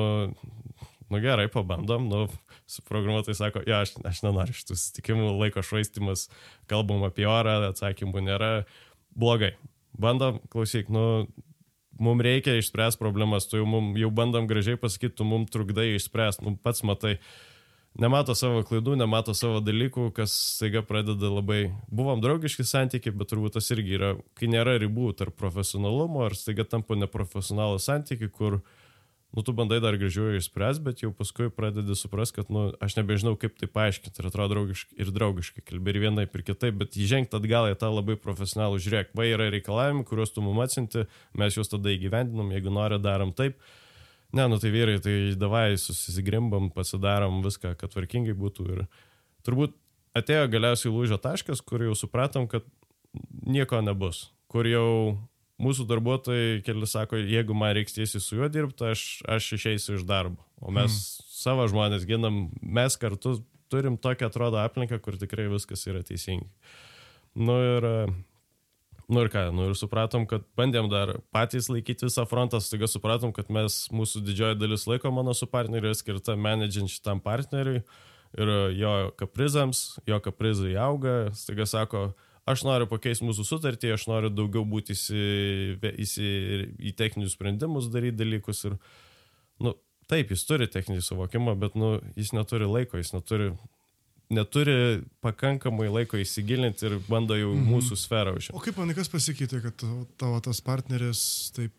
nu 1.09 1.20
gerai, 1.22 1.46
pabandom, 1.52 2.11
nu, 2.11 2.24
su 2.68 2.83
programuotojai 2.88 3.38
sako, 3.38 3.62
jo, 3.68 3.78
aš, 3.85 3.94
aš 4.09 4.24
nenoriu 4.26 4.57
šitų 4.57 4.76
susitikimų, 4.76 5.31
laiko 5.38 5.62
švaistimas, 5.64 6.26
kalbam 6.70 7.07
apie 7.07 7.28
orą, 7.28 7.61
atsakymų 7.70 8.26
nėra, 8.26 8.52
blogai. 9.14 9.55
Bandom, 10.00 10.38
klausyk, 10.52 10.88
nu, 10.92 11.26
mums 12.00 12.24
reikia 12.24 12.57
išspręsti 12.59 13.00
problemas, 13.00 13.48
tu 13.48 13.61
jau, 13.61 13.66
mum, 13.68 13.92
jau 13.98 14.11
bandom 14.14 14.46
gražiai 14.50 14.81
pasakyti, 14.81 15.16
tu 15.18 15.26
mums 15.28 15.52
trukdai 15.52 15.92
išspręsti, 15.96 16.44
nu, 16.46 16.55
pats 16.62 16.85
matai, 16.87 17.16
nemato 18.00 18.35
savo 18.38 18.62
klaidų, 18.66 18.96
nemato 19.00 19.35
savo 19.37 19.61
dalykų, 19.64 20.09
kas 20.16 20.35
staiga 20.57 20.85
pradeda 20.87 21.31
labai, 21.33 21.64
buvom 21.92 22.22
draugiški 22.24 22.64
santykiai, 22.68 23.14
bet 23.16 23.33
turbūt 23.33 23.59
tas 23.59 23.68
irgi 23.74 23.98
yra, 23.98 24.12
kai 24.38 24.48
nėra 24.52 24.78
ribų 24.83 25.12
tarp 25.18 25.37
profesionalumo 25.40 26.24
ir 26.28 26.38
staiga 26.38 26.64
tampa 26.68 26.96
neprofesionalų 26.98 27.83
santykiai, 27.83 28.33
kur, 28.33 28.62
nu, 29.33 29.42
tu 29.42 29.53
bandai 29.57 29.81
dar 29.81 29.97
gražiau 29.97 30.35
išspręsti, 30.37 30.85
bet 30.85 31.03
jau 31.03 31.11
paskui 31.16 31.49
pradedi 31.53 31.97
suprasti, 31.97 32.37
kad, 32.40 32.51
nu, 32.53 32.66
aš 32.85 32.99
nebežinau, 32.99 33.33
kaip 33.40 33.55
tai 33.61 33.68
paaiškinti 33.73 34.21
ir 34.21 34.29
atrodo 34.29 34.53
draugiškai 34.53 34.99
ir 35.01 35.12
draugiškai, 35.16 35.64
kalbė 35.71 35.95
ir 35.95 36.01
vienaip 36.05 36.37
ir 36.37 36.45
kitaip, 36.45 36.77
bet 36.83 36.99
įžengti 37.01 37.38
atgal 37.38 37.71
į 37.71 37.79
tą 37.81 37.88
labai 37.95 38.18
profesionalų 38.21 38.83
žiūrėk, 38.85 39.14
va 39.16 39.29
yra 39.31 39.49
reikalavimai, 39.55 40.05
kuriuos 40.09 40.35
tu 40.35 40.45
mum 40.45 40.61
atsinti, 40.64 41.07
mes 41.40 41.57
juos 41.57 41.73
tada 41.73 41.95
įgyvendinam, 41.95 42.53
jeigu 42.53 42.75
nori, 42.77 43.01
darom 43.01 43.33
taip. 43.37 43.57
Ne, 44.37 44.47
nu 44.49 44.57
tai 44.61 44.73
vyrai, 44.73 44.99
tai 45.05 45.16
davai 45.37 45.79
susigrimbam, 45.81 46.71
pasidarom 46.73 47.40
viską, 47.45 47.75
kad 47.81 47.92
tvarkingai 47.92 48.37
būtų. 48.37 48.68
Ir 48.73 48.87
turbūt 49.45 49.77
atėjo 50.16 50.47
galiausiai 50.53 50.92
lūžio 50.92 51.18
taškas, 51.21 51.61
kur 51.64 51.85
jau 51.85 51.97
supratom, 51.97 52.49
kad 52.49 52.64
nieko 53.45 53.81
nebus, 53.85 54.31
kur 54.53 54.68
jau 54.68 54.88
mūsų 55.62 55.87
darbuotojai 55.90 56.62
keli 56.66 56.88
sako, 56.90 57.20
jeigu 57.20 57.55
man 57.57 57.75
reiks 57.77 57.94
tiesiai 57.96 58.22
su 58.22 58.38
juo 58.38 58.48
dirbti, 58.53 58.88
aš, 58.92 59.05
aš 59.31 59.53
išeisiu 59.59 59.96
iš 59.98 60.07
darbo. 60.09 60.42
O 60.62 60.75
mes 60.75 60.90
mm. 60.90 61.31
savo 61.38 61.66
žmonės 61.70 62.07
ginam, 62.09 62.44
mes 62.62 62.98
kartu 63.01 63.38
turim 63.72 63.96
tokią 63.98 64.29
atrodo 64.29 64.61
aplinką, 64.62 64.98
kur 65.03 65.16
tikrai 65.20 65.48
viskas 65.53 65.87
yra 65.88 66.03
teisingai. 66.07 66.51
Nu 67.33 67.57
ir, 67.64 67.87
nu 69.09 69.25
ir 69.25 69.31
ką, 69.33 69.46
nu 69.57 69.70
ir 69.70 69.77
supratom, 69.79 70.27
kad 70.29 70.44
bandėm 70.59 70.90
dar 70.92 71.14
patys 71.33 71.70
laikyti 71.72 72.11
visą 72.11 72.27
frontą, 72.29 72.61
staiga 72.61 72.90
supratom, 72.90 73.33
kad 73.33 73.48
mes, 73.53 73.87
mūsų 73.94 74.25
didžioji 74.27 74.61
dalis 74.61 74.85
laiko 74.90 75.12
mano 75.14 75.33
su 75.37 75.48
partneriu 75.48 75.88
yra 75.88 75.98
skirta 75.98 76.37
menedžint 76.37 76.92
šitam 76.92 77.22
partneriui 77.25 77.81
ir 78.33 78.53
jo 78.77 78.92
kaprizams, 79.20 79.98
jo 80.09 80.18
kaprizai 80.25 80.75
auga, 80.81 81.33
staiga 81.37 81.66
sako, 81.68 82.11
aš 82.48 82.64
noriu 82.66 82.88
pakeisti 82.90 83.26
mūsų 83.26 83.46
sutartį, 83.46 83.92
aš 83.96 84.09
noriu 84.11 84.33
daugiau 84.33 84.64
būti 84.68 84.96
įsi, 84.96 85.22
įsi, 86.05 86.28
į 86.78 86.94
techninius 86.98 87.37
sprendimus, 87.37 87.90
daryti 87.92 88.18
dalykus 88.22 88.64
ir, 88.68 88.78
nu, 89.62 89.76
taip, 90.11 90.33
jis 90.35 90.44
turi 90.48 90.68
techninį 90.70 91.05
suvokimą, 91.07 91.55
bet, 91.61 91.78
nu, 91.78 91.94
jis 92.18 92.33
neturi 92.37 92.68
laiko, 92.68 92.98
jis 93.00 93.12
neturi, 93.14 93.50
neturi 94.33 94.76
pakankamai 95.24 95.88
laiko 95.92 96.20
įsigilinti 96.20 96.88
ir 96.88 96.98
bando 97.09 97.38
jau 97.38 97.52
mhm. 97.55 97.68
mūsų 97.76 97.98
sferą 98.00 98.37
užimti. 98.38 98.57
O 98.59 98.64
kaip 98.64 98.81
manai, 98.81 98.96
kas 98.98 99.12
pasikeitė, 99.12 99.62
kad 99.68 99.87
tavo, 100.20 100.40
tas 100.44 100.62
partneris 100.64 101.24
taip 101.57 101.76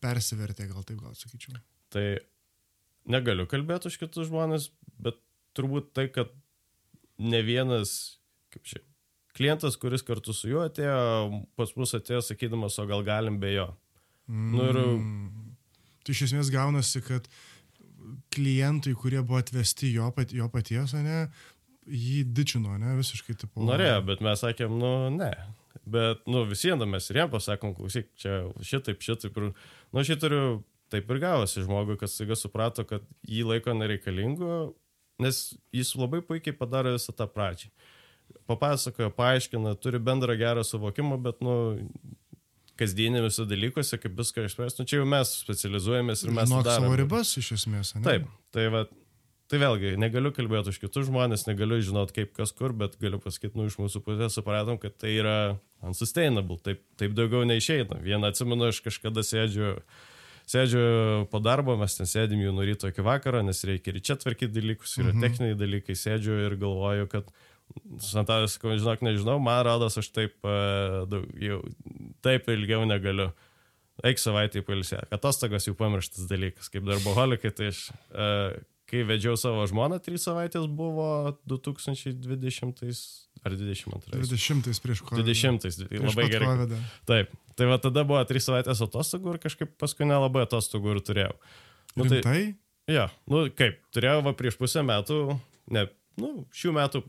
persivertė, 0.00 0.68
gal 0.70 0.86
taip 0.86 1.02
gal 1.02 1.16
sakyčiau? 1.18 1.58
Tai 1.90 2.04
negaliu 3.10 3.48
kalbėti 3.50 3.90
už 3.90 3.98
kitus 4.00 4.30
žmonės, 4.30 4.70
bet 5.02 5.18
turbūt 5.58 5.90
tai, 5.96 6.06
kad 6.12 6.30
ne 7.20 7.42
vienas, 7.44 8.20
kaip 8.54 8.64
čia, 8.68 8.80
klientas, 9.36 9.76
kuris 9.80 10.04
kartu 10.06 10.34
su 10.36 10.50
juo 10.50 10.64
atėjo, 10.66 11.44
pas 11.58 11.72
mus 11.78 11.94
atėjo 11.98 12.22
sakydamas, 12.26 12.78
o 12.82 12.88
gal 12.90 13.04
galim 13.06 13.38
be 13.42 13.54
jo. 13.54 13.68
Mm. 14.30 14.50
Nu 14.54 14.66
ir 14.70 14.82
Tai 16.00 16.16
iš 16.16 16.26
esmės 16.30 16.50
gaunasi, 16.52 17.02
kad 17.04 17.26
klientai, 18.32 18.94
kurie 18.98 19.20
buvo 19.20 19.40
atvesti 19.40 19.92
jo, 19.92 20.08
pat, 20.16 20.32
jo 20.32 20.48
paties, 20.52 20.94
ne, 21.04 21.26
jį 21.86 22.22
dičino, 22.36 22.76
ne, 22.80 22.94
visiškai 22.98 23.36
tipo. 23.38 23.64
norėjo, 23.66 24.00
bet 24.08 24.24
mes 24.24 24.42
sakėm, 24.42 24.78
nu 24.80 24.92
ne. 25.14 25.30
Bet, 25.90 26.24
nu, 26.30 26.44
visiems 26.48 26.86
mes 26.88 27.06
ir 27.10 27.20
jam 27.22 27.30
pasakom, 27.32 27.74
klausyk, 27.76 28.10
čia 28.18 28.42
šitaip, 28.64 29.02
šitaip. 29.04 29.36
Ir, 29.38 29.52
nu, 29.92 30.04
jį 30.06 30.16
turiu, 30.22 30.42
taip 30.92 31.10
ir 31.10 31.22
gavosi 31.22 31.64
žmogui, 31.66 31.98
kad 32.00 32.10
staiga 32.10 32.38
suprato, 32.38 32.84
kad 32.88 33.04
jį 33.26 33.46
laiko 33.52 33.74
nereikalingu, 33.76 34.60
nes 35.22 35.40
jis 35.76 35.94
labai 35.98 36.22
puikiai 36.26 36.56
padarė 36.56 36.96
visą 36.96 37.14
tą 37.16 37.28
pradžią. 37.30 37.70
Papasakojo, 38.50 39.12
paaiškina, 39.14 39.76
turi 39.78 40.00
bendrą 40.02 40.34
gerą 40.40 40.64
suvokimą, 40.66 41.20
bet, 41.22 41.38
nu, 41.46 41.54
kasdienėse 42.80 43.44
dalykuose, 43.48 43.98
kaip 44.00 44.14
viską 44.16 44.46
išspręsti, 44.48 44.80
nu, 44.82 44.88
čia 44.88 45.00
jau 45.02 45.08
mes 45.08 45.34
specializuojamės 45.42 46.24
ir 46.24 46.32
mes... 46.32 46.48
Žinok 46.48 46.70
savo 46.72 46.96
ribas 46.98 47.34
iš 47.40 47.52
esmės, 47.58 47.92
ne? 47.98 48.04
Taip, 48.06 48.28
tai 48.56 48.64
va, 48.72 48.86
tai 49.52 49.60
vėlgi, 49.60 49.90
negaliu 50.00 50.32
kalbėti 50.32 50.72
už 50.72 50.78
kitus 50.80 51.08
žmonės, 51.10 51.44
negaliu 51.50 51.80
žinot 51.84 52.14
kaip 52.16 52.32
kas 52.36 52.54
kur, 52.56 52.72
bet 52.72 52.96
galiu 53.02 53.20
pasakyti, 53.20 53.52
nu, 53.60 53.66
iš 53.68 53.76
mūsų 53.82 54.00
pusės 54.06 54.38
supratom, 54.38 54.80
kad 54.80 54.96
tai 54.96 55.12
yra 55.18 55.36
unsustainable, 55.84 56.56
taip, 56.64 56.80
taip 57.00 57.12
daugiau 57.18 57.44
neišeina. 57.48 58.00
Vieną 58.04 58.32
atsimenu, 58.32 58.70
aš 58.72 58.80
kažkada 58.88 59.26
sėdžiu, 59.28 59.74
sėdžiu 60.50 60.82
po 61.30 61.42
darbo, 61.44 61.76
mes 61.80 62.00
ten 62.00 62.08
sėdim 62.08 62.40
jau 62.46 62.56
nuo 62.56 62.64
ryto 62.64 62.88
iki 62.90 63.04
vakaro, 63.04 63.44
nes 63.44 63.60
reikia 63.68 63.92
ir 63.92 64.00
čia 64.00 64.16
tvarkyti 64.24 64.56
dalykus, 64.56 64.96
yra 65.02 65.12
Mhm. 65.12 65.20
techniniai 65.26 65.60
dalykai, 65.60 65.98
sėdžiu 66.00 66.40
ir 66.48 66.56
galvoju, 66.64 67.10
kad 67.12 67.28
Santaras, 68.00 68.56
sakau, 68.56 68.72
žinok, 68.78 69.04
nežinau, 69.04 69.38
man 69.42 69.60
rodos, 69.66 69.98
aš 70.00 70.10
taip, 70.14 70.36
e, 70.46 71.22
jau, 71.44 71.60
taip 72.24 72.48
ilgiau 72.52 72.86
negaliu. 72.88 73.30
Eik 74.06 74.20
savaitę 74.20 74.62
pailsėti. 74.64 75.10
Atostogos 75.12 75.66
jau 75.68 75.74
pamirštas 75.76 76.28
dalykas, 76.30 76.70
kaip 76.72 76.86
darboholikai, 76.88 77.50
tai 77.52 77.68
aš, 77.68 77.82
e, 78.08 78.28
kai 78.88 79.02
vedžiau 79.06 79.36
savo 79.38 79.66
žmoną, 79.68 79.98
trys 80.02 80.24
savaitės 80.24 80.64
buvo 80.72 81.34
2020 81.50 82.80
ar 83.44 83.56
22. 83.56 84.20
20 84.24 84.80
prieš 84.84 85.02
COVID. 85.06 85.24
20, 85.24 85.84
Prieš 85.88 86.08
labai 86.10 86.26
gerai. 86.32 86.48
COVID-ą. 86.48 86.80
Taip, 87.08 87.36
tai 87.56 87.68
va 87.70 87.78
tada 87.82 88.04
buvo 88.08 88.22
trys 88.28 88.48
savaitės 88.48 88.82
atostogų 88.84 89.36
ir 89.36 89.42
kažkaip 89.44 89.76
paskui 89.80 90.08
nelabai 90.08 90.44
atostogų 90.48 90.96
ir 90.96 91.02
turėjau. 91.06 91.36
Nu, 91.96 92.06
tai, 92.06 92.20
Rimtai? 92.20 92.42
ja, 92.90 93.08
nu 93.30 93.46
kaip, 93.56 93.80
turėjau 93.94 94.20
va 94.26 94.34
prieš 94.36 94.58
pusę 94.60 94.84
metų, 94.86 95.20
ne, 95.76 95.86
nu, 96.20 96.32
šių 96.54 96.74
metų 96.76 97.04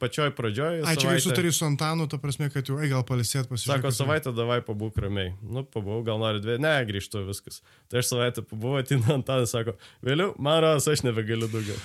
pačioj 0.00 0.32
pradžioj. 0.36 0.80
Ai, 0.88 0.94
čia 0.98 1.12
kai 1.12 1.20
sutari 1.22 1.52
su 1.54 1.66
Antanu, 1.66 2.06
ta 2.10 2.18
prasme, 2.20 2.48
kad 2.52 2.66
jau, 2.68 2.78
ai, 2.80 2.88
gal 2.90 3.04
palisėt 3.06 3.50
pasižiūrėti. 3.50 3.82
Sako, 3.84 3.92
savaitę 3.94 4.32
davai 4.36 4.58
pabūk 4.64 4.98
ramiai. 5.04 5.34
Nu, 5.44 5.62
pabuvau, 5.68 6.00
gal 6.06 6.20
nori 6.22 6.42
dvi, 6.42 6.56
ne, 6.62 6.72
grįžtu 6.88 7.22
viskas. 7.28 7.60
Tai 7.92 8.00
aš 8.02 8.10
savaitę 8.14 8.44
pabuvau, 8.46 8.80
atina 8.80 9.14
Antanas, 9.18 9.52
sako, 9.54 9.76
vėliau, 10.06 10.32
man 10.42 10.60
rodos, 10.64 10.88
aš 10.90 11.04
nebegaliu 11.06 11.50
daugiau. 11.52 11.78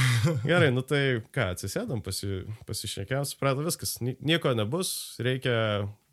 Gerai, 0.50 0.70
nu 0.74 0.84
tai 0.86 1.02
ką, 1.34 1.50
atsisėdam, 1.56 2.04
pasi, 2.04 2.42
pasišnekėjom, 2.68 3.28
suprato, 3.32 3.64
viskas, 3.66 3.96
nieko 4.02 4.54
nebus, 4.58 4.92
reikia, 5.22 5.56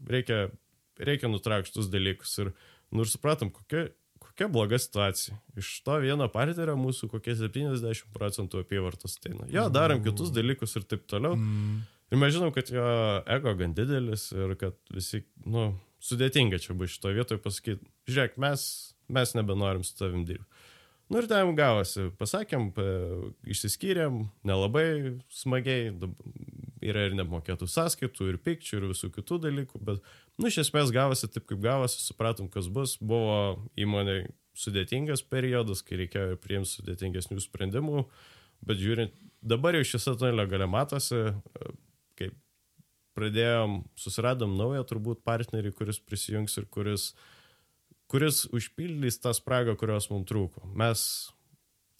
reikia, 0.09 0.45
reikia 0.99 1.31
nutraukštus 1.31 1.91
dalykus. 1.91 2.37
Ir, 2.45 2.53
nu, 2.95 3.03
ir 3.03 3.11
supratom, 3.11 3.51
kokia, 3.53 3.89
kokia 4.39 4.47
bloga 4.47 4.77
situacija. 4.79 5.35
Iš 5.57 5.81
to 5.83 5.97
vieno 5.99 6.27
partnerio 6.31 6.77
mūsų 6.79 7.09
kokie 7.11 7.33
70 7.35 8.07
procentų 8.15 8.61
apyvartos 8.63 9.17
ateina. 9.19 9.47
Jo, 9.51 9.67
darom 9.69 9.99
kitus 10.03 10.31
dalykus 10.31 10.77
ir 10.79 10.85
taip 10.87 11.03
toliau. 11.11 11.35
Mm. 11.35 11.81
Ir 12.09 12.21
mes 12.21 12.31
žinom, 12.33 12.53
kad 12.55 12.71
jo 12.71 12.85
ego 13.27 13.53
gan 13.59 13.73
didelis 13.75 14.29
ir 14.31 14.55
kad 14.61 14.77
visi, 14.95 15.25
nu, 15.43 15.73
sudėtinga 15.99 16.61
čia 16.63 16.73
bus 16.73 16.95
šitoje 16.95 17.19
vietoje 17.19 17.41
pasakyti, 17.43 17.83
žiūrėk, 18.07 18.39
mes, 18.39 18.63
mes 19.11 19.35
nebenorim 19.35 19.83
su 19.83 19.97
tavim 19.99 20.23
dirbti. 20.29 20.47
Nu 21.09 21.19
ir 21.19 21.27
ten 21.27 21.51
gavosi, 21.57 22.07
pasakėm, 22.21 22.69
išsiskyrėm, 23.49 24.27
nelabai 24.45 25.17
smagiai, 25.33 25.89
yra 26.85 27.05
ir 27.07 27.15
nemokėtų 27.19 27.67
sąskaitų, 27.69 28.27
ir 28.31 28.39
pikčių, 28.43 28.79
ir 28.79 28.87
visų 28.91 29.11
kitų 29.15 29.39
dalykų, 29.45 29.81
bet, 29.85 30.03
nu, 30.39 30.49
iš 30.49 30.61
esmės 30.65 30.93
gavosi 30.95 31.29
taip, 31.31 31.47
kaip 31.49 31.61
gavosi, 31.63 32.01
supratom, 32.03 32.49
kas 32.51 32.69
bus, 32.71 32.97
buvo 33.01 33.59
įmonė 33.79 34.21
sudėtingas 34.59 35.23
periodas, 35.27 35.83
kai 35.85 36.01
reikėjo 36.03 36.37
priimti 36.43 36.73
sudėtingesnių 36.73 37.41
sprendimų, 37.43 38.05
bet 38.67 38.81
žiūrint, 38.81 39.15
dabar 39.41 39.77
jau 39.77 39.87
šis 39.87 40.09
atunelio 40.13 40.45
gale 40.51 40.67
matosi, 40.69 41.21
kaip 42.19 42.35
pradėjom, 43.19 43.81
susiradom 43.99 44.55
naują 44.59 44.85
turbūt 44.87 45.23
partnerį, 45.27 45.73
kuris 45.75 45.99
prisijungs 46.03 46.55
ir 46.59 46.67
kuris, 46.71 47.11
kuris 48.11 48.45
užpildys 48.55 49.19
tą 49.23 49.33
spragą, 49.35 49.75
kurios 49.79 50.09
mums 50.11 50.27
trūko. 50.29 50.67
Mes 50.79 51.01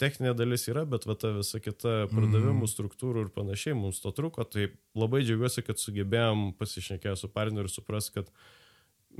techninė 0.00 0.32
dalis 0.36 0.66
yra, 0.70 0.86
bet 0.88 1.04
va 1.08 1.16
ta 1.18 1.32
visa 1.36 1.60
kita 1.62 2.06
pardavimų 2.12 2.64
mm. 2.64 2.70
struktūrų 2.72 3.26
ir 3.26 3.34
panašiai 3.34 3.76
mums 3.78 4.00
to 4.02 4.12
trūko, 4.16 4.46
tai 4.48 4.70
labai 4.98 5.22
džiaugiuosi, 5.26 5.64
kad 5.66 5.80
sugebėjom 5.82 6.54
pasišnekėję 6.60 7.16
su 7.20 7.30
partneriu 7.32 7.68
ir 7.68 7.72
supras, 7.72 8.08
kad 8.14 8.30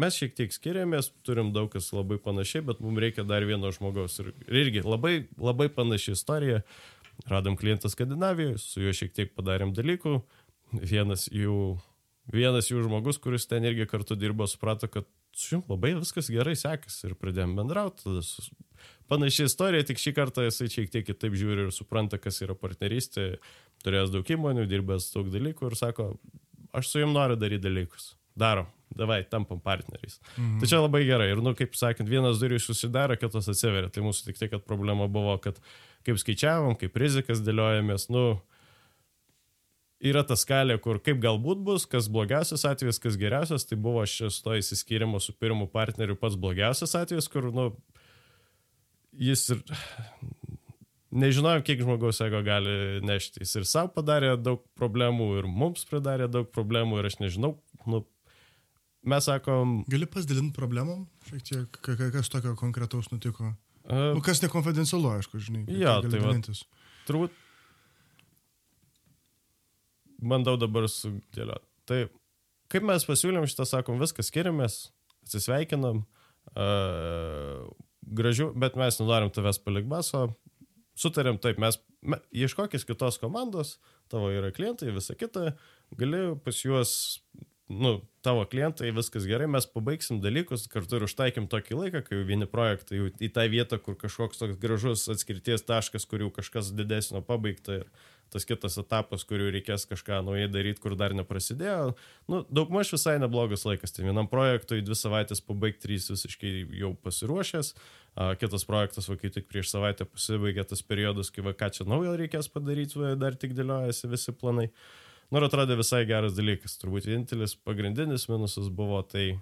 mes 0.01 0.17
šiek 0.17 0.35
tiek 0.39 0.55
skiriamės, 0.55 1.13
turim 1.27 1.53
daug 1.57 1.71
kas 1.73 1.91
labai 1.95 2.21
panašiai, 2.23 2.65
bet 2.71 2.81
mums 2.85 3.03
reikia 3.03 3.27
dar 3.29 3.47
vieno 3.49 3.73
žmogaus. 3.75 4.19
Ir, 4.23 4.33
ir 4.49 4.61
irgi 4.65 4.85
labai, 4.87 5.15
labai 5.39 5.69
panaši 5.75 6.17
istorija. 6.17 6.65
Radom 7.29 7.53
klientą 7.61 7.91
Skandinavijoje, 7.93 8.57
su 8.63 8.81
juo 8.81 8.95
šiek 8.97 9.11
tiek 9.13 9.35
padarėm 9.37 9.75
dalykų, 9.77 10.15
vienas 10.73 11.27
jų, 11.29 11.75
vienas 12.33 12.71
jų 12.71 12.87
žmogus, 12.87 13.19
kuris 13.21 13.45
ten 13.51 13.67
irgi 13.69 13.85
kartu 13.91 14.17
dirbo, 14.17 14.47
suprato, 14.49 14.89
kad 14.89 15.05
su 15.37 15.59
jum 15.59 15.65
labai 15.69 15.93
viskas 15.99 16.31
gerai 16.33 16.57
sekasi 16.57 17.11
ir 17.11 17.19
pradėjom 17.21 17.59
bendrauti. 17.59 18.23
Panaši 19.11 19.49
istorija, 19.49 19.87
tik 19.89 19.99
šį 19.99 20.15
kartą 20.15 20.45
jisai 20.47 20.69
šiek 20.71 20.93
tiek 20.93 21.07
kitaip 21.09 21.35
žiūri 21.35 21.67
ir 21.67 21.75
supranta, 21.75 22.21
kas 22.23 22.39
yra 22.45 22.55
partnerystė, 22.59 23.25
turėjęs 23.83 24.13
daug 24.15 24.31
įmonių, 24.37 24.69
dirbęs 24.71 25.11
daug 25.15 25.33
dalykų 25.33 25.71
ir 25.71 25.79
sako, 25.79 26.13
aš 26.77 26.93
su 26.93 27.03
jum 27.03 27.15
noriu 27.17 27.39
daryti 27.41 27.67
dalykus. 27.67 28.13
Darom, 28.39 28.69
davai, 28.95 29.25
tampam 29.27 29.59
partneriais. 29.61 30.21
Mhm. 30.37 30.61
Tai 30.61 30.69
čia 30.71 30.79
labai 30.79 31.03
gerai. 31.09 31.33
Ir, 31.35 31.43
nu, 31.43 31.53
kaip 31.59 31.75
sakant, 31.77 32.09
vienas 32.09 32.39
durys 32.41 32.69
susidaro, 32.69 33.17
kitas 33.19 33.51
atsiveria. 33.51 33.91
Tai 33.91 34.05
mūsų 34.07 34.31
tik 34.31 34.39
tai, 34.39 34.49
kad 34.53 34.63
problema 34.65 35.11
buvo, 35.11 35.35
kad 35.43 35.59
kaip 36.07 36.21
skaičiavom, 36.23 36.79
kaip 36.79 36.97
rizikas 37.03 37.43
dėliojamės, 37.45 38.07
nu, 38.15 38.39
yra 40.01 40.23
ta 40.25 40.37
skalė, 40.39 40.79
kur 40.81 41.01
kaip 41.05 41.21
galbūt 41.21 41.61
bus, 41.65 41.85
kas 41.91 42.09
blogiausias 42.13 42.65
atvejis, 42.69 43.01
kas 43.03 43.19
geriausias, 43.21 43.67
tai 43.69 43.77
buvo 43.77 44.07
šis 44.09 44.41
to 44.45 44.57
įsiskyrimo 44.57 45.21
su 45.21 45.35
pirmu 45.37 45.69
partneriu 45.71 46.17
pats 46.17 46.39
blogiausias 46.41 46.97
atvejis, 47.03 47.29
kur, 47.33 47.51
nu, 47.53 47.71
jis 49.21 49.45
ir 49.55 49.65
nežinojom, 51.11 51.65
kiek 51.67 51.83
žmogaus 51.83 52.21
ego 52.25 52.41
gali 52.47 53.01
nešti. 53.07 53.43
Jis 53.45 53.59
ir 53.61 53.67
savo 53.69 53.93
padarė 53.95 54.37
daug 54.41 54.63
problemų, 54.79 55.33
ir 55.41 55.51
mums 55.51 55.85
pridarė 55.91 56.31
daug 56.31 56.49
problemų, 56.55 57.01
ir 57.01 57.11
aš 57.11 57.19
nežinau, 57.23 57.55
nu, 57.91 58.05
mes 59.03 59.27
sakom. 59.29 59.81
Gali 59.91 60.09
pasidalinti 60.11 60.55
problemom, 60.57 61.05
šiek 61.29 61.45
tiek, 61.51 61.83
kas 62.17 62.33
tokio 62.33 62.55
konkretaus 62.59 63.11
nutiko? 63.13 63.53
Uh, 63.91 64.13
nu, 64.15 64.23
kas 64.25 64.43
nekonfidencialu, 64.45 65.17
aišku, 65.19 65.41
žinai. 65.43 65.65
Jo, 65.73 65.99
tai 66.05 66.21
va, 66.23 66.35
turbūt 67.09 67.37
bandau 70.21 70.57
dabar 70.61 70.87
sudėlioti. 70.91 71.67
Tai 71.89 72.01
kaip 72.71 72.87
mes 72.87 73.07
pasiūlėm 73.09 73.49
šitą, 73.51 73.67
sakom, 73.67 73.99
viskas 74.03 74.29
skiriamės, 74.31 74.83
atsisveikinam, 75.25 76.05
uh, 76.53 77.65
gražių, 78.11 78.51
bet 78.59 78.79
mes 78.81 78.99
nenorim 79.01 79.31
tavęs 79.35 79.61
palikbaso, 79.65 80.27
sutarėm 80.99 81.39
taip, 81.43 81.61
mes 81.63 81.79
me, 82.03 82.21
ieškokis 82.35 82.87
kitos 82.89 83.21
komandos, 83.23 83.79
tavo 84.13 84.33
yra 84.35 84.51
klientai, 84.55 84.93
visa 84.95 85.17
kita, 85.19 85.55
gali 85.99 86.25
pas 86.45 86.65
juos 86.65 86.93
nu, 87.71 88.01
tavo 88.27 88.43
klientai, 88.51 88.91
viskas 88.95 89.25
gerai, 89.31 89.47
mes 89.51 89.67
pabaigsim 89.71 90.19
dalykus, 90.23 90.67
kartu 90.73 90.99
ir 90.99 91.07
užtaikym 91.07 91.47
tokį 91.51 91.77
laiką, 91.79 92.03
kai 92.07 92.19
jau 92.19 92.27
vieni 92.27 92.49
projektai 92.51 92.99
jau 92.99 93.11
į 93.23 93.31
tą 93.37 93.45
vietą, 93.53 93.79
kur 93.79 93.95
kažkoks 94.01 94.43
toks 94.43 94.59
gražus 94.61 95.07
atskirties 95.13 95.63
taškas, 95.69 96.09
kur 96.11 96.25
jau 96.25 96.33
kažkas 96.35 96.73
didesnio 96.75 97.23
pabaigta 97.27 97.81
ir 97.81 97.87
tas 98.33 98.47
kitas 98.49 98.79
etapas, 98.81 99.25
kur 99.27 99.43
jau 99.43 99.51
reikės 99.53 99.85
kažką 99.91 100.21
naujai 100.27 100.49
daryti, 100.53 100.83
kur 100.83 100.97
dar 100.99 101.15
neprasidėjo. 101.19 101.93
Nu, 102.31 102.43
daugmaž 102.51 102.95
visai 102.95 103.19
neblogas 103.23 103.67
laikas. 103.69 103.95
Tai 103.97 104.07
vienam 104.07 104.31
projektui 104.31 104.81
dvi 104.87 104.99
savaitės 104.99 105.43
pabaigti, 105.45 105.85
trys 105.89 106.09
visiškai 106.13 106.55
jau 106.81 106.95
pasiruošęs. 107.05 107.75
Kitas 108.41 108.67
projektas, 108.67 109.07
va, 109.11 109.19
kai 109.21 109.31
tik 109.35 109.47
prieš 109.51 109.71
savaitę 109.75 110.07
pasibaigė 110.09 110.65
tas 110.73 110.83
periodas, 110.83 111.31
kai 111.35 111.47
va, 111.47 111.55
ką 111.55 111.71
čia 111.77 111.87
naujo 111.91 112.17
reikės 112.19 112.51
padaryti, 112.51 112.99
va, 112.99 113.15
dar 113.19 113.39
tik 113.39 113.55
dėliojasi 113.59 114.11
visi 114.11 114.35
planai. 114.35 114.71
Uh, 114.71 115.07
Nu 115.31 115.39
atrodė 115.47 115.77
visai 115.79 116.03
geras 116.11 116.35
dalykas. 116.35 116.75
Turbūt 116.83 117.07
vienintelis 117.07 117.55
pagrindinis 117.63 118.27
minusas 118.31 118.67
buvo 118.75 118.99
tai 119.07 119.39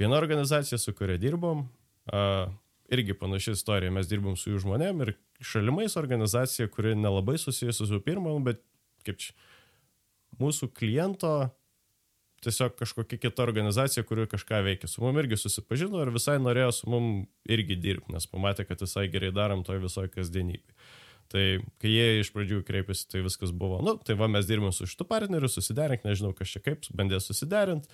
viena 0.00 0.18
organizacija, 0.18 0.78
su 0.78 0.94
kuria 0.96 1.20
dirbom, 1.22 1.68
irgi 2.90 3.14
panaši 3.20 3.54
istorija. 3.54 3.94
Mes 3.94 4.10
dirbom 4.10 4.34
su 4.36 4.50
jų 4.50 4.64
žmonėm 4.64 5.04
ir 5.06 5.14
šalimais 5.40 5.96
organizacija, 5.96 6.68
kuri 6.68 6.94
nelabai 6.94 7.38
susijusi 7.38 7.86
su 7.86 8.00
pirmu, 8.04 8.36
bet 8.44 8.62
kaip 9.04 9.18
čia, 9.20 9.34
mūsų 10.40 10.70
kliento 10.74 11.34
tiesiog 12.44 12.74
kažkokia 12.76 13.18
kita 13.18 13.42
organizacija, 13.42 14.04
kuri 14.04 14.26
kažką 14.28 14.60
veikia. 14.66 14.88
Su 14.90 15.02
mum 15.04 15.16
irgi 15.20 15.38
susipažino 15.40 16.02
ir 16.04 16.12
visai 16.14 16.36
norėjo 16.42 16.72
su 16.76 16.90
mum 16.92 17.06
irgi 17.48 17.78
dirbti, 17.80 18.12
nes 18.12 18.28
pamatė, 18.28 18.66
kad 18.68 18.84
visai 18.84 19.06
gerai 19.12 19.32
darom 19.34 19.64
toj 19.64 19.80
visoje 19.86 20.12
kasdienybėje. 20.12 20.76
Tai 21.34 21.42
kai 21.82 21.90
jie 21.90 22.20
iš 22.20 22.28
pradžių 22.30 22.60
kreipėsi, 22.62 23.08
tai 23.10 23.24
viskas 23.24 23.50
buvo, 23.50 23.80
nu, 23.82 23.96
tai 24.06 24.14
va 24.14 24.28
mes 24.30 24.46
dirbame 24.46 24.70
su 24.70 24.86
šitu 24.86 25.02
partneriu, 25.10 25.48
susiderink, 25.50 26.04
nežinau, 26.06 26.30
kas 26.38 26.52
čia 26.52 26.62
kaip, 26.62 26.86
bandė 26.94 27.18
susiderint, 27.18 27.88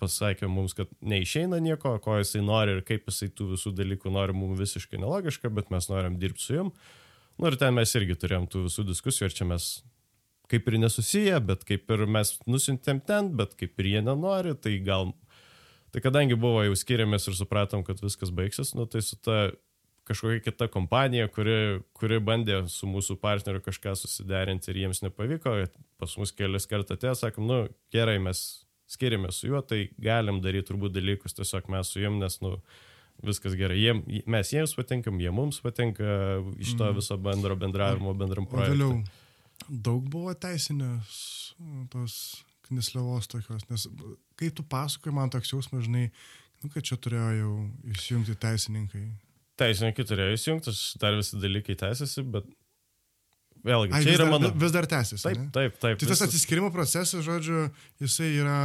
pasakė 0.00 0.48
mums, 0.48 0.72
kad 0.78 0.88
neišeina 1.04 1.58
nieko, 1.60 1.98
ko 2.00 2.16
jisai 2.16 2.40
nori 2.46 2.78
ir 2.78 2.80
kaip 2.88 3.04
jisai 3.10 3.28
tų 3.28 3.50
visų 3.50 3.74
dalykų 3.76 4.14
nori, 4.14 4.32
mums 4.32 4.56
visiškai 4.62 5.02
nelogiška, 5.02 5.52
bet 5.52 5.68
mes 5.74 5.90
norim 5.92 6.16
dirbti 6.22 6.46
su 6.46 6.56
jum. 6.56 6.72
Nu 7.36 7.52
ir 7.52 7.58
ten 7.60 7.76
mes 7.76 7.92
irgi 8.00 8.16
turėjom 8.24 8.48
tų 8.48 8.64
visų 8.70 8.88
diskusijų 8.88 9.28
ir 9.28 9.36
čia 9.36 9.50
mes 9.52 9.68
kaip 10.48 10.72
ir 10.72 10.80
nesusiję, 10.80 11.44
bet 11.44 11.68
kaip 11.68 11.92
ir 11.92 12.08
mes 12.08 12.38
nusintėm 12.48 13.04
ten, 13.04 13.34
bet 13.36 13.52
kaip 13.60 13.76
ir 13.84 13.92
jie 13.92 14.04
nenori, 14.08 14.56
tai 14.56 14.78
gal... 14.80 15.12
Tai 15.88 16.02
kadangi 16.04 16.36
buvo 16.36 16.60
jau 16.66 16.74
skiriamės 16.76 17.30
ir 17.30 17.36
supratom, 17.36 17.80
kad 17.80 18.00
viskas 18.04 18.28
baigsis, 18.28 18.74
nu 18.76 18.84
tai 18.84 19.00
su 19.00 19.16
ta 19.24 19.46
kažkokia 20.08 20.44
kita 20.46 20.68
kompanija, 20.72 21.28
kuri, 21.32 21.82
kuri 21.96 22.18
bandė 22.24 22.62
su 22.72 22.88
mūsų 22.90 23.18
partneriu 23.22 23.62
kažką 23.64 23.94
susiderinti 23.98 24.72
ir 24.72 24.82
jiems 24.84 25.02
nepavyko, 25.04 25.54
pas 26.00 26.16
mus 26.20 26.32
kelias 26.34 26.68
kartą 26.70 26.96
atėjo, 26.96 27.14
sakom, 27.20 27.46
nu 27.50 27.60
gerai, 27.94 28.18
mes 28.22 28.42
skiriame 28.88 29.32
su 29.32 29.50
juo, 29.50 29.60
tai 29.60 29.90
galim 30.00 30.40
daryti 30.44 30.70
turbūt 30.70 30.94
dalykus 30.96 31.36
tiesiog 31.36 31.68
mes 31.72 31.92
su 31.92 32.00
jiem, 32.00 32.16
nes, 32.22 32.40
nu, 32.44 32.56
viskas 33.24 33.56
gerai. 33.58 33.78
Jiem, 33.82 34.02
mes 34.30 34.52
jiems 34.54 34.74
patinkam, 34.78 35.18
jie 35.20 35.30
mums 35.34 35.60
patinka 35.64 36.08
iš 36.56 36.74
to 36.78 36.86
mhm. 36.86 36.98
viso 36.98 37.18
bendro 37.20 37.56
bendravimo, 37.58 38.14
bendram 38.16 38.48
projektui. 38.48 38.76
Vėliau 38.78 39.78
daug 39.88 40.04
buvo 40.10 40.34
teisinės 40.38 41.54
tos 41.92 42.18
knislevos 42.68 43.26
tokios, 43.30 43.64
nes 43.70 43.86
kai 44.38 44.50
tu 44.54 44.62
pasakoji, 44.62 45.14
man 45.16 45.32
toks 45.32 45.50
jausmas, 45.54 45.86
žinai, 45.88 46.08
nu, 46.62 46.70
kad 46.70 46.84
čia 46.86 46.98
turėjo 47.00 47.30
jau 47.38 47.54
įsijungti 47.94 48.36
teisininkai. 48.38 49.06
Teisininkai 49.58 50.06
turėjo 50.06 50.36
įsijungti, 50.36 50.72
dar 51.02 51.16
visi 51.18 51.40
dalykai 51.42 51.76
tęsiasi, 51.80 52.24
bet 52.34 52.46
vėlgi, 53.66 53.92
Ai, 53.96 54.04
čia 54.04 54.14
yra 54.14 54.26
dar, 54.26 54.32
mano. 54.36 54.52
Vis 54.62 54.74
dar 54.74 54.86
tęsiasi. 54.90 55.24
Taip, 55.24 55.40
ne? 55.40 55.50
taip, 55.54 55.76
taip. 55.82 56.00
Tai 56.00 56.10
tas 56.12 56.24
atsiskirimo 56.28 56.70
procesas, 56.74 57.24
žodžiu, 57.26 57.66
jisai 58.02 58.30
yra 58.38 58.58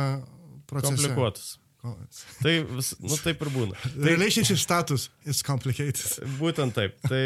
procesas. 0.70 1.02
Komplikuotas. 1.02 1.52
Tai, 1.84 2.54
nu, 2.64 3.18
taip 3.20 3.42
ir 3.44 3.50
būna. 3.52 3.76
Tai, 3.84 4.06
Relationship 4.08 4.60
status 4.62 5.10
is 5.28 5.44
complicated. 5.44 6.00
Būtent 6.42 6.78
taip. 6.78 6.96
Tai 7.10 7.24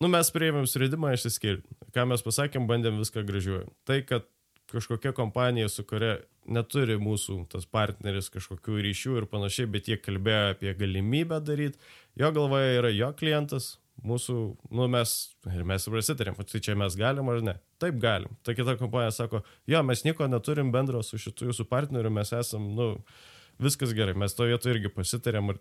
nu, 0.00 0.10
mes 0.12 0.30
prieimėm 0.34 0.68
sprendimą 0.70 1.16
išsiskirti. 1.16 1.66
Ką 1.96 2.06
mes 2.12 2.22
pasakėm, 2.22 2.68
bandėm 2.70 3.00
viską 3.02 3.24
gražiuoju. 3.26 3.66
Tai, 3.88 3.98
kad 4.06 4.28
kažkokia 4.72 5.12
kompanija, 5.16 5.68
su 5.68 5.84
kuria 5.88 6.18
neturi 6.50 6.96
mūsų 7.00 7.42
tas 7.52 7.66
partneris 7.70 8.30
kažkokių 8.32 8.80
ryšių 8.86 9.20
ir 9.20 9.28
panašiai, 9.30 9.68
bet 9.70 9.90
jie 9.90 9.98
kalbėjo 10.00 10.54
apie 10.54 10.74
galimybę 10.78 11.40
daryti, 11.44 11.78
jo 12.18 12.30
galvoje 12.34 12.78
yra 12.78 12.90
jo 12.94 13.10
klientas, 13.18 13.74
mūsų, 14.06 14.36
nu 14.74 14.86
mes, 14.90 15.14
ir 15.50 15.64
mes 15.68 15.86
prasitarėm, 15.92 16.38
tai 16.48 16.60
čia 16.64 16.76
mes 16.78 16.96
galim 16.98 17.28
ar 17.32 17.42
ne. 17.44 17.56
Taip 17.82 17.98
galim. 18.00 18.32
Ta 18.46 18.54
kita 18.56 18.76
kompanija 18.80 19.12
sako, 19.14 19.42
jo, 19.68 19.82
mes 19.86 20.04
nieko 20.06 20.28
neturim 20.30 20.72
bendro 20.74 21.02
su 21.06 21.20
šitu 21.20 21.50
jūsų 21.50 21.66
partneriu, 21.70 22.12
mes 22.14 22.32
esam, 22.36 22.70
nu, 22.76 22.88
viskas 23.60 23.92
gerai, 23.96 24.16
mes 24.18 24.34
to 24.36 24.48
vietu 24.48 24.72
irgi 24.72 24.92
pasitarėm 24.94 25.52
ir, 25.54 25.60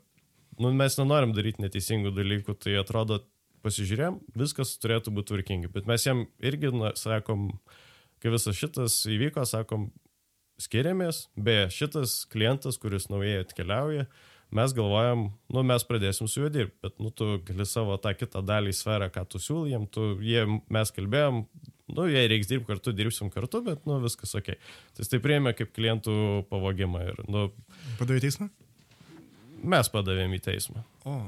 nu, 0.59 0.71
mes 0.75 0.95
nenorim 0.99 1.35
daryti 1.35 1.63
neteisingų 1.65 2.13
dalykų, 2.15 2.55
tai 2.63 2.77
atrodo, 2.79 3.21
pasižiūrėjom, 3.65 4.21
viskas 4.39 4.77
turėtų 4.79 5.13
būti 5.15 5.33
tvarkingi, 5.33 5.71
bet 5.73 5.87
mes 5.89 6.05
jam 6.07 6.23
irgi, 6.39 6.71
na, 6.75 6.93
sakom, 6.99 7.49
kai 8.23 8.33
visas 8.33 8.57
šitas 8.59 9.01
įvyko, 9.09 9.45
sakom, 9.47 9.89
skiriamės, 10.59 11.27
beje, 11.39 11.69
šitas 11.73 12.23
klientas, 12.31 12.79
kuris 12.81 13.07
naujai 13.11 13.43
atkeliauja, 13.45 14.05
mes 14.55 14.73
galvojam, 14.75 15.27
nu, 15.53 15.63
mes 15.67 15.85
pradėsim 15.87 16.27
su 16.27 16.43
juo 16.43 16.51
dirbti, 16.53 16.77
bet, 16.83 16.95
nu, 16.99 17.11
tu 17.15 17.37
gali 17.47 17.67
savo 17.69 17.97
tą 18.01 18.15
kitą 18.17 18.41
dalį 18.45 18.73
sferą, 18.75 19.09
ką 19.13 19.25
tu 19.29 19.41
siūly 19.41 19.75
jiem, 19.75 19.85
tu, 19.91 20.11
jie, 20.25 20.43
mes 20.73 20.93
kalbėjom, 20.95 21.43
nu, 21.95 22.07
jei 22.09 22.31
reiks 22.31 22.49
dirbti 22.49 22.69
kartu, 22.71 22.95
dirbsim 22.95 23.31
kartu, 23.33 23.61
bet, 23.65 23.85
nu, 23.89 23.99
viskas 24.03 24.35
ok. 24.39 24.55
Tai 24.97 25.07
tai 25.11 25.21
priėmė 25.23 25.55
kaip 25.57 25.71
klientų 25.75 26.15
pavogimą 26.49 27.05
ir, 27.11 27.21
nu. 27.31 27.47
Padavė 28.01 28.25
teismą? 28.25 28.49
Mes 29.59 29.91
padavėm 29.91 30.33
į 30.37 30.41
teismą. 30.43 30.83
O, 31.07 31.21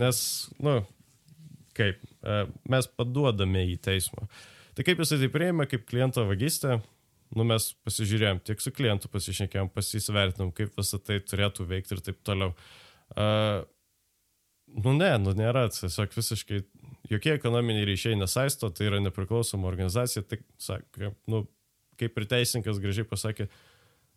Nes, 0.00 0.18
nu, 0.62 0.80
kaip, 1.76 2.00
e, 2.24 2.44
mes 2.72 2.88
paduodame 2.98 3.66
į 3.72 3.76
teismą. 3.84 4.26
Tai 4.76 4.84
kaip 4.84 5.00
jisai 5.00 5.18
tai 5.22 5.30
priėmė, 5.32 5.64
kaip 5.70 5.86
kliento 5.88 6.26
vagystę, 6.28 6.80
nu, 7.36 7.46
mes 7.48 7.70
pasižiūrėjom, 7.86 8.42
tiek 8.44 8.60
su 8.60 8.72
klientu 8.76 9.08
pasišnekėjom, 9.12 9.70
pasisvertinom, 9.72 10.52
kaip 10.56 10.76
visą 10.76 11.00
tai 11.02 11.16
turėtų 11.24 11.64
veikti 11.70 11.96
ir 11.96 12.02
taip 12.04 12.20
toliau. 12.26 12.52
Uh, 13.16 13.64
nu 14.84 14.92
ne, 14.98 15.12
nu 15.22 15.32
nėra, 15.38 15.66
tiesiog 15.72 16.12
visiškai 16.16 16.60
jokie 17.10 17.32
ekonominiai 17.36 17.86
ryšiai 17.88 18.18
nesaisto, 18.20 18.70
tai 18.74 18.90
yra 18.90 19.00
nepriklausoma 19.02 19.68
organizacija, 19.70 20.24
tai, 20.26 20.40
sakė, 20.60 21.12
nu, 21.32 21.44
kaip 22.00 22.18
ir 22.20 22.28
teisininkas 22.30 22.80
gražiai 22.82 23.08
pasakė, 23.08 23.48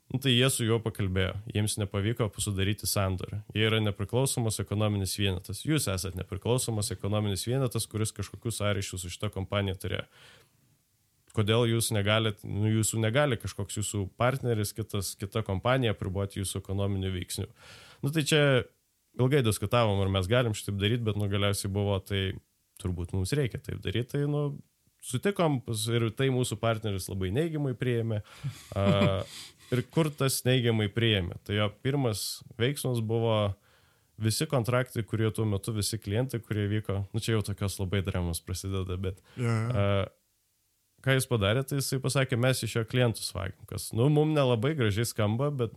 nu, 0.10 0.20
tai 0.22 0.34
jie 0.34 0.50
su 0.50 0.66
juo 0.66 0.80
pakalbėjo, 0.84 1.36
jiems 1.54 1.78
nepavyko 1.82 2.30
sudaryti 2.42 2.90
sandorį. 2.90 3.42
Jie 3.56 3.68
yra 3.70 3.82
nepriklausomas 3.84 4.60
ekonominis 4.64 5.16
vienetas. 5.20 5.64
Jūs 5.68 5.90
esate 5.92 6.18
nepriklausomas 6.18 6.92
ekonominis 6.96 7.46
vienetas, 7.48 7.88
kuris 7.90 8.16
kažkokius 8.18 8.62
sąryšius 8.62 9.06
su 9.06 9.14
šitą 9.14 9.32
kompaniją 9.36 9.78
turėjo 9.80 10.08
kodėl 11.40 11.68
jūs 11.70 11.92
negalit, 11.96 12.42
nu, 12.44 12.70
jūsų 12.72 13.00
negali 13.04 13.38
kažkoks 13.40 13.80
jūsų 13.80 14.04
partneris, 14.20 14.74
kitas, 14.76 15.14
kita 15.20 15.44
kompanija 15.48 15.96
priboti 15.98 16.42
jūsų 16.42 16.62
ekonominių 16.64 17.14
veiksnių. 17.16 17.48
Nu 18.04 18.12
tai 18.16 18.26
čia 18.28 18.42
ilgai 19.20 19.44
diskutavom, 19.46 20.02
ar 20.04 20.12
mes 20.14 20.30
galim 20.32 20.56
šitaip 20.58 20.80
daryti, 20.82 21.06
bet 21.06 21.20
nu 21.20 21.30
galiausiai 21.32 21.72
buvo, 21.74 21.98
tai 22.04 22.34
turbūt 22.82 23.14
mums 23.16 23.34
reikia 23.36 23.62
taip 23.62 23.82
daryti, 23.84 24.16
tai 24.16 24.26
nu 24.32 24.44
sutikom 25.04 25.62
ir 25.94 26.10
tai 26.18 26.30
mūsų 26.34 26.60
partneris 26.62 27.10
labai 27.12 27.32
neigiamai 27.36 27.74
priėmė. 27.78 28.22
A, 28.78 29.24
ir 29.74 29.84
kur 29.94 30.12
tas 30.12 30.42
neigiamai 30.48 30.90
priėmė? 30.94 31.40
Tai 31.48 31.58
jo 31.58 31.70
pirmas 31.84 32.44
veiksmas 32.60 33.02
buvo 33.06 33.40
visi 34.20 34.48
kontraktai, 34.50 35.04
kurie 35.08 35.30
tuo 35.32 35.46
metu, 35.48 35.74
visi 35.76 36.00
klientai, 36.02 36.42
kurie 36.44 36.68
vyko, 36.72 37.04
nu 37.14 37.24
čia 37.24 37.38
jau 37.38 37.44
tokios 37.52 37.78
labai 37.80 38.02
dramos 38.04 38.42
prasideda, 38.44 38.98
bet 39.00 39.22
yeah. 39.40 39.70
a, 39.72 39.86
ką 41.06 41.16
jis 41.16 41.28
padarė, 41.30 41.64
tai 41.68 41.80
jisai 41.80 42.02
pasakė, 42.04 42.40
mes 42.40 42.64
iš 42.66 42.76
jo 42.76 42.84
klientus 42.90 43.32
vagiam, 43.36 43.62
kas, 43.70 43.90
nu, 43.96 44.10
mums 44.12 44.36
nelabai 44.36 44.74
gražiai 44.76 45.08
skamba, 45.08 45.48
bet 45.56 45.76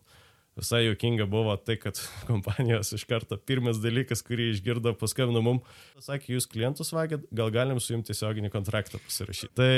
visai 0.59 0.83
jokinga 0.87 1.27
buvo 1.31 1.55
tai, 1.57 1.79
kad 1.81 1.99
kompanijos 2.31 2.93
iš 2.97 3.07
karto 3.09 3.39
pirmas 3.39 3.81
dalykas, 3.83 4.25
kurį 4.27 4.51
išgirdo, 4.53 4.95
paskambino 5.01 5.43
mum, 5.45 5.63
sakė, 6.03 6.37
jūs 6.37 6.49
klientus 6.51 6.93
vagėt, 6.95 7.27
gal 7.35 7.53
galim 7.55 7.81
su 7.81 7.95
jums 7.95 8.09
tiesioginį 8.11 8.53
kontraktą 8.53 9.01
pasirašyti. 9.03 9.53
Tai, 9.59 9.73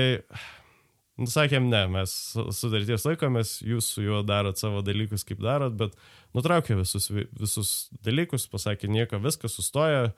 nu, 1.20 1.30
sakėm, 1.30 1.68
ne, 1.70 1.84
mes 1.94 2.16
sudarties 2.58 3.06
laikomės, 3.06 3.56
jūs 3.66 3.92
su 3.96 4.06
juo 4.06 4.24
darot 4.26 4.60
savo 4.60 4.82
dalykus, 4.86 5.26
kaip 5.28 5.42
darot, 5.44 5.76
bet 5.78 5.94
nutraukė 6.36 6.78
visus, 6.80 7.10
visus 7.12 7.74
dalykus, 8.04 8.48
pasakė, 8.50 8.90
nieko, 8.90 9.22
viskas 9.22 9.54
sustoja, 9.58 10.10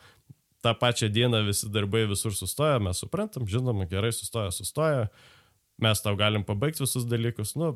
tą 0.65 0.75
pačią 0.75 1.11
dieną 1.13 1.45
visi 1.47 1.69
darbai 1.71 2.07
visur 2.11 2.35
sustoja, 2.35 2.81
mes 2.83 2.99
suprantam, 3.03 3.47
žinom, 3.47 3.85
gerai 3.91 4.13
sustoja, 4.15 4.51
sustoja, 4.55 5.07
mes 5.83 6.01
tau 6.03 6.17
galim 6.19 6.45
pabaigti 6.49 6.83
visus 6.83 7.05
dalykus. 7.07 7.55
Nu, 7.61 7.75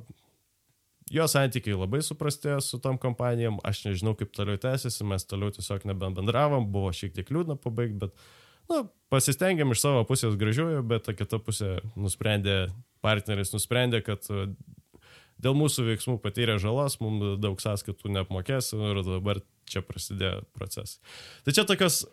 jo 1.10 1.26
santykiai 1.30 1.78
labai 1.78 2.02
suprastėjo 2.06 2.60
su 2.64 2.78
tom 2.82 2.98
kompanijom, 3.00 3.58
aš 3.66 3.84
nežinau, 3.88 4.14
kaip 4.18 4.32
toliau 4.36 4.60
tęsiasi, 4.60 5.06
mes 5.08 5.26
toliau 5.28 5.52
tiesiog 5.54 5.86
nebendravom, 5.90 6.68
buvo 6.72 6.92
šiek 6.94 7.14
tiek 7.16 7.32
liūdna 7.34 7.58
pabaigti, 7.60 7.98
bet 8.04 8.14
nu, 8.70 8.84
pasistengėm 9.12 9.74
iš 9.74 9.82
savo 9.82 10.04
pusės 10.08 10.38
gražiuoju, 10.40 10.84
bet 10.86 11.08
ta 11.08 11.16
kita 11.16 11.40
pusė 11.42 11.78
nusprendė, 11.98 12.60
partneris 13.04 13.54
nusprendė, 13.54 14.02
kad 14.06 14.28
e, 14.30 14.46
dėl 15.42 15.58
mūsų 15.58 15.88
veiksmų 15.90 16.20
patyrė 16.22 16.60
žalos, 16.62 17.00
mums 17.02 17.40
daug 17.42 17.60
sąskaitų 17.62 18.14
neapmokės 18.14 18.72
ir 18.76 19.02
dabar 19.06 19.42
čia 19.70 19.82
prasidėjo 19.86 20.44
procesai. 20.54 21.02
Tai 21.46 21.56
čia 21.56 21.66
tokios 21.66 22.04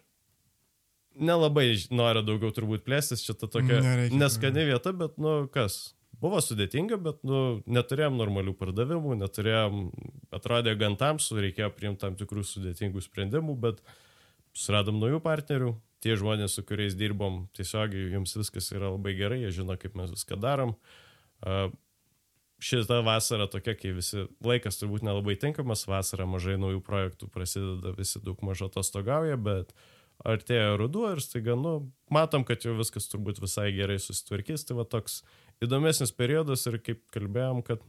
nelabai 1.18 1.70
noriu 1.94 2.24
daugiau 2.26 2.54
turbūt 2.54 2.86
plėstis, 2.86 3.24
čia 3.26 3.34
ta 3.38 3.50
tokia 3.50 3.82
neskani 4.14 4.68
vieta, 4.70 4.94
bet, 4.94 5.18
nu, 5.22 5.40
kas, 5.54 5.97
buvo 6.22 6.40
sudėtinga, 6.44 7.00
bet, 7.02 7.24
nu, 7.28 7.62
neturėjom 7.70 8.18
normalių 8.20 8.54
pardavimų, 8.58 9.18
neturėjom, 9.22 9.82
atrodė 10.36 10.76
gan 10.80 10.98
tamsu, 11.00 11.38
reikėjo 11.42 11.72
priimti 11.76 12.04
tam 12.06 12.18
tikrų 12.20 12.46
sudėtingų 12.48 13.04
sprendimų, 13.06 13.58
bet 13.68 13.82
suradom 14.58 15.00
naujų 15.02 15.22
partnerių, 15.26 15.74
tie 16.04 16.16
žmonės, 16.20 16.58
su 16.58 16.64
kuriais 16.68 16.98
dirbom, 16.98 17.46
tiesiogiai 17.58 18.14
jums 18.14 18.38
viskas 18.38 18.72
yra 18.74 18.94
labai 18.94 19.18
gerai, 19.18 19.42
jie 19.46 19.54
žino, 19.62 19.78
kaip 19.80 19.98
mes 19.98 20.14
viską 20.14 20.40
darom. 20.42 20.74
Uh, 21.46 21.70
šita 22.62 23.04
vasara 23.06 23.46
tokia, 23.52 23.76
kai 23.78 23.94
visi 23.98 24.26
laikas 24.46 24.82
turbūt 24.82 25.06
nelabai 25.06 25.38
tinkamas, 25.38 25.86
vasara 25.90 26.26
mažai 26.30 26.58
naujų 26.58 26.82
projektų 26.86 27.30
prasideda, 27.34 27.94
visi 27.98 28.22
daug 28.26 28.42
mažo 28.46 28.72
atostogauja, 28.72 29.38
bet 29.38 29.74
uh, 29.74 29.86
artėja 30.26 30.78
ruduo 30.80 31.12
ir 31.14 31.22
staiga, 31.22 31.56
nu, 31.60 31.92
matom, 32.14 32.46
kad 32.48 32.64
jau 32.66 32.76
viskas 32.78 33.10
turbūt 33.12 33.42
visai 33.44 33.70
gerai 33.76 34.00
susitvarkys. 34.02 34.66
Tai 34.68 34.80
va 34.80 34.88
toks 34.90 35.22
įdomesnis 35.64 36.14
periodas 36.16 36.66
ir 36.70 36.80
kaip 36.84 37.04
kalbėjom, 37.14 37.64
kad 37.66 37.84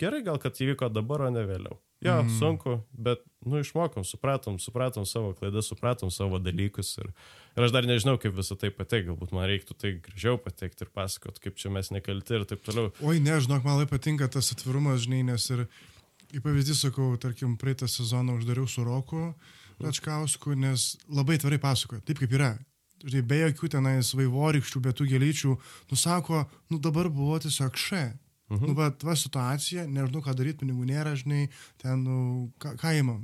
gerai 0.00 0.22
gal, 0.26 0.38
kad 0.42 0.58
įvyko 0.60 0.90
dabar, 0.92 1.28
o 1.28 1.32
ne 1.34 1.44
vėliau. 1.48 1.78
Jo, 2.04 2.18
mm. 2.20 2.32
sunku, 2.36 2.74
bet, 2.92 3.22
nu, 3.48 3.62
išmokom, 3.62 4.04
supratom, 4.04 4.58
supratom 4.60 5.06
savo 5.08 5.30
klaidas, 5.38 5.70
supratom 5.70 6.10
savo 6.12 6.36
dalykus 6.42 6.90
ir, 7.00 7.08
ir 7.56 7.64
aš 7.64 7.72
dar 7.72 7.88
nežinau, 7.88 8.18
kaip 8.20 8.34
visą 8.36 8.58
tai 8.60 8.68
pateikti, 8.74 9.08
galbūt 9.08 9.32
man 9.32 9.48
reiktų 9.48 9.76
tai 9.80 9.94
gražiau 10.04 10.36
pateikti 10.42 10.84
ir 10.84 10.90
pasakot, 10.92 11.40
kaip 11.40 11.56
čia 11.60 11.72
mes 11.72 11.88
nekalti 11.94 12.36
ir 12.36 12.44
taip 12.50 12.60
toliau. 12.66 12.92
Oi, 13.00 13.22
ne, 13.24 13.38
žinok, 13.40 13.64
man 13.64 13.78
labai 13.78 13.88
patinka 13.94 14.28
tas 14.28 14.52
atvirumas, 14.52 15.06
žinai, 15.06 15.22
nes 15.30 15.48
ir, 15.54 15.64
kaip 16.34 16.44
pavyzdys, 16.44 16.84
sakau, 16.84 17.08
tarkim, 17.22 17.56
praeitą 17.60 17.88
sezoną 17.88 18.36
uždariau 18.42 18.68
su 18.68 18.84
Roku. 18.84 19.30
Račkausku, 19.80 20.52
nes 20.60 20.92
labai 21.10 21.40
tvarai 21.40 21.62
pasakoja, 21.62 22.04
taip 22.06 22.20
kaip 22.20 22.36
yra. 22.36 22.52
Tai 23.04 23.20
be 23.28 23.40
jokių 23.42 23.68
tenais 23.74 24.14
vaivorykščių, 24.16 24.80
be 24.84 24.92
tų 24.96 25.06
gėlyčių, 25.10 25.54
nusako, 25.90 26.44
nu 26.72 26.78
dabar 26.80 27.10
buvo 27.12 27.36
tiesiog 27.44 27.76
še. 27.76 28.04
Mhm. 28.52 28.68
Nu, 28.68 28.76
bet 28.76 29.04
va 29.04 29.16
situacija, 29.16 29.86
nežinau, 29.88 30.20
ką 30.24 30.34
daryti, 30.36 30.60
pinigų 30.62 30.86
nėra, 30.88 31.14
žinai, 31.16 31.46
ten, 31.80 32.04
nu, 32.04 32.16
ką, 32.60 32.74
ką 32.80 32.92
įmam, 33.00 33.22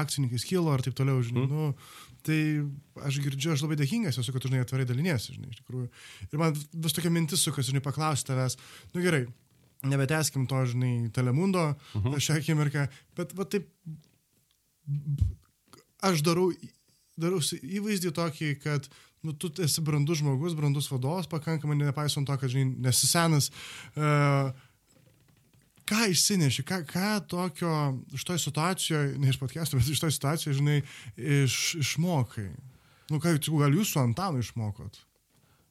akcininkai 0.00 0.40
skilo 0.42 0.72
ar 0.74 0.82
taip 0.82 0.96
toliau, 0.98 1.22
žinai, 1.22 1.46
mhm. 1.46 1.54
nu, 1.54 2.08
tai 2.26 2.40
aš 3.06 3.20
girdžiu, 3.24 3.54
aš 3.54 3.64
labai 3.64 3.78
dėkingas 3.80 4.18
esu, 4.20 4.34
kad 4.34 4.42
tu, 4.42 4.50
žinai, 4.50 4.64
atvarai 4.66 4.88
daliniesi, 4.88 5.36
žinai, 5.36 5.52
iš 5.54 5.62
tikrųjų. 5.62 5.86
Ir 6.28 6.42
man 6.42 6.58
vis 6.58 6.96
tokia 6.96 7.12
mintis 7.14 7.46
sukasi, 7.46 7.70
žinai, 7.70 7.84
paklausti 7.84 8.32
tavęs, 8.32 8.58
nu 8.94 9.04
gerai, 9.04 9.22
nebeteskim 9.86 10.44
to, 10.50 10.64
žinai, 10.74 10.92
telemundo 11.16 11.70
mhm. 11.94 12.18
šią 12.20 12.40
akimirką, 12.42 12.88
bet 13.16 13.32
va 13.38 13.46
taip 13.48 13.70
aš 16.04 16.24
darau, 16.26 16.50
darau 17.20 17.40
įvaizdį 17.60 18.12
tokį, 18.16 18.50
kad 18.64 18.88
nu, 19.26 19.34
tu 19.36 19.50
esi 19.62 19.84
brandus 19.84 20.22
žmogus, 20.22 20.56
brandus 20.56 20.88
vadovas, 20.90 21.28
pakankamai 21.30 21.76
nepaisant 21.78 22.28
to, 22.28 22.36
kad, 22.40 22.52
žinai, 22.52 22.72
nesi 22.88 23.08
senas. 23.10 23.50
Uh, 23.94 24.50
ką 25.90 26.06
išsineši, 26.12 26.64
ką, 26.66 26.80
ką 26.88 27.12
tokio 27.30 27.74
iš 28.14 28.24
toj 28.26 28.40
situacijoje, 28.40 29.14
ne 29.20 29.32
iš 29.32 29.40
podcast'o, 29.40 29.80
bet 29.80 29.90
iš 29.90 30.02
toj 30.02 30.14
situacijoje, 30.14 30.58
žinai, 30.60 30.80
iš, 31.18 31.60
išmokai? 31.82 32.48
Nu, 33.10 33.18
ką, 33.18 33.34
gal 33.42 33.74
jūs 33.74 33.92
su 33.94 34.02
Antanu 34.02 34.42
išmokot? 34.42 35.00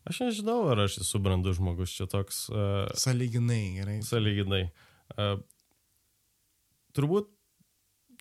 Aš 0.10 0.24
nežinau, 0.26 0.64
ar 0.72 0.86
aš 0.86 1.00
esu 1.04 1.22
brandus 1.24 1.60
žmogus, 1.60 1.94
čia 1.96 2.08
toks... 2.10 2.48
Uh, 2.52 2.88
saliginai, 2.98 3.64
gerai. 3.78 4.00
Saliginai. 4.06 4.64
Uh, 5.16 5.38
turbūt, 6.98 7.30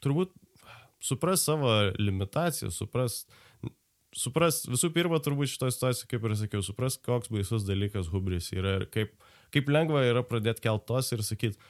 turbūt 0.04 0.34
supras 1.00 1.44
savo 1.46 1.70
limitaciją, 1.98 2.70
supras, 2.74 3.22
supras, 4.16 4.62
visų 4.68 4.90
pirma, 4.94 5.20
turbūt 5.22 5.52
šitoje 5.52 5.76
situacijoje, 5.76 6.10
kaip 6.10 6.28
ir 6.28 6.36
sakiau, 6.42 6.62
supras, 6.64 6.98
koks 7.02 7.30
baisus 7.32 7.66
dalykas 7.68 8.10
hubris 8.12 8.52
yra 8.54 8.78
ir 8.80 8.86
kaip, 8.94 9.14
kaip 9.54 9.68
lengva 9.72 10.04
yra 10.06 10.24
pradėti 10.26 10.64
keltos 10.66 11.12
ir 11.14 11.22
sakyti, 11.26 11.60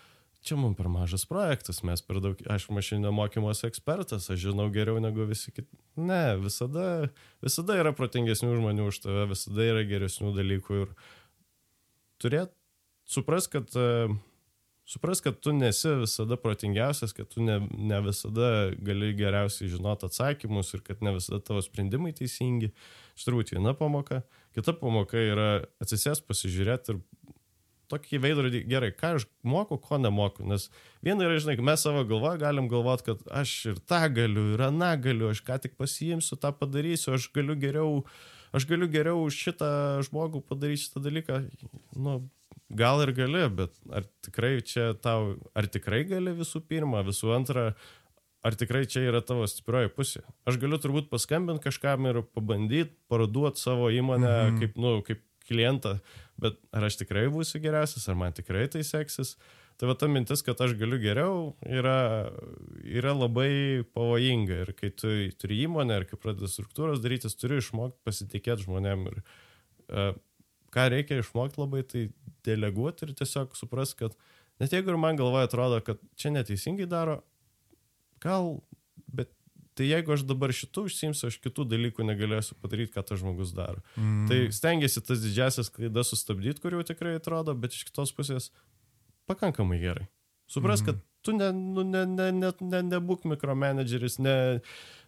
čia 0.47 0.57
mums 0.59 0.79
per 0.79 0.89
mažas 0.93 1.27
projektas, 1.29 1.83
mes 1.87 2.03
per 2.05 2.21
daug, 2.25 2.39
aš 2.51 2.69
mašininio 2.73 3.13
mokymosi 3.15 3.67
ekspertas, 3.69 4.31
aš 4.31 4.49
žinau 4.49 4.69
geriau 4.75 5.01
negu 5.03 5.27
visi 5.29 5.53
kiti. 5.53 5.81
Ne, 5.99 6.39
visada, 6.41 7.09
visada 7.45 7.79
yra 7.81 7.93
protingesnių 7.97 8.55
žmonių 8.61 8.89
už 8.93 9.03
tave, 9.03 9.27
visada 9.35 9.67
yra 9.67 9.83
geresnių 9.89 10.33
dalykų 10.37 10.83
ir 10.85 10.95
turėt, 12.23 12.55
supras, 13.09 13.51
kad 13.51 13.75
uh, 13.79 14.15
supras, 14.89 15.21
kad 15.21 15.37
tu 15.41 15.53
nesi 15.53 15.91
visada 16.01 16.39
protingiausias, 16.41 17.13
kad 17.13 17.29
tu 17.29 17.43
ne, 17.45 17.59
ne 17.77 18.01
visada 18.07 18.71
gali 18.81 19.13
geriausiai 19.19 19.69
žinoti 19.75 20.09
atsakymus 20.09 20.73
ir 20.75 20.85
kad 20.87 21.03
ne 21.05 21.13
visada 21.19 21.43
tavo 21.45 21.61
sprendimai 21.65 22.15
teisingi. 22.17 22.73
Iš 23.19 23.27
turbūt 23.27 23.53
viena 23.53 23.75
pamoka. 23.77 24.23
Kita 24.57 24.73
pamoka 24.81 25.21
yra 25.21 25.51
atsisės 25.83 26.23
pasižiūrėti 26.25 26.95
ir 26.95 27.03
tokį 27.93 28.21
veidrodį, 28.23 28.63
gerai, 28.69 28.91
ką 28.97 29.15
aš 29.19 29.27
moku, 29.47 29.79
ko 29.81 29.99
nemoku. 30.01 30.47
Nes 30.49 30.69
viena 31.05 31.27
yra, 31.27 31.37
žinai, 31.41 31.59
mes 31.69 31.85
savo 31.85 32.05
galvoje 32.09 32.41
galim 32.41 32.69
galvoti, 32.73 33.11
kad 33.11 33.23
aš 33.43 33.55
ir 33.73 33.85
tą 33.89 34.03
galiu, 34.15 34.47
ir 34.55 34.65
aną 34.69 34.95
galiu, 35.05 35.29
aš 35.33 35.45
ką 35.45 35.61
tik 35.65 35.77
pasiimsiu, 35.81 36.41
tą 36.41 36.53
padarysiu, 36.57 37.15
aš 37.17 37.29
galiu 37.37 37.57
geriau, 37.61 37.93
aš 38.57 38.69
galiu 38.69 38.89
geriau 38.93 39.29
šitą 39.33 39.71
žmogų 40.09 40.45
padaryti 40.49 40.87
šitą 40.87 41.05
dalyką. 41.09 41.41
Nu, 41.97 42.21
gal 42.69 43.03
ir 43.05 43.13
gali, 43.17 43.45
bet 43.61 43.77
ar 43.93 44.07
tikrai 44.25 44.59
čia 44.65 44.93
tau, 45.03 45.37
ar 45.57 45.69
tikrai 45.71 46.03
gali 46.09 46.35
visų 46.37 46.63
pirma, 46.69 47.03
visų 47.07 47.33
antra, 47.37 47.71
ar 48.45 48.57
tikrai 48.59 48.85
čia 48.91 49.07
yra 49.09 49.23
tavo 49.25 49.47
stiprioji 49.49 49.93
pusė. 49.95 50.25
Aš 50.49 50.61
galiu 50.61 50.81
turbūt 50.81 51.09
paskambinti 51.13 51.65
kažkam 51.69 52.09
ir 52.11 52.23
pabandyti 52.35 52.95
parduoti 53.11 53.63
savo 53.63 53.89
įmonę 53.95 54.35
mhm. 54.35 54.61
kaip, 54.63 54.77
nu, 54.81 54.99
kaip 55.07 55.25
klientą, 55.49 55.97
bet 56.41 56.61
ar 56.77 56.89
aš 56.91 57.01
tikrai 57.01 57.27
būsiu 57.33 57.63
geriausias, 57.65 58.05
ar 58.09 58.19
man 58.21 58.37
tikrai 58.37 58.69
tai 58.73 58.85
seksis. 58.87 59.37
Tai 59.79 59.87
va 59.87 59.95
ta 59.95 60.09
mintis, 60.11 60.41
kad 60.43 60.59
aš 60.59 60.73
galiu 60.75 60.97
geriau, 60.99 61.35
yra, 61.63 62.29
yra 62.83 63.13
labai 63.15 63.85
pavojinga. 63.95 64.65
Ir 64.65 64.73
kai 64.75 64.91
tu 64.91 65.13
turi 65.39 65.61
įmonę 65.69 66.01
ir 66.01 66.07
kai 66.11 66.19
pradedi 66.19 66.51
struktūros 66.51 66.99
darytis, 66.99 67.39
turi 67.39 67.61
išmokti 67.63 68.03
pasitikėti 68.09 68.67
žmonėm. 68.67 69.05
Ir 69.13 69.21
uh, 69.23 70.17
ką 70.75 70.89
reikia 70.91 71.21
išmokti 71.23 71.63
labai, 71.63 71.85
tai 71.87 72.09
deleguoti 72.47 73.07
ir 73.07 73.15
tiesiog 73.19 73.57
supras, 73.59 73.95
kad 73.99 74.15
net 74.61 74.75
jeigu 74.75 74.93
ir 74.93 75.01
man 75.01 75.19
galvoje 75.19 75.49
atrodo, 75.49 75.81
kad 75.85 76.01
čia 76.19 76.33
neteisingai 76.35 76.89
daro, 76.91 77.21
gal, 78.23 78.59
bet 79.07 79.33
tai 79.79 79.87
jeigu 79.87 80.15
aš 80.17 80.25
dabar 80.27 80.53
šitų 80.55 80.89
užsimsiu, 80.89 81.29
aš 81.31 81.39
kitų 81.43 81.69
dalykų 81.71 82.07
negalėsiu 82.09 82.57
padaryti, 82.59 82.93
ką 82.97 83.05
tas 83.07 83.21
žmogus 83.21 83.55
daro. 83.55 83.83
Mm. 83.95 84.25
Tai 84.31 84.39
stengiasi 84.55 85.05
tas 85.07 85.23
didžiasias 85.23 85.71
klaidas 85.75 86.11
sustabdyti, 86.11 86.63
kur 86.65 86.75
jau 86.75 86.87
tikrai 86.87 87.15
atrodo, 87.21 87.55
bet 87.55 87.77
iš 87.77 87.87
kitos 87.87 88.15
pusės 88.17 88.51
pakankamai 89.31 89.79
gerai. 89.83 90.09
Supras, 90.51 90.83
mm. 90.83 90.89
kad 90.89 91.05
tu 91.23 91.35
ne, 91.37 91.53
nu, 91.53 91.85
ne, 91.87 92.03
ne, 92.09 92.31
ne, 92.33 92.51
ne, 92.73 92.83
nebūk 92.89 93.27
mikromanageris, 93.29 94.19
ne, 94.25 94.35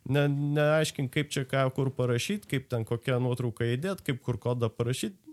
ne, 0.06 0.24
neaiškink, 0.28 1.10
kaip 1.14 1.34
čia 1.34 1.46
ką 1.50 1.66
kur 1.74 1.90
parašyti, 1.96 2.50
kaip 2.54 2.70
ten 2.70 2.86
kokią 2.86 3.18
nuotrauką 3.24 3.72
įdėti, 3.74 4.06
kaip 4.10 4.22
kur 4.26 4.38
kodą 4.42 4.70
parašyti 4.70 5.29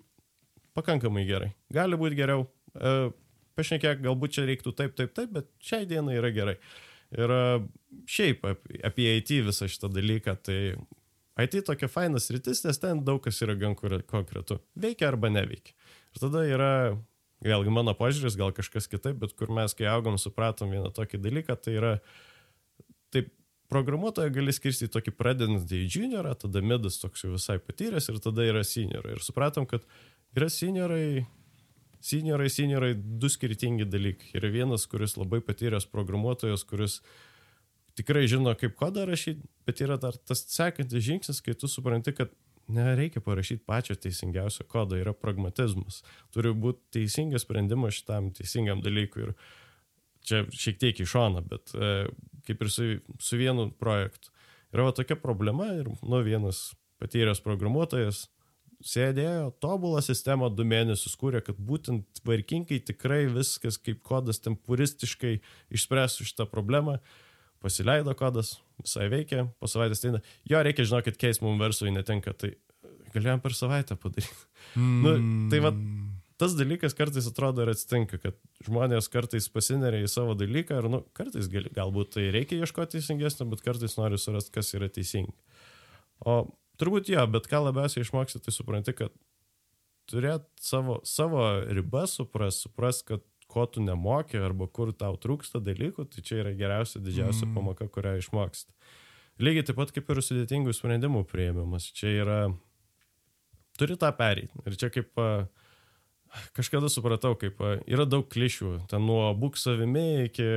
pakankamai 0.77 1.25
gerai. 1.27 1.53
Gali 1.73 1.97
būti 1.99 2.19
geriau. 2.19 2.45
E, 2.77 3.09
pašnekėk, 3.57 4.03
galbūt 4.05 4.37
čia 4.37 4.45
reiktų 4.47 4.73
taip, 4.77 4.93
taip, 4.97 5.15
taip, 5.17 5.33
bet 5.33 5.49
šiai 5.63 5.87
dienai 5.89 6.19
yra 6.19 6.31
gerai. 6.35 6.55
Ir 7.17 7.33
e, 7.33 7.43
šiaip 8.09 8.45
apie 8.85 9.09
IT 9.19 9.33
visą 9.47 9.69
šitą 9.71 9.89
dalyką, 9.93 10.37
tai 10.45 10.59
IT 11.37 11.61
tokia 11.67 11.89
fainas 11.91 12.29
rytis, 12.33 12.63
nes 12.65 12.81
ten 12.81 13.03
daug 13.05 13.21
kas 13.23 13.39
yra 13.45 13.55
gan 13.59 13.75
konkretu. 13.77 14.59
Veikia 14.79 15.11
arba 15.11 15.29
neveikia. 15.33 15.75
Ir 16.15 16.23
tada 16.23 16.43
yra, 16.49 16.71
vėlgi 17.45 17.73
mano 17.73 17.93
požiūris, 17.97 18.37
gal 18.39 18.53
kažkas 18.57 18.89
kitaip, 18.89 19.19
bet 19.21 19.35
kur 19.37 19.51
mes, 19.53 19.75
kai 19.77 19.89
augom, 19.91 20.17
supratom 20.21 20.73
vieną 20.73 20.89
tokį 20.97 21.21
dalyką, 21.21 21.57
tai 21.61 21.75
yra, 21.77 21.93
taip, 23.13 23.29
programuotoją 23.71 24.31
gali 24.33 24.55
skirstyti 24.55 24.91
tokį 24.95 25.13
pradedantį 25.19 25.83
į 25.83 25.89
juniorą, 25.99 26.33
tada 26.41 26.63
midas 26.65 26.97
toks 27.01 27.25
jau 27.25 27.33
visai 27.35 27.59
patyręs 27.61 28.09
ir 28.09 28.21
tada 28.23 28.45
yra 28.47 28.63
senior. 28.65 29.05
Ir 29.13 29.21
supratom, 29.23 29.67
kad 29.69 29.85
Yra 30.35 30.49
seniorai, 30.51 31.25
seniorai, 32.03 32.49
seniorai, 32.51 32.91
du 32.95 33.29
skirtingi 33.31 33.87
dalykai. 33.87 34.33
Yra 34.37 34.51
vienas, 34.53 34.87
kuris 34.89 35.15
labai 35.17 35.39
patyręs 35.45 35.87
programuotojas, 35.91 36.65
kuris 36.67 36.99
tikrai 37.97 38.27
žino, 38.29 38.53
kaip 38.59 38.75
kodą 38.77 39.07
rašyti, 39.09 39.47
bet 39.65 39.81
yra 39.85 39.97
dar 40.01 40.17
tas 40.17 40.43
sekantis 40.51 41.05
žingsnis, 41.05 41.41
kai 41.45 41.55
tu 41.57 41.69
supranti, 41.71 42.13
kad 42.13 42.33
nereikia 42.67 43.21
parašyti 43.23 43.63
pačio 43.65 43.95
teisingiausio 43.95 44.65
kodo, 44.67 44.97
yra 44.99 45.13
pragmatizmas. 45.15 46.01
Turi 46.35 46.51
būti 46.53 46.99
teisingas 46.99 47.47
sprendimas 47.47 47.95
šitam 47.97 48.31
teisingam 48.35 48.83
dalykui. 48.83 49.29
Ir 49.29 49.33
čia 50.27 50.43
šiek 50.51 50.79
tiek 50.81 50.99
iš 50.99 51.13
šono, 51.15 51.43
bet 51.47 51.71
e, 51.73 51.93
kaip 52.47 52.63
ir 52.63 52.71
su, 52.71 52.89
su 53.23 53.39
vienu 53.39 53.69
projektu. 53.79 54.33
Yra 54.75 54.89
va 54.89 54.95
tokia 54.95 55.15
problema 55.19 55.69
ir 55.77 55.87
nu 56.03 56.19
vienas 56.25 56.73
patyręs 56.99 57.39
programuotojas 57.45 58.25
sėdėjo, 58.85 59.51
tobulą 59.63 60.01
sistemą 60.05 60.49
du 60.53 60.65
mėnesius 60.67 61.17
kūrė, 61.19 61.41
kad 61.45 61.57
būtent 61.57 62.05
tvarkingai 62.21 62.79
tikrai 62.85 63.25
viskas 63.31 63.79
kaip 63.81 64.03
kodas 64.05 64.41
tempuristiškai 64.45 65.37
išspręstų 65.73 66.27
šitą 66.29 66.47
problemą. 66.51 66.99
Pasileido 67.63 68.13
kodas, 68.13 68.59
visai 68.83 69.07
veikia, 69.09 69.47
po 69.57 69.69
savaitės 69.69 70.03
teina. 70.03 70.21
Jo, 70.45 70.61
reikia 70.65 70.85
žinokit, 70.85 71.17
keis 71.17 71.41
mums 71.41 71.57
versui 71.63 71.89
netenka, 71.89 72.35
tai 72.37 72.53
galėjom 73.15 73.41
per 73.41 73.55
savaitę 73.57 73.97
padaryti. 73.97 74.45
Mm. 74.77 75.01
nu, 75.01 75.47
tai 75.49 75.61
va, 75.63 75.71
tas 76.37 76.53
dalykas 76.57 76.93
kartais 76.97 77.25
atrodo 77.29 77.65
ir 77.65 77.71
atsitinka, 77.73 78.19
kad 78.21 78.37
žmonės 78.67 79.09
kartais 79.09 79.49
pasineria 79.49 80.05
į 80.05 80.11
savo 80.11 80.37
dalyką 80.37 80.77
ir, 80.83 80.89
nu, 80.93 81.01
kartais 81.17 81.49
gali, 81.49 81.71
galbūt 81.73 82.13
tai 82.17 82.27
reikia 82.35 82.61
ieškoti 82.61 82.99
teisingesnio, 82.99 83.49
bet 83.55 83.65
kartais 83.65 83.97
nori 83.97 84.21
surasti, 84.21 84.53
kas 84.53 84.69
yra 84.77 84.91
teisinga. 84.93 85.33
O 86.29 86.43
Turbūt 86.77 87.09
jo, 87.09 87.23
bet 87.33 87.49
ką 87.49 87.63
labiausiai 87.65 88.05
išmoksti, 88.05 88.41
tai 88.43 88.53
supranti, 88.53 88.93
kad 88.97 89.13
turėt 90.09 90.45
savo, 90.61 90.99
savo 91.07 91.43
ribas, 91.73 92.15
supras, 92.19 92.61
supras, 92.63 93.01
kad 93.05 93.23
ko 93.47 93.65
tu 93.71 93.81
nemoki 93.83 94.39
arba 94.43 94.67
kur 94.67 94.91
tau 94.95 95.17
trūksta 95.19 95.61
dalykų, 95.63 96.07
tai 96.11 96.23
čia 96.23 96.41
yra 96.43 96.53
geriausia, 96.57 97.01
didžiausia 97.03 97.47
mm. 97.47 97.55
pamoka, 97.55 97.87
kurią 97.91 98.17
išmoksti. 98.21 98.75
Lygiai 99.43 99.65
taip 99.67 99.77
pat 99.79 99.93
kaip 99.95 100.09
ir 100.11 100.21
sudėtingų 100.25 100.73
sprendimų 100.73 101.23
prieimimas. 101.29 101.87
Čia 101.95 102.11
yra, 102.23 102.39
turi 103.77 103.97
tą 104.01 104.09
pereiti. 104.17 104.63
Ir 104.65 104.77
čia 104.81 104.89
kaip 104.93 105.21
uh, 105.21 105.45
kažkada 106.57 106.89
supratau, 106.91 107.33
kaip 107.39 107.59
yra 107.87 108.07
daug 108.09 108.27
klišių, 108.31 108.73
ten 108.91 109.05
nuo 109.07 109.29
būk 109.37 109.59
savimi 109.59 110.27
iki, 110.27 110.47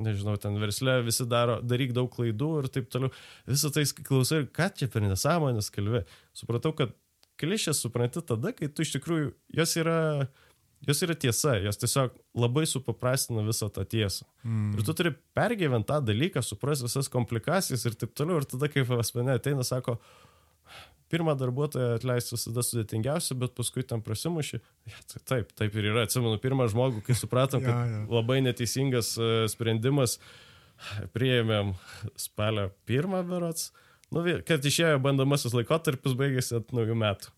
nežinau, 0.00 0.36
ten 0.40 0.58
versle 0.62 1.00
visi 1.06 1.26
daro, 1.28 1.60
daryk 1.62 1.94
daug 1.96 2.10
klaidų 2.12 2.50
ir 2.62 2.70
taip 2.74 2.90
toliau. 2.92 3.12
Visą 3.50 3.72
tai 3.74 3.86
klausai, 4.06 4.44
ką 4.46 4.70
čia 4.78 4.90
per 4.92 5.06
nesąmonės 5.06 5.72
kalbė. 5.74 6.04
Supratau, 6.36 6.74
kad 6.76 6.94
klišės 7.40 7.82
supranti 7.82 8.22
tada, 8.26 8.54
kai 8.54 8.70
tu 8.70 8.84
iš 8.84 8.94
tikrųjų, 8.96 9.32
jos 9.58 9.74
yra, 9.80 9.98
jos 10.86 11.02
yra 11.06 11.16
tiesa, 11.18 11.56
jos 11.64 11.80
tiesiog 11.80 12.14
labai 12.38 12.66
supaprastina 12.70 13.44
visą 13.46 13.70
tą 13.74 13.86
tiesą. 13.88 14.26
Mm. 14.44 14.76
Ir 14.76 14.86
tu 14.86 14.94
turi 14.96 15.14
pergyventi 15.36 15.90
tą 15.90 16.00
dalyką, 16.04 16.44
suprasti 16.44 16.88
visas 16.88 17.10
komplikacijas 17.12 17.86
ir 17.88 17.98
taip 17.98 18.14
toliau. 18.18 18.40
Ir 18.40 18.48
tada, 18.50 18.70
kai 18.70 18.86
pas 18.88 19.14
mane 19.16 19.38
ateina, 19.38 19.66
sako, 19.66 19.98
pirmą 21.12 21.34
darbuotoją 21.38 21.94
atleisti 21.98 22.36
visada 22.36 22.64
sudėtingiausia, 22.64 23.36
bet 23.38 23.54
paskui 23.56 23.84
tam 23.86 24.02
prasimuši. 24.04 24.60
Ja, 24.90 25.02
tai 25.12 25.22
taip, 25.30 25.52
taip 25.58 25.76
ir 25.78 25.90
yra. 25.92 26.06
Atsimenu, 26.08 26.38
pirmą 26.42 26.66
žmogų, 26.72 27.04
kai 27.06 27.16
supratom, 27.18 27.62
kad 27.66 27.72
ja, 27.74 27.84
ja. 27.92 28.02
labai 28.10 28.40
neteisingas 28.44 29.14
uh, 29.20 29.44
sprendimas, 29.52 30.18
prieėmėm 31.14 31.74
spalio 32.18 32.70
pirmą 32.88 33.22
berots, 33.28 33.70
nu, 34.14 34.24
kad 34.46 34.64
išėjo 34.66 34.98
bandomasis 35.04 35.54
laikotarpis, 35.56 36.16
baigėsi 36.18 36.58
ant 36.58 36.74
naujų 36.74 36.98
metų. 36.98 37.34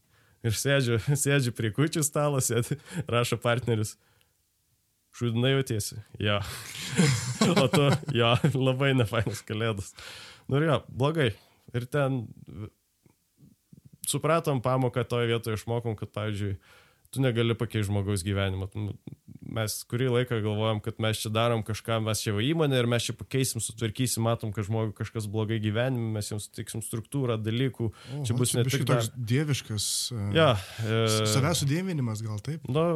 Ir 0.46 0.54
sėdžiu, 0.56 1.00
sėdžiu 1.24 1.54
prie 1.56 1.72
kučių 1.74 2.04
stalo, 2.06 2.42
sėdžiu, 2.44 2.78
rašo 3.12 3.40
partneris. 3.42 3.96
Šūdinai 5.16 5.54
jautiesi. 5.54 5.96
Jo. 6.20 6.42
o 7.48 7.68
tu, 7.72 7.86
jo, 8.12 8.34
labai 8.52 8.90
nefainas 8.92 9.40
kalėdas. 9.48 9.94
Nu 10.44 10.60
ir 10.60 10.66
jo, 10.68 10.80
blogai. 10.92 11.30
Ir 11.72 11.86
ten 11.88 12.18
supratom 14.11 14.62
pamoką 14.64 15.04
toje 15.09 15.30
vietoje 15.30 15.59
išmokom, 15.61 15.96
kad, 15.98 16.11
pavyzdžiui, 16.14 16.57
tu 17.14 17.22
negali 17.22 17.54
pakeisti 17.57 17.88
žmogaus 17.90 18.24
gyvenimą. 18.26 18.68
Mes 19.57 19.76
kurį 19.88 20.09
laiką 20.11 20.40
galvojam, 20.44 20.80
kad 20.84 20.98
mes 21.02 21.20
čia 21.22 21.30
darom 21.32 21.62
kažką, 21.66 22.00
mes 22.04 22.20
čia 22.24 22.34
įmonė 22.34 22.80
ir 22.82 22.88
mes 22.90 23.07
čia 23.07 23.14
pakeisim, 23.16 23.62
sutvarkysim, 23.62 24.26
matom, 24.26 24.52
kad 24.54 24.66
žmogui 24.66 24.96
kažkas 24.98 25.28
blogai 25.30 25.61
gyvenime, 25.62 26.11
mes 26.18 26.32
jiems 26.32 26.48
sutiksim 26.50 26.82
struktūrą, 26.84 27.38
dalykų. 27.40 27.88
O, 27.88 28.22
čia 28.26 28.36
bus 28.36 28.57
ne 28.59 28.66
tik 28.66 28.84
toks 28.84 29.12
dar... 29.12 29.26
dieviškas. 29.32 29.88
Ja, 30.36 30.52
e... 30.82 31.02
Savęs 31.30 31.62
sudėminimas 31.62 32.24
gal 32.26 32.42
taip? 32.44 32.66
Nu, 32.68 32.88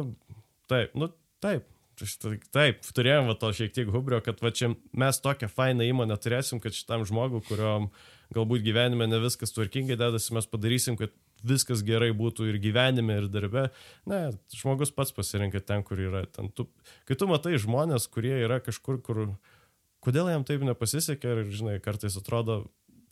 taip, 0.71 0.97
nu, 0.97 1.11
taip. 1.43 1.69
Tai 2.01 2.31
taip, 2.49 2.79
turėjom 2.97 3.27
va, 3.29 3.35
to 3.37 3.51
šiek 3.53 3.75
tiek 3.75 3.89
hubrio, 3.93 4.17
kad 4.25 4.39
va, 4.41 4.49
čia 4.55 4.71
mes 4.97 5.19
tokią 5.21 5.45
fainą 5.51 5.85
įmonę 5.85 6.15
turėsim, 6.17 6.57
kad 6.63 6.73
šitam 6.73 7.03
žmogui, 7.05 7.43
kuriuom 7.45 7.91
galbūt 8.35 8.63
gyvenime 8.65 9.07
ne 9.09 9.19
viskas 9.23 9.53
tvarkingai 9.55 9.97
dedasi, 9.99 10.33
mes 10.35 10.47
padarysim, 10.49 10.97
kad 10.99 11.13
viskas 11.45 11.83
gerai 11.85 12.11
būtų 12.15 12.49
ir 12.51 12.59
gyvenime, 12.61 13.17
ir 13.21 13.29
darbe. 13.31 13.69
Ne, 14.09 14.29
žmogus 14.55 14.93
pats 14.95 15.13
pasirenka 15.15 15.61
ten, 15.63 15.85
kur 15.87 15.99
yra. 16.01 16.25
Ten 16.29 16.51
tu, 16.53 16.67
kai 17.09 17.17
tu 17.17 17.27
matai 17.29 17.57
žmonės, 17.61 18.09
kurie 18.11 18.37
yra 18.43 18.61
kažkur, 18.63 19.01
kur... 19.05 19.25
Kodėl 20.01 20.31
jam 20.31 20.41
taip 20.41 20.63
nepasisekė 20.65 21.29
ir, 21.29 21.39
žinai, 21.53 21.75
kartais 21.77 22.15
atrodo, 22.17 22.63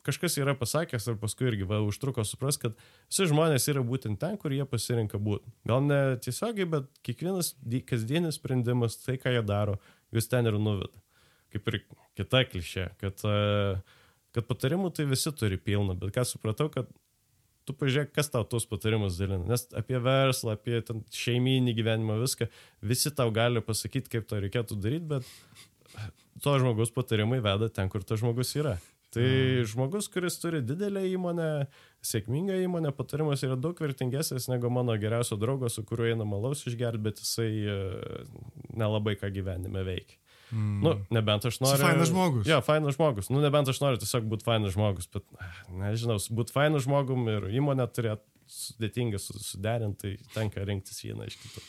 kažkas 0.06 0.34
yra 0.40 0.56
pasakęs 0.58 1.04
ir 1.06 1.18
paskui 1.20 1.46
irgi 1.50 1.68
va, 1.68 1.80
užtruko 1.86 2.24
supras, 2.26 2.58
kad 2.60 2.74
visi 3.10 3.28
žmonės 3.30 3.68
yra 3.70 3.84
būtent 3.86 4.18
ten, 4.18 4.34
kur 4.40 4.50
jie 4.54 4.66
pasirinka 4.68 5.20
būti. 5.22 5.52
Gal 5.68 5.84
ne 5.86 6.00
tiesiogiai, 6.24 6.68
bet 6.70 6.88
kiekvienas 7.06 7.52
kasdienis 7.88 8.40
sprendimas, 8.40 8.98
tai 9.04 9.20
ką 9.22 9.36
jie 9.36 9.44
daro, 9.46 9.78
jūs 10.14 10.26
ten 10.32 10.50
ir 10.50 10.58
nuveda. 10.58 11.04
Kaip 11.54 11.70
ir 11.70 11.80
kita 12.18 12.44
klišė, 12.50 12.88
kad, 13.00 13.22
e, 13.26 13.78
kad 14.36 14.46
patarimų 14.48 14.92
tai 14.96 15.06
visi 15.10 15.32
turi 15.36 15.58
pilną, 15.60 15.96
bet 16.00 16.14
ką 16.16 16.26
supratau, 16.28 16.68
kad 16.72 16.90
tu 17.68 17.74
pažiūrėk, 17.76 18.12
kas 18.16 18.30
tau 18.32 18.44
tuos 18.48 18.66
patarimus 18.68 19.18
dalina. 19.20 19.44
Nes 19.52 19.66
apie 19.76 19.98
verslą, 20.02 20.56
apie 20.58 20.80
šeiminį 21.14 21.74
gyvenimą, 21.78 22.20
viską, 22.22 22.48
visi 22.82 23.12
tau 23.14 23.30
gali 23.34 23.62
pasakyti, 23.64 24.10
kaip 24.16 24.30
to 24.30 24.40
reikėtų 24.42 24.78
daryti, 24.80 25.10
bet 25.16 26.06
to 26.42 26.56
žmogus 26.62 26.92
patarimai 26.94 27.40
veda 27.44 27.70
ten, 27.72 27.90
kur 27.92 28.06
tas 28.06 28.22
žmogus 28.22 28.54
yra. 28.58 28.78
Tai 29.10 29.26
mm. 29.26 29.64
žmogus, 29.66 30.06
kuris 30.12 30.36
turi 30.38 30.60
didelę 30.62 31.02
įmonę, 31.10 31.48
sėkmingą 32.06 32.60
įmonę, 32.62 32.92
patarimas 32.94 33.42
yra 33.42 33.56
daug 33.58 33.78
vertingesnis 33.82 34.46
negu 34.52 34.70
mano 34.70 34.94
geriausio 35.02 35.38
draugo, 35.40 35.66
su 35.66 35.82
kuriuo 35.86 36.12
eina 36.12 36.26
malaus 36.28 36.62
išgerti, 36.70 37.02
bet 37.08 37.18
jisai 37.18 37.50
e, 37.58 37.78
nelabai 38.70 39.16
ką 39.18 39.32
gyvenime 39.34 39.82
veikia. 39.88 40.19
Mm. 40.50 40.80
Nu, 40.82 40.94
nebent 41.14 41.46
aš 41.46 41.60
noriu. 41.62 41.84
Fainas 41.84 42.10
žmogus. 42.10 42.48
Jo, 42.48 42.60
fainas 42.66 42.96
žmogus. 42.96 43.30
Nu, 43.30 43.42
nebent 43.44 43.70
aš 43.70 43.80
noriu 43.82 44.00
tiesiog 44.02 44.26
būti 44.30 44.46
fainas 44.46 44.74
žmogus, 44.74 45.06
bet, 45.14 45.26
nežinau, 45.70 46.18
būti 46.34 46.54
fainas 46.54 46.86
žmogum 46.88 47.28
ir 47.30 47.50
įmonę 47.60 47.86
turėti 47.94 48.26
sudėtinga 48.50 49.20
suderinti, 49.22 50.16
tai 50.18 50.32
tenka 50.34 50.64
rinktis 50.66 51.04
vieną 51.04 51.28
iš 51.30 51.38
kitų. 51.42 51.62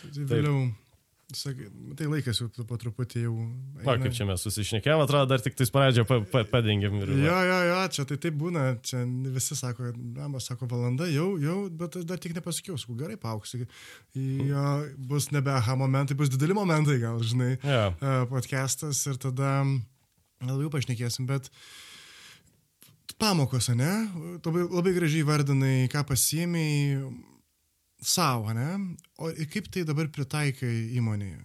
Tai 0.00 0.24
vėliau. 0.32 0.56
Taip. 0.64 0.83
Sakai, 1.32 1.70
tai 1.96 2.06
laikas 2.10 2.36
jau 2.36 2.46
po 2.68 2.76
truputį 2.78 3.22
jau. 3.24 3.32
Eina. 3.80 3.86
O 3.88 3.94
kaip 4.02 4.12
čia 4.16 4.26
mes 4.28 4.42
susišnekėjom, 4.44 5.00
atrodo, 5.06 5.28
dar 5.30 5.40
tik 5.42 5.56
tais 5.56 5.72
pradžią 5.72 6.04
pa, 6.08 6.18
pa, 6.28 6.42
padengėm. 6.50 6.98
Ir... 7.00 7.12
Jo, 7.24 7.38
jo, 7.48 7.56
jo, 7.70 7.78
čia 7.96 8.04
tai 8.10 8.18
taip 8.20 8.36
būna, 8.38 8.64
čia 8.84 9.00
visi 9.32 9.56
sako, 9.56 9.94
namas 9.96 10.50
sako 10.50 10.68
valanda, 10.70 11.08
jau, 11.08 11.30
jau, 11.40 11.56
bet 11.72 11.96
dar 12.04 12.20
tik 12.20 12.36
nepasakiau, 12.36 12.76
sakau, 12.80 12.98
gerai, 13.00 13.16
pauksiu. 13.20 13.64
Jo, 14.14 14.66
bus 15.10 15.30
nebe 15.32 15.54
aha 15.54 15.78
momentai, 15.80 16.18
bus 16.18 16.32
dideli 16.32 16.56
momentai, 16.56 17.00
gal, 17.02 17.18
žinai, 17.24 17.54
yeah. 17.64 17.96
podcastas 18.30 19.00
ir 19.08 19.18
tada 19.22 19.56
labiau 20.44 20.70
pašnekėsim, 20.76 21.26
bet 21.30 21.48
pamokos, 23.16 23.72
ne? 23.72 23.92
Labai, 24.44 24.68
labai 24.68 24.98
gražiai 24.98 25.24
vardinai, 25.24 25.76
ką 25.92 26.04
pasiemiai 26.12 27.00
savo, 28.06 28.52
ne? 28.56 28.96
O 29.18 29.30
kaip 29.52 29.68
tai 29.72 29.84
dabar 29.88 30.08
pritaikai 30.12 30.72
įmonėje? 30.98 31.42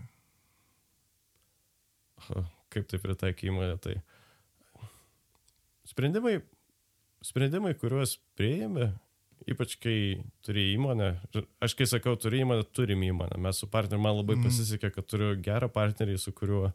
Kaip 2.70 2.88
tai 2.90 3.00
pritaikai 3.02 3.50
įmonėje? 3.50 3.78
Tai 3.86 3.96
sprendimai, 5.90 6.40
sprendimai, 7.26 7.74
kuriuos 7.80 8.18
prieėmė, 8.38 8.92
ypač 9.50 9.78
kai 9.82 9.98
turi 10.46 10.70
įmonę, 10.76 11.10
aš 11.64 11.76
kai 11.80 11.88
sakau, 11.90 12.18
turi 12.20 12.44
įmonę, 12.44 12.68
turim 12.76 13.04
įmonę. 13.08 13.40
Mes 13.42 13.64
su 13.64 13.70
partneriu, 13.72 14.04
man 14.04 14.20
labai 14.20 14.38
mm. 14.38 14.46
pasisekė, 14.50 14.94
kad 14.96 15.10
turiu 15.10 15.34
gerą 15.42 15.72
partnerį, 15.74 16.20
su 16.22 16.36
kuriuo 16.36 16.70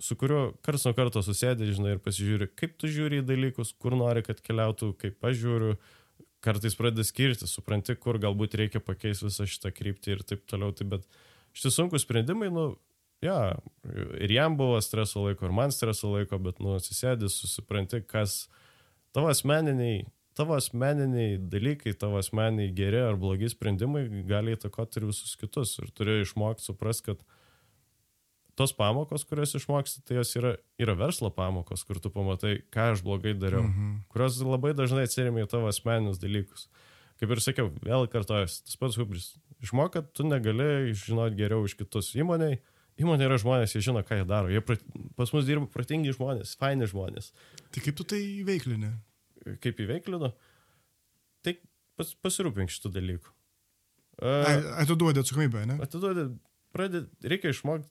su 0.00 0.16
kuriuo 0.16 0.54
karts 0.64 0.86
nuo 0.86 0.94
karto 0.96 1.20
susėdė, 1.20 1.66
žinai, 1.76 1.90
ir 1.92 1.98
pasižiūri, 2.00 2.46
kaip 2.56 2.78
tu 2.80 2.88
žiūri 2.88 3.18
į 3.20 3.24
dalykus, 3.28 3.74
kur 3.76 3.92
nori, 4.00 4.22
kad 4.24 4.38
keliautų, 4.40 4.94
kaip 4.96 5.26
aš 5.28 5.34
žiūriu, 5.42 5.74
uh, 5.74 5.99
kartais 6.44 6.76
pradeda 6.78 7.04
skirti, 7.06 7.48
supranti, 7.48 7.96
kur 8.00 8.18
galbūt 8.20 8.56
reikia 8.60 8.82
pakeisti 8.84 9.28
visą 9.28 9.46
šitą 9.48 9.72
kryptį 9.76 10.14
ir 10.14 10.22
taip 10.26 10.46
toliau. 10.50 10.72
Tai, 10.76 10.86
bet 10.94 11.04
šitie 11.56 11.72
sunkus 11.74 12.06
sprendimai, 12.06 12.48
nu, 12.54 12.66
ja, 13.24 13.56
ir 14.20 14.32
jam 14.34 14.56
buvo 14.60 14.78
streso 14.84 15.26
laiko, 15.26 15.48
ir 15.48 15.56
man 15.56 15.74
streso 15.74 16.12
laiko, 16.14 16.40
bet, 16.42 16.62
nu, 16.64 16.76
atsisėdis, 16.78 17.36
susipranti, 17.42 18.02
kas 18.08 18.42
tavo 19.16 19.30
asmeniniai, 19.32 20.04
tavo 20.38 20.56
asmeniniai 20.56 21.36
dalykai, 21.52 21.92
tavo 21.98 22.20
asmeniniai 22.20 22.72
geri 22.76 23.02
ar 23.04 23.18
blogi 23.20 23.50
sprendimai 23.52 24.06
gali 24.28 24.56
įtakoti 24.56 25.00
ir 25.00 25.10
visus 25.10 25.36
kitus. 25.40 25.76
Ir 25.82 25.92
turi 25.96 26.20
išmokti 26.24 26.64
suprasti, 26.64 27.12
kad 27.12 27.24
tos 28.58 28.72
pamokos, 28.76 29.24
kurias 29.28 29.54
išmoksti, 29.56 30.02
tai 30.06 30.18
jos 30.18 30.32
yra, 30.38 30.54
yra 30.80 30.94
verslo 30.98 31.30
pamokos, 31.34 31.84
kur 31.86 32.00
tu 32.02 32.12
pamatai, 32.12 32.60
ką 32.72 32.90
aš 32.94 33.04
blogai 33.06 33.34
dariau, 33.34 33.64
-hmm. 33.66 34.00
kurios 34.12 34.38
labai 34.42 34.72
dažnai 34.74 35.06
atsirėmė 35.08 35.44
į 35.46 35.50
tavo 35.50 35.70
asmeninius 35.70 36.20
dalykus. 36.22 36.68
Kaip 37.20 37.34
ir 37.34 37.40
sakiau, 37.44 37.70
vėl 37.84 38.08
kartojas, 38.08 38.62
tas 38.64 38.76
pats 38.80 38.96
hubris. 38.96 39.34
Išmok, 39.60 39.92
kad 39.92 40.12
tu 40.16 40.24
negali 40.24 40.94
žinoti 40.96 41.36
geriau 41.36 41.66
už 41.66 41.76
kitus 41.76 42.14
įmoniai. 42.16 42.60
Įmonė 43.00 43.28
yra 43.28 43.36
žmonės, 43.40 43.74
jie 43.74 43.82
žino, 43.84 44.00
ką 44.04 44.20
jie 44.20 44.24
daro. 44.28 44.48
Jie 44.48 44.60
prat... 44.60 44.80
pas 45.16 45.30
mus 45.32 45.44
dirba 45.44 45.66
protingi 45.66 46.12
žmonės, 46.16 46.56
faini 46.60 46.88
žmonės. 46.88 47.32
Tai 47.72 47.80
kaip 47.84 47.96
tu 47.96 48.04
tai 48.04 48.20
įveiklinė? 48.40 48.90
Kaip 49.60 49.80
įveiklinu? 49.84 50.32
Tai 51.44 51.54
pas, 51.96 52.12
pasirūpink 52.24 52.72
šitų 52.72 52.92
dalykų. 52.96 53.32
Uh, 54.20 54.76
atiduodi 54.82 55.22
atsakomybę, 55.22 55.64
ne? 55.68 55.78
Atiduodi, 55.80 56.26
pradėti, 56.76 57.08
reikia 57.24 57.54
išmokti 57.54 57.88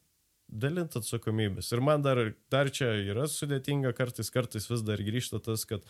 dalinti 0.50 1.00
atsakomybės. 1.00 1.70
Ir 1.74 1.84
man 1.86 2.04
dar, 2.06 2.22
dar 2.52 2.72
čia 2.74 2.92
yra 3.04 3.28
sudėtinga, 3.30 3.94
kartais, 3.98 4.32
kartais 4.34 4.68
vis 4.70 4.84
dar 4.86 5.02
grįžta 5.06 5.42
tas, 5.44 5.66
kad 5.70 5.86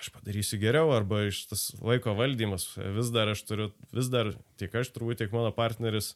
aš 0.00 0.10
padarysiu 0.14 0.58
geriau, 0.62 0.90
arba 0.94 1.24
iš 1.28 1.44
tas 1.50 1.68
laiko 1.80 2.14
valdymas, 2.18 2.72
vis 2.96 3.12
dar 3.14 3.30
aš 3.32 3.44
turiu, 3.48 3.70
vis 3.94 4.10
dar 4.12 4.32
tiek 4.60 4.74
aš, 4.74 4.90
turbūt 4.94 5.22
tiek 5.22 5.34
mano 5.34 5.54
partneris, 5.54 6.14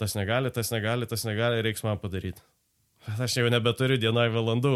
tas 0.00 0.14
negali, 0.16 0.52
tas 0.54 0.72
negali, 0.72 1.08
tas 1.10 1.26
negali, 1.28 1.62
reiks 1.66 1.84
man 1.86 2.00
padaryti. 2.00 2.42
Aš 3.16 3.38
jau 3.38 3.48
nebeturiu 3.48 3.96
dienai 3.96 4.26
valandų, 4.32 4.72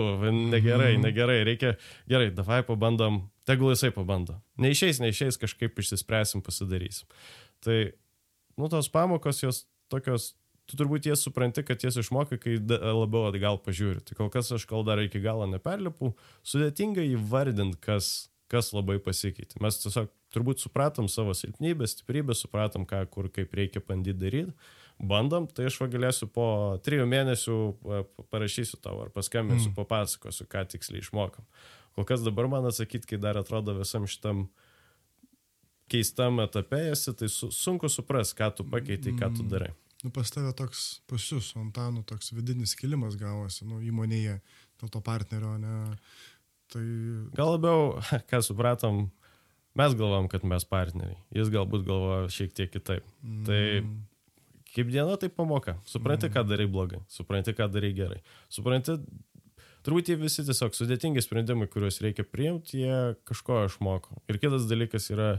negerai, 0.49 0.95
mhm. 0.95 1.03
negerai, 1.05 1.43
reikia, 1.45 1.75
gerai, 2.09 2.31
davai 2.33 2.63
pabandom, 2.65 3.21
tegul 3.49 3.75
jisai 3.75 3.93
pabando. 3.93 4.39
Neišeis, 4.61 5.01
neišeis, 5.05 5.37
kažkaip 5.41 5.77
išsispręsim, 5.81 6.41
pasidarysim. 6.45 7.11
Tai, 7.65 7.79
nu, 8.57 8.71
tos 8.73 8.89
pamokos 8.93 9.43
jos 9.45 9.67
tokios 9.93 10.33
tu 10.71 10.79
turbūt 10.81 11.09
jas 11.11 11.25
supranti, 11.25 11.65
kad 11.67 11.83
jas 11.85 11.99
išmokai, 12.01 12.39
kai 12.41 12.59
labiau 12.61 13.29
atgal 13.29 13.59
pažiūri. 13.65 14.03
Tai 14.07 14.19
kol 14.19 14.31
kas 14.33 14.53
aš 14.57 14.67
kol 14.71 14.87
dar 14.87 15.03
iki 15.03 15.23
galo 15.25 15.47
neperlipu, 15.51 16.15
sudėtinga 16.47 17.05
įvardinti, 17.15 17.81
kas, 17.85 18.31
kas 18.53 18.73
labai 18.77 18.99
pasikeitė. 19.03 19.61
Mes 19.65 19.81
tiesiog 19.83 20.11
turbūt 20.35 20.65
supratom 20.65 21.09
savo 21.11 21.35
silpnybę, 21.37 21.87
stiprybę, 21.91 22.35
supratom, 22.39 22.89
ką, 22.89 23.05
kur, 23.13 23.31
kaip 23.33 23.55
reikia 23.55 23.85
bandyti 23.85 24.19
daryti. 24.19 24.57
Bandom, 24.95 25.49
tai 25.51 25.67
aš 25.67 25.81
galėsiu 25.91 26.29
po 26.31 26.47
trijų 26.87 27.07
mėnesių 27.11 27.57
parašysiu 28.31 28.79
tau 28.83 29.01
ar 29.03 29.11
paskambinsiu, 29.15 29.73
mm. 29.73 29.79
papasakosiu, 29.79 30.47
ką 30.51 30.63
tiksliai 30.71 31.03
išmokam. 31.03 31.47
Kol 31.99 32.07
kas 32.07 32.23
dabar 32.27 32.47
man 32.51 32.69
atsakyti, 32.71 33.09
kai 33.11 33.19
dar 33.23 33.39
atrodo 33.39 33.75
visam 33.75 34.07
šitam 34.11 34.47
keistam 35.91 36.39
etape 36.43 36.79
esi, 36.93 37.13
tai 37.19 37.29
su, 37.31 37.51
sunku 37.55 37.91
supras, 37.91 38.33
ką 38.39 38.53
tu 38.55 38.67
pakeitai, 38.71 39.17
ką 39.19 39.33
tu 39.35 39.47
darai. 39.51 39.73
Nu, 40.05 40.13
pas 40.13 40.29
tave 40.29 40.53
toks, 40.53 41.01
pas 41.09 41.25
jūs, 41.33 41.55
Antanų, 41.57 42.03
toks 42.05 42.35
vidinis 42.37 42.75
kilimas 42.77 43.15
gavosi, 43.17 43.65
nu, 43.65 43.79
įmonėje, 43.81 44.37
dėl 44.83 44.91
to 44.93 45.01
partnerio, 45.05 45.55
ne. 45.63 45.77
Tai... 46.73 46.83
Gal 47.39 47.55
labiau, 47.55 47.95
ką 48.31 48.43
supratom, 48.45 49.07
mes 49.81 49.95
galvom, 49.97 50.29
kad 50.29 50.45
mes 50.45 50.67
partneriai. 50.69 51.17
Jis 51.33 51.49
galbūt 51.55 51.87
galvoja 51.89 52.27
šiek 52.37 52.53
tiek 52.53 52.73
kitaip. 52.75 53.07
Mm. 53.25 53.47
Tai 53.49 53.63
kaip 54.75 54.91
diena, 54.93 55.17
tai 55.21 55.31
pamoka. 55.33 55.79
Supranti, 55.89 56.29
mm. 56.29 56.35
ką 56.37 56.45
darai 56.51 56.69
blogai, 56.69 57.01
supranti, 57.09 57.57
ką 57.57 57.71
darai 57.73 57.95
gerai. 57.97 58.21
Supranti, 58.53 58.99
turbūt 59.89 60.13
jie 60.13 60.19
visi 60.21 60.45
tiesiog 60.45 60.77
sudėtingi 60.77 61.25
sprendimai, 61.25 61.71
kuriuos 61.73 62.03
reikia 62.05 62.29
priimti, 62.29 62.83
jie 62.85 63.01
kažko 63.25 63.65
išmoko. 63.71 64.21
Ir 64.29 64.43
kitas 64.43 64.69
dalykas 64.69 65.09
yra, 65.15 65.33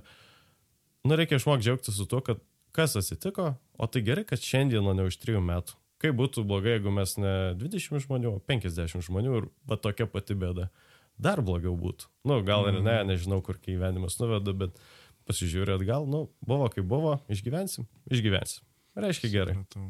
nu, 1.06 1.14
reikia 1.22 1.38
išmokti 1.38 1.70
džiaugtis 1.70 2.02
su 2.02 2.10
tuo, 2.10 2.26
kad 2.26 2.42
kas 2.76 2.98
atsitiko, 3.00 3.54
o 3.80 3.88
tai 3.88 4.04
gerai, 4.06 4.26
kad 4.28 4.44
šiandien, 4.44 4.86
o 4.86 4.94
ne 4.98 5.08
už 5.08 5.18
trijų 5.22 5.42
metų. 5.46 5.78
Kaip 6.04 6.18
būtų 6.20 6.44
blogai, 6.48 6.76
jeigu 6.76 6.92
mes 6.94 7.16
ne 7.18 7.34
20 7.58 8.04
žmonių, 8.04 8.36
o 8.36 8.44
50 8.52 9.06
žmonių 9.08 9.40
ir 9.40 9.50
va 9.70 9.80
tokia 9.80 10.08
pati 10.12 10.36
bėda. 10.38 10.68
Dar 11.16 11.40
blogiau 11.46 11.74
būtų. 11.80 12.10
Nu, 12.28 12.42
gal 12.44 12.68
ir 12.68 12.82
ne, 12.82 13.00
mhm. 13.00 13.12
nežinau, 13.14 13.40
kur 13.46 13.60
gyvenimas 13.64 14.20
nuveda, 14.20 14.52
bet 14.52 14.80
pasižiūrėt 15.26 15.86
gal, 15.88 16.06
nu, 16.10 16.26
buvo 16.46 16.68
kaip 16.74 16.86
buvo, 16.90 17.16
išgyvensim, 17.32 17.88
išgyvensim. 18.12 18.68
Reiškia 19.00 19.32
gerai. 19.32 19.56
Supratau. 19.56 19.88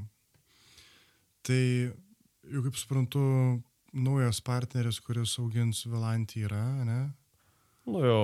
Tai, 1.45 1.61
jau 2.53 2.61
kaip 2.65 2.77
suprantu, 2.79 3.23
naujas 3.95 4.39
partneris, 4.45 5.01
kuris 5.03 5.35
augins 5.41 5.83
Vilantį 5.89 6.45
yra, 6.47 6.63
ne? 6.87 6.99
Nu 7.85 8.01
jau, 8.01 8.21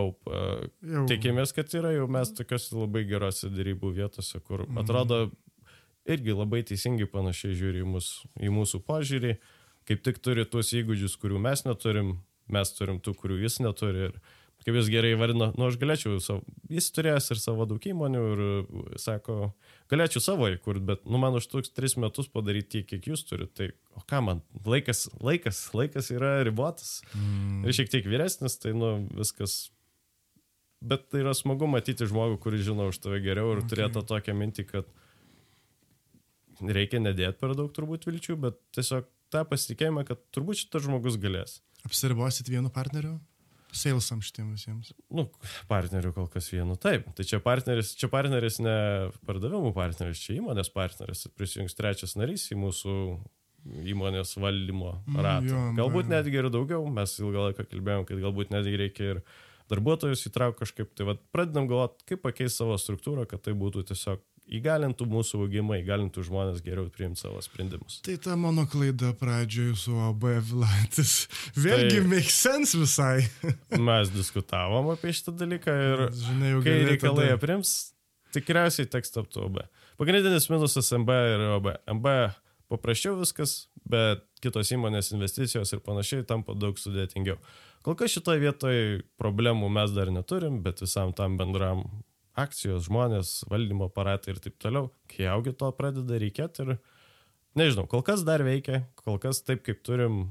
jau. 0.82 1.06
tikimės, 1.10 1.54
kad 1.54 1.70
yra 1.78 1.94
jau 1.94 2.08
mes 2.10 2.32
tokios 2.34 2.72
labai 2.74 3.04
gerose 3.10 3.50
darybų 3.54 3.94
vietose, 4.00 4.42
kur 4.42 4.66
mhm. 4.66 4.82
atrodo 4.82 5.22
irgi 6.10 6.34
labai 6.34 6.64
teisingai 6.66 7.06
panašiai 7.10 7.58
žiūri 7.58 7.84
į, 7.84 7.88
mus, 7.94 8.10
į 8.42 8.50
mūsų 8.54 8.82
požiūrį, 8.88 9.36
kaip 9.90 10.02
tik 10.06 10.22
turi 10.26 10.48
tuos 10.50 10.74
įgūdžius, 10.74 11.18
kurių 11.22 11.42
mes 11.44 11.66
neturim, 11.68 12.16
mes 12.52 12.74
turim 12.74 12.98
tų, 13.04 13.14
kurių 13.22 13.38
jis 13.44 13.60
neturi. 13.62 14.10
Ir 14.10 14.18
kaip 14.62 14.78
jis 14.78 14.90
gerai 14.94 15.12
vardino, 15.18 15.50
nu 15.58 15.68
aš 15.68 15.78
galėčiau, 15.82 16.20
savo, 16.22 16.44
jis 16.70 16.90
turėjęs 16.94 17.32
ir 17.34 17.42
savo 17.42 17.66
daug 17.70 17.86
įmonių 17.92 18.22
ir 18.32 18.42
sako, 19.02 19.38
galėčiau 19.92 20.22
savo 20.24 20.50
įkurti, 20.54 20.84
bet 20.92 21.06
nu 21.10 21.22
man 21.22 21.38
už 21.40 21.48
toks 21.50 21.74
tris 21.74 21.98
metus 22.02 22.30
padaryti 22.32 22.78
tiek, 22.78 22.88
kiek 22.92 23.12
jūs 23.12 23.26
turite. 23.28 23.52
Tai 23.58 23.70
o 23.98 24.06
ką 24.08 24.22
man, 24.28 24.44
laikas, 24.66 25.08
laikas, 25.24 25.64
laikas 25.78 26.12
yra 26.14 26.38
ribotas. 26.48 27.00
Mm. 27.18 27.64
Ir 27.66 27.78
šiek 27.80 27.92
tiek 27.94 28.10
vyresnis, 28.10 28.60
tai 28.62 28.76
nu 28.78 28.94
viskas. 29.18 29.72
Bet 30.82 31.10
tai 31.14 31.22
yra 31.22 31.34
smagu 31.38 31.70
matyti 31.70 32.08
žmogų, 32.10 32.40
kuris 32.42 32.66
žino 32.66 32.90
už 32.90 33.02
tave 33.02 33.22
geriau 33.22 33.56
ir 33.56 33.64
okay. 33.64 33.74
turėtų 33.74 34.06
tokią 34.10 34.38
mintį, 34.38 34.68
kad 34.70 34.94
reikia 36.62 37.02
nedėti 37.02 37.38
per 37.42 37.58
daug 37.58 37.74
turbūt 37.74 38.06
vilčių, 38.10 38.38
bet 38.46 38.62
tiesiog 38.78 39.10
tą 39.34 39.44
pasitikėjimą, 39.50 40.06
kad 40.10 40.22
turbūt 40.36 40.64
šitas 40.64 40.86
žmogus 40.86 41.18
galės. 41.22 41.60
Apsiribosit 41.88 42.50
vienu 42.50 42.70
partneriu? 42.74 43.18
Salesam 43.76 44.22
šitiem 44.24 44.52
visiems? 44.56 44.92
Nu, 45.14 45.28
partnerių 45.72 46.14
kol 46.16 46.30
kas 46.32 46.50
vienu, 46.54 46.78
taip. 46.80 47.08
Tai 47.18 47.26
čia 47.28 47.42
partneris, 47.44 47.94
čia 48.00 48.10
partneris 48.12 48.60
ne 48.64 48.78
pardavimų 49.28 49.74
partneris, 49.76 50.24
čia 50.24 50.38
įmonės 50.40 50.72
partneris. 50.74 51.28
Prisijungs 51.38 51.78
trečias 51.78 52.18
narys 52.20 52.48
į 52.54 52.60
mūsų 52.62 52.96
įmonės 53.92 54.36
valdymo 54.42 54.96
mm, 54.98 55.22
ratą. 55.22 55.52
Jo, 55.52 55.62
galbūt 55.78 56.10
netgi 56.12 56.42
ir 56.42 56.50
daugiau, 56.54 56.86
mes 56.90 57.14
ilgą 57.22 57.48
laiką 57.50 57.68
kalbėjom, 57.70 58.08
kad 58.10 58.22
galbūt 58.24 58.54
netgi 58.56 58.80
reikia 58.82 59.10
ir 59.16 59.22
darbuotojus 59.72 60.26
įtraukti 60.28 60.64
kažkaip. 60.64 60.92
Tai 60.98 61.12
vad 61.12 61.22
pradedam 61.34 61.70
galvoti, 61.70 62.06
kaip 62.10 62.24
pakeisti 62.26 62.64
savo 62.64 62.78
struktūrą, 62.82 63.28
kad 63.30 63.44
tai 63.46 63.54
būtų 63.58 63.86
tiesiog 63.92 64.24
įgalintų 64.52 65.08
mūsų 65.10 65.42
augimą, 65.46 65.78
įgalintų 65.82 66.26
žmonės 66.28 66.60
geriau 66.66 66.90
priimti 66.92 67.24
savo 67.24 67.40
sprendimus. 67.44 68.00
Tai 68.06 68.18
ta 68.24 68.36
mano 68.40 68.66
klaida 68.70 69.14
pradžioje 69.18 69.78
su 69.80 69.96
AB 70.10 70.28
Vilantis. 70.50 71.16
Vėlgi 71.56 72.02
tai, 72.02 72.06
make 72.12 72.34
sense 72.34 72.78
visai. 72.78 73.24
mes 73.90 74.12
diskutavom 74.14 74.92
apie 74.94 75.16
šitą 75.16 75.36
dalyką 75.40 75.78
ir 75.88 76.06
Žinai, 76.20 76.54
kai 76.66 76.78
reikalai 76.92 77.30
tada... 77.30 77.40
aprims, 77.40 77.74
tikriausiai 78.36 78.90
teks 78.92 79.16
tapti 79.16 79.42
OB. 79.44 79.64
Pagrindinis 80.02 80.50
minusas 80.52 80.92
MB 81.00 81.20
ir 81.32 81.48
OB. 81.56 81.74
MB 81.98 82.16
paprasčiau 82.72 83.18
viskas, 83.20 83.68
bet 83.88 84.24
kitos 84.44 84.72
įmonės 84.72 85.12
investicijos 85.16 85.72
ir 85.76 85.84
panašiai 85.84 86.28
tampa 86.28 86.56
daug 86.58 86.80
sudėtingiau. 86.80 87.40
Kol 87.86 87.98
kas 87.98 88.14
šitoje 88.14 88.44
vietoje 88.44 89.02
problemų 89.20 89.70
mes 89.74 89.94
dar 89.96 90.12
neturim, 90.14 90.62
bet 90.66 90.84
visam 90.84 91.16
tam 91.18 91.38
bendram 91.40 91.88
akcijos, 92.40 92.86
žmonės, 92.88 93.42
valdymo 93.52 93.90
aparatai 93.90 94.36
ir 94.36 94.42
taip 94.44 94.58
toliau, 94.62 94.92
kai 95.12 95.28
augi 95.32 95.54
to 95.58 95.72
pradeda 95.76 96.20
reikėti 96.22 96.66
ir 96.66 96.78
nežinau, 97.60 97.88
kol 97.92 98.04
kas 98.08 98.24
dar 98.28 98.44
veikia, 98.48 98.86
kol 99.04 99.20
kas 99.22 99.44
taip 99.44 99.66
kaip 99.66 99.82
turim, 99.84 100.24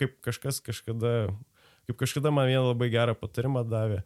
kaip 0.00 0.16
kažkas 0.24 0.60
kažkada, 0.64 1.32
kaip 1.88 1.98
kažkada 2.00 2.32
man 2.34 2.50
vieną 2.50 2.70
labai 2.72 2.90
gerą 2.94 3.16
patarimą 3.18 3.64
davė. 3.66 4.04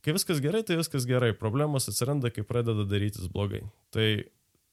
Kai 0.00 0.14
viskas 0.16 0.40
gerai, 0.40 0.62
tai 0.64 0.78
viskas 0.80 1.04
gerai, 1.04 1.34
problemos 1.36 1.90
atsiranda, 1.90 2.30
kai 2.32 2.44
pradeda 2.48 2.86
darytis 2.88 3.28
blogai. 3.28 3.66
Tai 3.92 4.06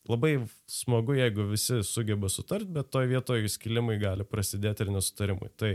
labai 0.07 0.37
smagu, 0.71 1.17
jeigu 1.17 1.49
visi 1.49 1.81
sugeba 1.83 2.29
sutarti, 2.31 2.69
bet 2.71 2.87
toje 2.95 3.11
vietoje 3.11 3.51
skilimai 3.51 3.97
gali 3.99 4.23
prasidėti 4.23 4.85
ir 4.85 4.93
nesutarimai. 4.95 5.51
Tai 5.59 5.73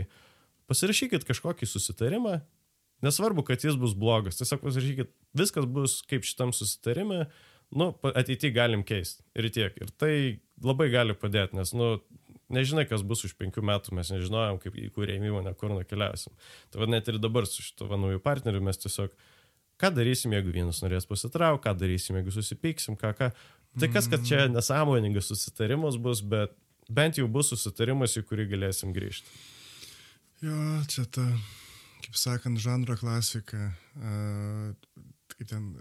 pasirašykit 0.71 1.27
kažkokį 1.29 1.69
susitarimą, 1.69 2.39
Nesvarbu, 3.03 3.43
kad 3.47 3.63
jis 3.63 3.75
bus 3.79 3.95
blogas, 3.99 4.39
tiesiog 4.39 4.61
pasirašykit, 4.63 5.11
viskas 5.35 5.67
bus 5.67 5.97
kaip 6.07 6.23
šitam 6.27 6.53
susitarime, 6.55 7.25
nu, 7.75 7.89
ateityje 8.13 8.53
galim 8.55 8.83
keisti 8.87 9.25
ir 9.35 9.49
tiek. 9.51 9.75
Ir 9.81 9.91
tai 9.99 10.13
labai 10.63 10.87
gali 10.93 11.15
padėti, 11.17 11.57
nes, 11.57 11.73
nu, 11.75 11.97
nežinai, 12.53 12.85
kas 12.89 13.03
bus 13.07 13.25
už 13.27 13.35
penkių 13.39 13.63
metų, 13.65 13.95
mes 13.97 14.11
nežinojom, 14.13 14.59
kaip 14.63 14.77
į 14.79 14.89
kurį 14.95 15.17
įmonę, 15.19 15.55
kur 15.59 15.73
nukeliausim. 15.73 16.35
Tai 16.71 16.83
vad 16.83 16.93
net 16.93 17.09
ir 17.11 17.19
dabar 17.21 17.47
su 17.49 17.65
šito 17.65 17.89
naujų 17.91 18.21
partneriu 18.23 18.61
mes 18.63 18.79
tiesiog, 18.81 19.13
ką 19.81 19.91
darysim, 19.95 20.35
jeigu 20.37 20.53
vienas 20.53 20.79
norės 20.83 21.09
pasitraukti, 21.09 21.65
ką 21.65 21.75
darysim, 21.79 22.19
jeigu 22.19 22.35
susipyksim, 22.35 22.97
ką 22.99 23.13
ką. 23.19 23.31
Tai 23.81 23.89
kas, 23.89 24.05
kad 24.05 24.21
čia 24.21 24.43
mm. 24.43 24.53
nesąmoningas 24.53 25.31
susitarimas 25.31 25.97
bus, 25.97 26.21
bet 26.21 26.53
bent 26.93 27.17
jau 27.17 27.25
bus 27.31 27.49
susitarimas, 27.53 28.13
į 28.19 28.25
kurį 28.29 28.51
galėsim 28.53 28.93
grįžti. 28.93 29.33
Jo, 30.43 30.59
čia 30.91 31.07
ta 31.09 31.25
kaip 32.03 32.17
sakant, 32.19 32.59
žanro 32.61 32.97
klasika, 32.99 33.69
kaip 35.33 35.47
ten 35.49 35.71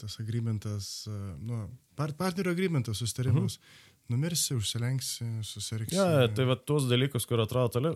tas 0.00 0.18
agreementas, 0.22 0.92
nu, 1.40 1.66
partnerio 1.98 2.54
agreementas, 2.54 3.02
sustarimus. 3.02 3.58
Mhm. 3.58 3.90
Numirsi, 4.12 4.52
užsilenksi, 4.52 5.24
susiriksi. 5.48 5.96
Ja, 5.96 6.26
tai 6.28 6.44
va 6.44 6.58
tuos 6.60 6.84
dalykus, 6.90 7.24
kur 7.24 7.40
atrodo 7.40 7.70
toliau. 7.78 7.94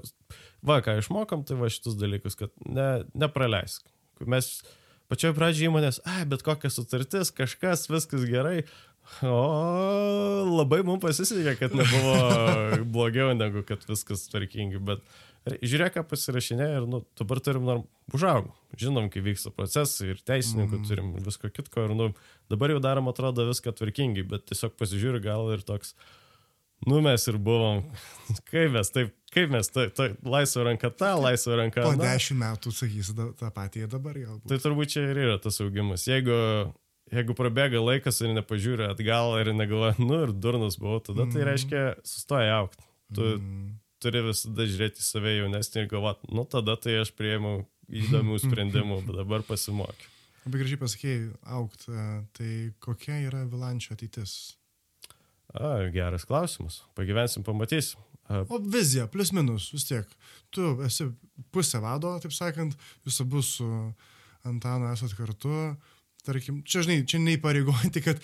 Va, 0.64 0.78
ką 0.80 0.94
išmokom, 1.02 1.42
tai 1.44 1.58
va 1.60 1.68
šitus 1.68 1.98
dalykus, 2.00 2.32
kad 2.40 2.54
ne, 2.64 3.02
nepraleisk. 3.12 3.84
Mes 4.24 4.48
pačioje 5.12 5.36
pradžioje 5.36 5.68
įmonės, 5.68 6.00
ai, 6.08 6.22
bet 6.30 6.44
kokia 6.46 6.70
sutartis, 6.72 7.28
kažkas, 7.36 7.84
viskas 7.92 8.24
gerai. 8.28 8.62
O 9.26 10.44
labai 10.46 10.82
mums 10.86 11.02
pasisekė, 11.02 11.56
kad 11.59 11.74
nebuvo 11.76 12.14
blogiau 12.94 13.32
negu 13.36 13.64
kad 13.66 13.82
viskas 13.88 14.28
tvarkingai, 14.30 14.80
bet 14.90 15.02
žiūrėk, 15.48 15.96
ką 15.96 16.04
pasirašinė 16.11 16.68
ir 16.76 16.86
nu, 16.90 17.02
dabar 17.18 17.40
turim 17.44 17.66
norm, 17.66 17.84
užaugom. 18.14 18.52
Žinom, 18.78 19.09
kaip 19.12 19.24
vyksta 19.26 19.52
procesai 19.54 20.12
ir 20.12 20.22
teisininkų 20.28 20.78
mm. 20.78 20.86
turim 20.90 21.12
visko 21.24 21.50
kitko 21.52 21.88
ir 21.88 21.94
nu, 21.98 22.09
dabar 22.52 22.74
jau 22.74 22.80
darom 22.84 23.11
atrodo 23.11 23.48
viską 23.48 23.74
tvarkingai, 23.78 24.26
bet 24.28 24.48
tiesiog 24.50 24.76
pasižiūri 24.78 25.22
gal 25.24 25.48
ir 25.54 25.64
toks, 25.66 25.94
nu 26.86 27.00
mes 27.04 27.24
ir 27.32 27.38
buvom, 27.42 27.86
kaip 28.52 28.74
mes 28.76 28.92
taip, 28.94 29.14
kaip 29.34 29.54
mes, 29.54 29.72
tai, 29.72 29.88
tai 29.96 30.11
laisvo 30.22 30.66
ranka 30.68 30.92
tą, 30.92 31.14
laisvo 31.22 31.56
ranka. 31.59 31.86
Po 31.88 31.96
dešimt 31.98 32.42
metų 32.44 32.74
sakysi 32.76 33.16
tą 33.40 33.50
patį 33.54 33.88
dabar 33.90 34.20
jau. 34.20 34.38
Tai 34.48 34.61
turbūt 34.62 34.94
čia 34.94 35.09
ir 35.09 35.24
yra 35.24 35.40
tas 35.42 35.59
augimas. 35.64 36.06
Jeigu 36.11 36.36
jeigu 37.12 37.36
prabėga 37.38 37.80
laikas 37.82 38.22
ir 38.22 38.32
nepažiūri 38.36 38.88
atgal 38.90 39.36
ir 39.40 39.52
negalvoja, 39.56 39.96
nu 40.02 40.22
ir 40.26 40.32
durnas 40.32 40.78
buvau, 40.80 41.02
tada 41.04 41.28
tai 41.32 41.46
reiškia, 41.48 41.84
sustoja 42.06 42.62
aukti. 42.62 42.84
Tu, 43.14 43.24
mm 43.38 43.76
turi 44.02 44.22
visada 44.26 44.66
žiūrėti 44.68 45.02
į 45.02 45.06
save 45.06 45.34
jaunesnį 45.40 45.82
ir 45.82 45.90
galvoti, 45.90 46.30
nu 46.34 46.44
tada 46.50 46.76
tai 46.80 46.98
aš 47.02 47.12
prieimiau 47.18 47.64
įdomių 47.88 48.38
sprendimų, 48.44 49.00
bet 49.09 49.20
dabar 49.22 49.44
pasimokiau. 49.46 50.14
Labai 50.44 50.62
gražiai 50.62 50.80
pasakėjai, 50.80 51.22
aukt, 51.59 51.88
e, 51.90 52.04
tai 52.38 52.52
kokia 52.84 53.18
yra 53.26 53.42
Vilančio 53.50 53.96
ateitis? 53.96 54.36
A, 55.52 55.88
geras 55.92 56.24
klausimas. 56.28 56.82
Pagyvensim, 56.96 57.44
pamatysim. 57.44 58.00
A... 58.28 58.44
O 58.52 58.61
vizija, 58.61 59.09
plus 59.11 59.32
minus, 59.34 59.70
vis 59.74 59.88
tiek. 59.88 60.09
Tu 60.54 60.64
esi 60.86 61.09
pusė 61.52 61.82
vado, 61.84 62.14
taip 62.22 62.32
sakant, 62.36 62.76
jūs 63.04 63.20
abu 63.24 63.42
su 63.44 63.66
Antanu 64.46 64.88
esat 64.92 65.12
kartu. 65.18 65.74
Tarkim, 66.28 66.62
čia, 66.68 66.84
žinai, 66.84 67.02
čia 67.08 67.20
neįpareigojantį, 67.24 68.04
kad 68.04 68.22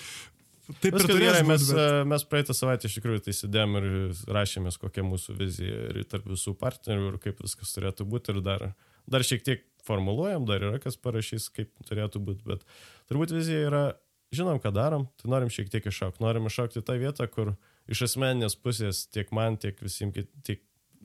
Taip 0.80 0.94
Viskas 0.96 1.10
ir 1.12 1.20
gerai, 1.20 1.42
mes, 1.44 1.66
bet... 1.68 1.76
E, 1.76 2.04
mes 2.08 2.22
praeitą 2.24 2.54
savaitę 2.56 2.88
iš 2.88 2.94
tikrųjų 2.96 3.20
tai 3.26 3.34
sėdėm 3.36 3.74
ir 3.76 3.86
rašėmės, 4.32 4.78
kokia 4.80 5.04
mūsų 5.04 5.36
vizija 5.36 5.90
ir 5.90 6.06
tarp 6.08 6.30
visų 6.30 6.54
partnerių 6.60 7.10
ir 7.10 7.18
kaip 7.20 7.42
viskas 7.44 7.74
turėtų 7.76 8.06
būti 8.08 8.32
ir 8.32 8.40
dar, 8.46 8.64
dar 9.04 9.26
šiek 9.28 9.44
tiek 9.44 9.66
formuluojam, 9.84 10.46
dar 10.48 10.64
yra 10.64 10.80
kas 10.80 10.96
parašys, 10.96 11.50
kaip 11.52 11.68
turėtų 11.84 12.22
būti, 12.24 12.46
bet 12.48 12.64
turbūt 13.12 13.36
vizija 13.36 13.68
yra, 13.68 13.84
žinom, 14.32 14.56
ką 14.62 14.72
darom, 14.72 15.04
tai 15.20 15.28
norim 15.34 15.52
šiek 15.52 15.68
tiek 15.68 15.84
iššaukti, 15.90 16.24
norim 16.24 16.48
iššaukti 16.48 16.84
tą 16.88 16.96
vietą, 17.02 17.28
kur 17.28 17.52
iš 17.84 18.06
asmeninės 18.08 18.56
pusės 18.56 19.04
tiek 19.12 19.28
man, 19.36 19.60
tiek 19.60 19.76
visiems 19.84 20.24
tiek 20.48 20.64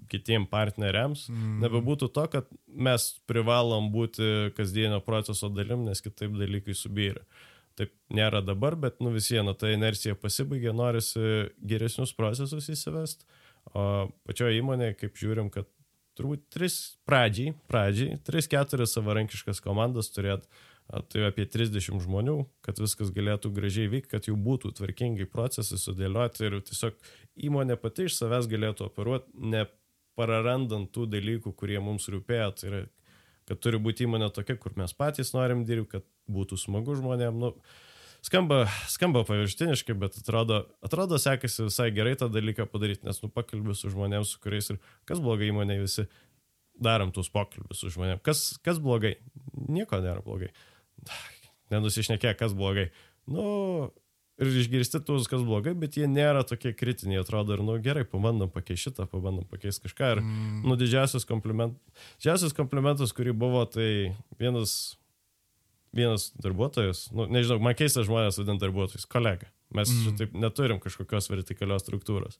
kitiem 0.09 0.47
partneriams, 0.49 1.27
mm. 1.31 1.59
nebebūtų 1.63 2.09
to, 2.15 2.25
kad 2.33 2.49
mes 2.67 3.11
privalom 3.29 3.91
būti 3.93 4.51
kasdienio 4.57 5.01
proceso 5.05 5.51
dalim, 5.53 5.85
nes 5.87 6.03
kitaip 6.05 6.35
dalykai 6.39 6.75
subyra. 6.77 7.25
Taip 7.79 7.93
nėra 8.11 8.41
dabar, 8.43 8.75
bet 8.75 8.99
nu 8.99 9.13
vis 9.13 9.29
viena 9.31 9.53
ta 9.55 9.69
inercija 9.71 10.17
pasibaigė, 10.19 10.73
norisi 10.75 11.21
geresnius 11.63 12.11
procesus 12.17 12.67
įsivest. 12.73 13.23
O 13.71 14.09
pačioje 14.27 14.59
įmonėje, 14.59 14.97
kaip 15.03 15.19
žiūrim, 15.19 15.51
kad 15.53 15.69
turbūt 16.19 16.49
tris 16.51 16.79
pradžiai, 17.07 17.53
pradžiai, 17.71 18.17
tris 18.27 18.49
keturias 18.51 18.95
savarankiškas 18.97 19.61
komandas 19.63 20.11
turėt, 20.11 20.47
tai 20.89 21.27
apie 21.27 21.45
30 21.45 22.01
žmonių, 22.03 22.35
kad 22.65 22.79
viskas 22.81 23.11
galėtų 23.13 23.51
gražiai 23.53 23.89
vykti, 23.91 24.09
kad 24.15 24.27
jau 24.27 24.35
būtų 24.35 24.73
tvarkingai 24.79 25.29
procesai 25.29 25.77
sudėlioti 25.77 26.47
ir 26.47 26.57
tiesiog 26.65 26.97
įmonė 27.49 27.77
pati 27.79 28.07
iš 28.09 28.17
savęs 28.17 28.49
galėtų 28.49 28.87
operuoti, 28.89 29.29
neprarandant 30.19 30.89
tų 30.91 31.07
dalykų, 31.09 31.53
kurie 31.55 31.79
mums 31.79 32.09
rūpėjo. 32.11 32.49
Tai 32.57 32.69
yra, 32.69 32.81
kad 33.47 33.59
turi 33.63 33.79
būti 33.79 34.05
įmonė 34.05 34.31
tokia, 34.33 34.57
kur 34.59 34.75
mes 34.75 34.93
patys 34.93 35.33
norim 35.33 35.65
dirbti, 35.65 35.97
kad 35.97 36.05
būtų 36.29 36.57
smagu 36.59 36.95
žmonėm. 36.95 37.39
Nu, 37.39 37.53
skamba, 38.21 38.67
skamba 38.91 39.23
paviršiniškai, 39.27 39.95
bet 39.95 40.17
atrodo, 40.19 40.65
atrodo 40.85 41.19
sekasi 41.19 41.69
visai 41.69 41.91
gerai 41.95 42.17
tą 42.19 42.29
dalyką 42.29 42.67
padaryti, 42.69 43.05
nes 43.07 43.21
nu 43.23 43.29
pakalbė 43.29 43.75
su 43.75 43.91
žmonėms, 43.93 44.35
su 44.35 44.43
kuriais 44.43 44.69
ir 44.73 44.81
kas 45.09 45.21
blogai 45.23 45.49
įmonė 45.53 45.79
visi 45.81 46.07
darom 46.79 47.11
tuos 47.15 47.31
pokalbius 47.31 47.81
su 47.81 47.91
žmonėms. 47.95 48.23
Kas, 48.23 48.43
kas 48.63 48.79
blogai? 48.83 49.17
Nieko 49.67 49.99
nėra 50.03 50.23
blogai. 50.25 50.51
Nenusišnekė, 51.73 52.35
kas 52.37 52.55
blogai. 52.57 52.89
Nu, 53.29 53.91
ir 54.39 54.59
išgirsti 54.61 55.01
tuos, 55.05 55.27
kas 55.29 55.43
blogai, 55.45 55.73
bet 55.77 55.97
jie 55.99 56.07
nėra 56.09 56.45
tokie 56.47 56.71
kritiniai, 56.75 57.21
atrodo, 57.23 57.57
ir, 57.57 57.63
nu, 57.65 57.75
gerai, 57.83 58.05
pabandom 58.07 58.51
pakeisti 58.53 58.89
šitą, 58.89 59.07
pabandom 59.11 59.47
pakeisti 59.49 59.87
kažką. 59.87 60.13
Ir, 60.15 60.23
mm. 60.23 60.63
nu, 60.67 60.77
didžiausias, 60.79 61.27
kompliment, 61.29 61.75
didžiausias 62.17 62.55
komplimentas, 62.57 63.13
kurį 63.15 63.35
buvo, 63.37 63.65
tai 63.69 63.89
vienas, 64.39 64.75
vienas 65.95 66.29
darbuotojas, 66.39 67.09
nu, 67.15 67.27
nežinau, 67.31 67.59
man 67.63 67.77
keista 67.77 68.05
žmonės 68.07 68.39
vadinti 68.39 68.63
darbuotojais, 68.63 69.07
kolega. 69.11 69.51
Mes 69.75 69.89
mm. 69.93 70.17
taip 70.17 70.31
neturim 70.33 70.79
kažkokios 70.81 71.29
vertikalios 71.29 71.83
struktūros. 71.85 72.39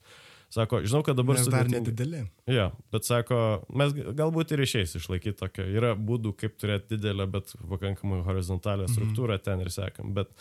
Sako, 0.49 0.79
žinau, 0.81 1.03
kad 1.05 1.17
dabar... 1.19 1.37
Mes 1.37 1.49
dar 1.51 1.67
nedideli. 1.69 2.23
Ja, 2.49 2.71
bet 2.89 3.05
sako, 3.05 3.37
mes 3.69 3.93
galbūt 3.93 4.55
ir 4.55 4.63
išeis 4.65 4.95
išlaikyti 4.97 5.37
tokią. 5.37 5.67
Yra 5.77 5.91
būdų, 5.93 6.33
kaip 6.39 6.57
turėti 6.57 6.95
didelę, 6.95 7.27
bet 7.29 7.53
pakankamai 7.59 8.23
horizontalią 8.25 8.87
mhm. 8.87 8.95
struktūrą 8.95 9.37
mm. 9.37 9.45
ten 9.45 9.61
ir 9.61 9.69
sekam. 9.73 10.15
Bet 10.17 10.33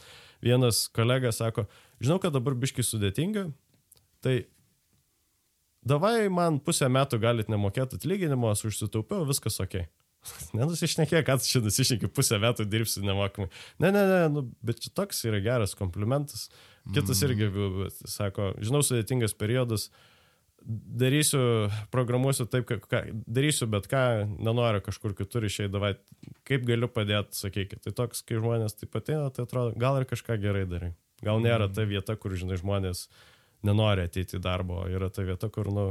vienas 0.45 0.87
kolega 0.97 1.33
sako, 1.35 1.67
žinau, 2.01 2.17
kad 2.23 2.33
dabar 2.37 2.57
biškai 2.57 2.87
sudėtinga, 2.87 3.51
tai 4.25 4.39
davai 5.85 6.31
man 6.33 6.57
pusę 6.65 6.89
metų 6.89 7.21
galit 7.23 7.53
nemokėti 7.53 8.01
atlyginimo, 8.01 8.49
aš 8.53 8.69
užsitaupiau, 8.73 9.29
viskas 9.29 9.61
ok. 9.65 9.83
Nenusišnekė, 10.59 11.23
kad 11.27 11.45
čia 11.45 11.63
nusišnekė 11.65 12.11
pusę 12.13 12.41
metų 12.43 12.67
dirbsi 12.69 13.03
nemokamai. 13.05 13.51
Ne, 13.83 13.93
ne, 13.95 14.03
ne, 14.09 14.21
nu, 14.33 14.45
bet 14.65 14.83
čia 14.83 14.93
toks 14.97 15.23
yra 15.29 15.41
geras 15.45 15.77
komplimentas. 15.79 16.49
Kitas 16.95 17.21
irgi 17.27 17.51
sako, 18.09 18.53
žinau, 18.65 18.81
sudėtingas 18.85 19.35
periodas, 19.39 19.89
darysiu, 20.69 21.41
programuosiu 21.93 22.47
taip, 22.51 22.69
ką, 22.69 23.03
darysiu, 23.31 23.69
bet 23.71 23.89
ką, 23.91 24.03
nenoriu 24.41 24.83
kažkur 24.85 25.15
kitur 25.17 25.47
išeiti, 25.49 25.73
davai, 25.73 25.95
kaip 26.49 26.67
galiu 26.69 26.91
padėti, 26.93 27.39
sakykit. 27.39 27.83
Tai 27.87 27.95
toks, 28.03 28.25
kai 28.27 28.41
žmonės 28.41 28.77
taip 28.81 28.97
ateina, 28.99 29.31
tai 29.35 29.47
atrodo, 29.47 29.77
gal 29.81 30.01
ir 30.01 30.09
kažką 30.09 30.39
gerai 30.43 30.67
darai. 30.69 30.93
Gal 31.25 31.43
nėra 31.43 31.71
ta 31.73 31.87
vieta, 31.89 32.17
kur, 32.19 32.35
žinai, 32.39 32.59
žmonės 32.61 33.07
nenori 33.67 34.07
ateiti 34.07 34.39
į 34.39 34.45
darbą, 34.45 34.85
yra 34.93 35.11
ta 35.15 35.25
vieta, 35.27 35.51
kur, 35.53 35.71
nu, 35.75 35.87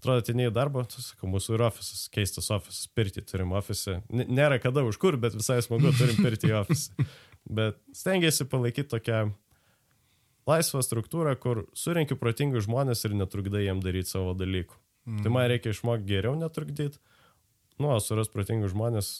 atrodo, 0.00 0.22
atėjai 0.22 0.48
į 0.50 0.54
darbą, 0.56 0.84
tu 0.88 1.02
sakau, 1.04 1.28
mūsų 1.32 1.56
ir 1.56 1.66
ofisas, 1.68 2.06
keistas 2.12 2.48
ofisas, 2.54 2.86
pirti 2.96 3.24
turim 3.24 3.52
ofisą. 3.56 4.00
Nėra 4.10 4.60
kada 4.62 4.84
už 4.86 5.00
kur, 5.00 5.18
bet 5.20 5.36
visai 5.36 5.60
smagu, 5.64 5.92
turim 5.98 6.20
pirti 6.20 6.52
į 6.52 6.60
ofisą. 6.64 7.08
Bet 7.50 7.78
stengiasi 7.96 8.44
palaikyti 8.52 8.90
tokią 8.92 9.30
laisvą 10.48 10.82
struktūrą, 10.84 11.34
kur 11.40 11.64
surinki 11.76 12.16
protingus 12.18 12.66
žmonės 12.68 13.04
ir 13.06 13.16
netrukdai 13.18 13.66
jiem 13.66 13.82
daryti 13.84 14.12
savo 14.12 14.32
dalykų. 14.38 14.78
Mm. 15.08 15.22
Tai 15.24 15.32
man 15.34 15.48
reikia 15.50 15.74
išmokti 15.74 16.08
geriau 16.08 16.36
netrukdyti. 16.38 17.00
Nu, 17.80 17.92
suras 18.04 18.28
protingus 18.32 18.74
žmonės. 18.74 19.12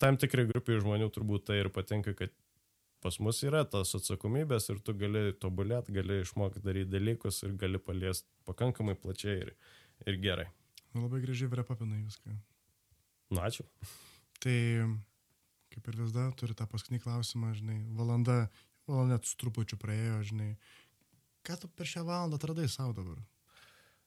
Tam 0.00 0.16
tikrai 0.18 0.46
grupiai 0.48 0.80
žmonių 0.82 1.10
turbūt 1.14 1.46
tai 1.50 1.60
ir 1.60 1.68
patinka, 1.72 2.14
kad 2.18 2.32
pas 3.02 3.18
mus 3.22 3.42
yra 3.46 3.62
tas 3.68 3.92
atsakomybės 3.98 4.70
ir 4.72 4.80
tu 4.82 4.94
gali 4.98 5.30
tobulėti, 5.42 5.94
gali 5.94 6.22
išmokti 6.22 6.62
daryti 6.64 6.90
dalykus 6.94 7.42
ir 7.46 7.54
gali 7.60 7.80
paliesti 7.82 8.30
pakankamai 8.48 8.96
plačiai 8.98 9.36
ir, 9.44 9.52
ir 10.06 10.18
gerai. 10.22 10.48
Nu, 10.92 11.04
labai 11.04 11.22
gražiai 11.22 11.50
vrepapinai 11.52 12.02
viską. 12.02 12.34
Na, 13.32 13.46
ačiū. 13.48 13.64
Tai, 14.42 14.56
kaip 15.72 15.88
ir 15.88 15.98
visada, 16.02 16.26
turi 16.38 16.56
tą 16.58 16.66
paskutinį 16.68 17.00
klausimą, 17.04 17.52
žinai, 17.58 17.78
valanda, 17.96 18.44
valanda 18.88 19.18
net 19.18 19.28
su 19.28 19.36
trupučiu 19.40 19.78
praėjo, 19.80 20.22
žinai. 20.30 20.54
Ką 21.46 21.58
tu 21.60 21.70
per 21.70 21.88
šią 21.90 22.04
valandą 22.06 22.38
atradai 22.38 22.68
savo 22.70 22.94
dabar? 22.96 23.20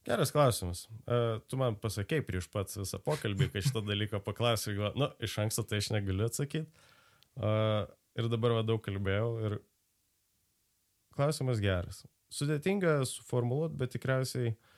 Geras 0.06 0.32
klausimas. 0.32 0.86
Uh, 1.10 1.42
tu 1.50 1.58
man 1.58 1.78
pasakėjai 1.82 2.26
prieš 2.28 2.50
pats 2.54 2.78
visą 2.78 3.00
pokalbį, 3.02 3.50
kad 3.54 3.66
šitą 3.66 3.82
dalyką 3.86 4.22
paklausiu, 4.24 4.76
nu, 4.96 5.10
iš 5.24 5.40
anksto 5.42 5.66
tai 5.66 5.82
aš 5.82 5.90
negaliu 5.96 6.28
atsakyti. 6.28 6.86
Uh, 7.36 7.88
ir 8.16 8.30
dabar 8.32 8.60
va 8.60 8.62
daug 8.68 8.84
kalbėjau 8.86 9.32
ir 9.48 9.58
klausimas 11.18 11.60
geras. 11.64 12.06
Sudėtinga 12.32 13.00
suformuoluoti, 13.10 13.80
bet 13.80 13.96
tikriausiai 13.96 14.54
uh, 14.54 14.72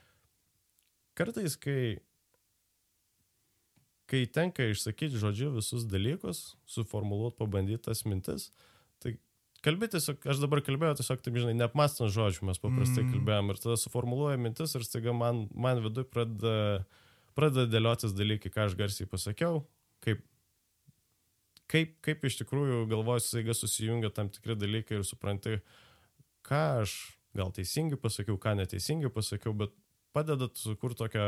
kartais, 1.18 1.58
kai, 1.58 1.98
kai 4.10 4.26
tenka 4.34 4.68
išsakyti 4.70 5.20
žodžiu 5.22 5.52
visus 5.56 5.88
dalykus, 5.90 6.56
suformuoluoti, 6.70 7.40
pabandyti 7.42 7.86
tas 7.90 8.04
mintis, 8.06 8.52
tai 8.52 8.77
kalbėti 9.66 9.98
tiesiog, 9.98 10.22
aš 10.34 10.42
dabar 10.44 10.62
kalbėjau 10.66 11.00
tiesiog, 11.00 11.22
taip 11.24 11.38
žinai, 11.40 11.56
neapmastant 11.58 12.14
žodžių, 12.14 12.46
mes 12.50 12.62
paprastai 12.62 13.04
mm. 13.04 13.12
kalbėjom 13.16 13.52
ir 13.54 13.62
tada 13.64 13.78
suformuoluoja 13.82 14.40
mintis 14.42 14.76
ir 14.78 14.86
staiga 14.86 15.16
man, 15.18 15.46
man 15.56 15.82
viduje 15.84 16.08
pradeda, 16.12 16.86
pradeda 17.38 17.68
dėliotis 17.72 18.16
dalykai, 18.18 18.52
ką 18.54 18.68
aš 18.68 18.78
garsiai 18.80 19.10
pasakiau, 19.10 19.64
kaip, 20.06 20.24
kaip, 21.72 21.98
kaip 22.06 22.26
iš 22.30 22.42
tikrųjų 22.44 22.84
galvoju, 22.92 23.26
staiga 23.26 23.58
susijungia 23.58 24.14
tam 24.14 24.32
tikri 24.34 24.58
dalykai 24.60 25.00
ir 25.00 25.08
supranti, 25.08 25.60
ką 26.48 26.64
aš 26.84 26.98
gal 27.38 27.54
teisingai 27.54 28.00
pasakiau, 28.02 28.38
ką 28.42 28.56
neteisingai 28.62 29.12
pasakiau, 29.14 29.54
bet 29.58 29.74
padedat 30.16 30.58
sukurti 30.58 31.04
tokią, 31.04 31.26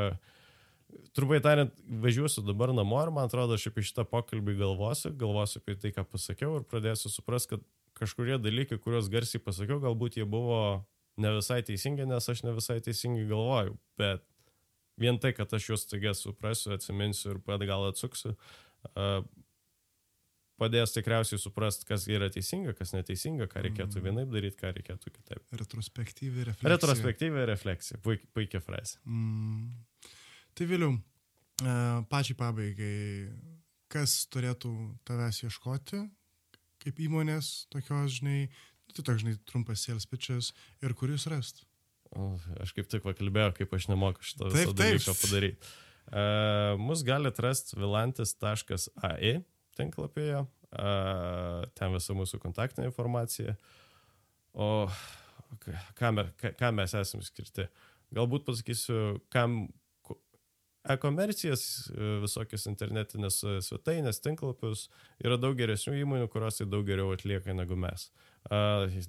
trumpai 1.18 1.42
tariant, 1.46 1.74
važiuosiu 2.06 2.44
dabar 2.46 2.74
namo 2.74 3.02
ir 3.04 3.12
man 3.14 3.30
atrodo, 3.30 3.58
aš 3.58 3.70
apie 3.70 3.86
šitą 3.86 4.06
pokalbį 4.10 4.58
galvosiu, 4.62 5.12
galvosiu 5.18 5.62
apie 5.62 5.78
tai, 5.82 5.94
ką 5.96 6.06
pasakiau 6.10 6.60
ir 6.60 6.66
pradėsiu 6.70 7.12
suprasti, 7.14 7.56
kad 7.56 7.66
kažkurie 8.00 8.40
dalykai, 8.42 8.80
kuriuos 8.82 9.10
garsiai 9.12 9.44
pasakiau, 9.44 9.82
galbūt 9.84 10.20
jie 10.20 10.26
buvo 10.30 10.62
ne 11.20 11.36
visai 11.36 11.62
teisingi, 11.68 12.08
nes 12.08 12.32
aš 12.32 12.46
ne 12.48 12.56
visai 12.56 12.80
teisingai 12.84 13.28
galvoju, 13.30 13.76
bet 14.00 14.24
vien 15.00 15.20
tai, 15.20 15.34
kad 15.36 15.52
aš 15.56 15.70
juos 15.72 15.86
staiga 15.86 16.16
suprasiu, 16.18 16.74
atsiminsiu 16.76 17.36
ir 17.36 17.44
pat 17.44 17.64
gal 17.68 17.88
atsuksiu, 17.90 18.36
padės 20.60 20.94
tikriausiai 20.96 21.40
suprasti, 21.42 21.88
kas 21.88 22.08
yra 22.12 22.30
teisinga, 22.34 22.74
kas 22.78 22.92
neteisinga, 22.96 23.48
ką 23.52 23.64
reikėtų 23.68 24.00
mm. 24.00 24.08
vienaip 24.08 24.34
daryti, 24.34 24.60
ką 24.60 24.74
reikėtų 24.76 25.14
kitaip. 25.16 25.44
Retrospektyvi 25.62 26.48
refleksija. 26.50 26.74
Retrospektyvi 26.76 27.46
refleksija, 27.52 28.02
Puik, 28.04 28.26
puikia 28.36 28.62
frazė. 28.64 29.00
Mm. 29.08 29.70
Tai 30.58 30.68
vėliau, 30.68 30.98
pačiai 32.12 32.38
pabaigai, 32.40 32.96
kas 33.92 34.22
turėtų 34.34 34.74
tavęs 35.08 35.44
ieškoti, 35.48 36.04
kaip 36.84 37.02
įmonės, 37.06 37.52
tokios, 37.74 38.20
žinai, 38.20 38.48
tai 38.94 39.04
toks, 39.04 39.24
žinai, 39.24 39.36
trumpas 39.50 39.84
sales 39.86 40.08
pitches 40.10 40.54
ir 40.84 40.96
kur 40.98 41.12
jūs 41.14 41.28
rast? 41.32 41.66
O, 42.18 42.32
aš 42.64 42.74
kaip 42.74 42.90
tik 42.90 43.06
pakalbėjau, 43.06 43.54
kaip 43.60 43.76
aš 43.78 43.90
nemoku 43.92 44.26
šito 44.26 44.50
viso 44.50 44.74
dalyko 44.74 45.14
padaryti. 45.22 45.74
Uh, 46.10 46.74
mus 46.82 47.04
galite 47.06 47.44
rasti 47.46 47.78
vilantis.ai 47.78 49.36
tinklapyje, 49.78 50.42
ten 51.78 51.94
visa 51.96 52.16
mūsų 52.18 52.40
kontaktinė 52.42 52.90
informacija. 52.90 53.54
O 54.54 54.90
ką, 55.96 56.12
me, 56.16 56.26
ką 56.36 56.72
mes 56.76 56.96
esame 56.98 57.26
skirti? 57.26 57.68
Galbūt 58.16 58.48
pasakysiu, 58.48 59.20
kam 59.32 59.68
e-komercijas, 60.94 61.64
visokias 62.24 62.66
internetinės 62.70 63.42
svetainės, 63.66 64.22
tinklapius, 64.26 64.88
yra 65.24 65.38
daug 65.42 65.58
geresnių 65.60 65.96
įmonių, 66.02 66.28
kurios 66.34 66.60
tai 66.60 66.68
daug 66.70 66.88
geriau 66.88 67.14
atlieka 67.16 67.56
negu 67.56 67.78
mes. 67.80 68.10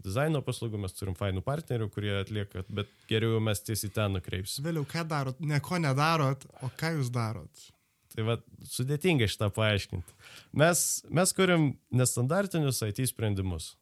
Dizaino 0.04 0.42
paslaugų 0.44 0.80
mes 0.82 0.96
turim 0.96 1.14
fainų 1.18 1.42
partnerių, 1.46 1.90
kurie 1.94 2.14
atlieka, 2.18 2.64
bet 2.68 2.90
geriau 3.10 3.40
mes 3.42 3.62
tiesiai 3.64 3.92
ten 3.94 4.16
nukreipsime. 4.18 4.66
Vėliau, 4.68 4.86
ką 4.88 5.04
darot? 5.08 5.38
Ne 5.40 5.60
ko 5.64 5.78
nedarot, 5.80 6.48
o 6.64 6.72
ką 6.80 6.96
jūs 6.98 7.12
darot? 7.14 7.68
Tai 8.10 8.26
va, 8.26 8.34
sudėtinga 8.66 9.28
šitą 9.30 9.52
paaiškinti. 9.54 10.16
Mes, 10.58 10.80
mes 11.14 11.32
kuriam 11.36 11.70
nestandartinius 11.94 12.82
IT 12.88 13.04
sprendimus. 13.12 13.76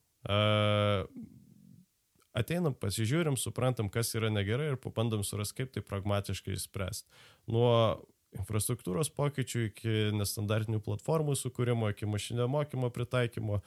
Ateinam, 2.38 2.76
pasižiūrim, 2.78 3.38
suprantam, 3.40 3.88
kas 3.92 4.14
yra 4.14 4.30
negerai 4.30 4.72
ir 4.72 4.78
pabandom 4.80 5.24
surasti, 5.26 5.62
kaip 5.62 5.74
tai 5.74 5.82
pragmatiškai 5.86 6.54
išspręsti. 6.54 7.22
Nuo 7.50 7.72
infrastruktūros 8.36 9.10
pokyčių 9.16 9.64
iki 9.70 9.94
nestandartinių 10.16 10.80
platformų 10.84 11.36
sukūrimo, 11.40 11.90
iki 11.94 12.08
mašinio 12.10 12.48
mokymo 12.52 12.92
pritaikymo. 12.94 13.62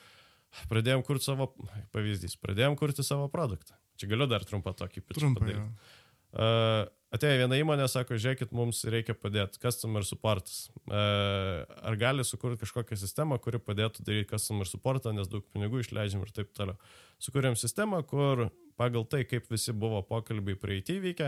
Pradėjom 0.69 1.03
kurti 1.07 1.29
savo, 1.29 1.49
pavyzdys, 1.95 2.35
pradėjom 2.41 2.75
kurti 2.79 3.05
savo 3.07 3.29
produktą. 3.31 3.77
Čia 3.99 4.09
galiu 4.11 4.27
dar 4.29 4.45
trumpą 4.47 4.73
tokį 4.77 5.03
pitch 5.05 5.27
padaryti. 5.37 5.67
Uh, 6.31 6.85
Atėjo 7.11 7.41
viena 7.41 7.57
įmonė, 7.59 7.89
sako, 7.91 8.15
žiūrėkit, 8.15 8.53
mums 8.55 8.85
reikia 8.87 9.11
padėti, 9.19 9.59
customer 9.59 10.05
supportas. 10.07 10.69
Ar 10.87 11.97
gali 11.99 12.23
sukurti 12.23 12.61
kažkokią 12.61 12.95
sistemą, 13.01 13.35
kuri 13.43 13.59
padėtų 13.59 14.05
daryti 14.07 14.29
customer 14.29 14.69
supportą, 14.69 15.11
nes 15.15 15.27
daug 15.27 15.43
pinigų 15.51 15.83
išleidžiam 15.83 16.23
ir 16.23 16.31
taip 16.31 16.53
toliau. 16.55 16.79
Sukūrėm 17.19 17.57
sistemą, 17.59 17.99
kur 18.07 18.45
pagal 18.79 19.03
tai, 19.11 19.25
kaip 19.27 19.51
visi 19.51 19.75
buvo 19.75 19.99
pokalbiai 20.07 20.55
praeitį 20.61 20.97
vykę, 21.03 21.27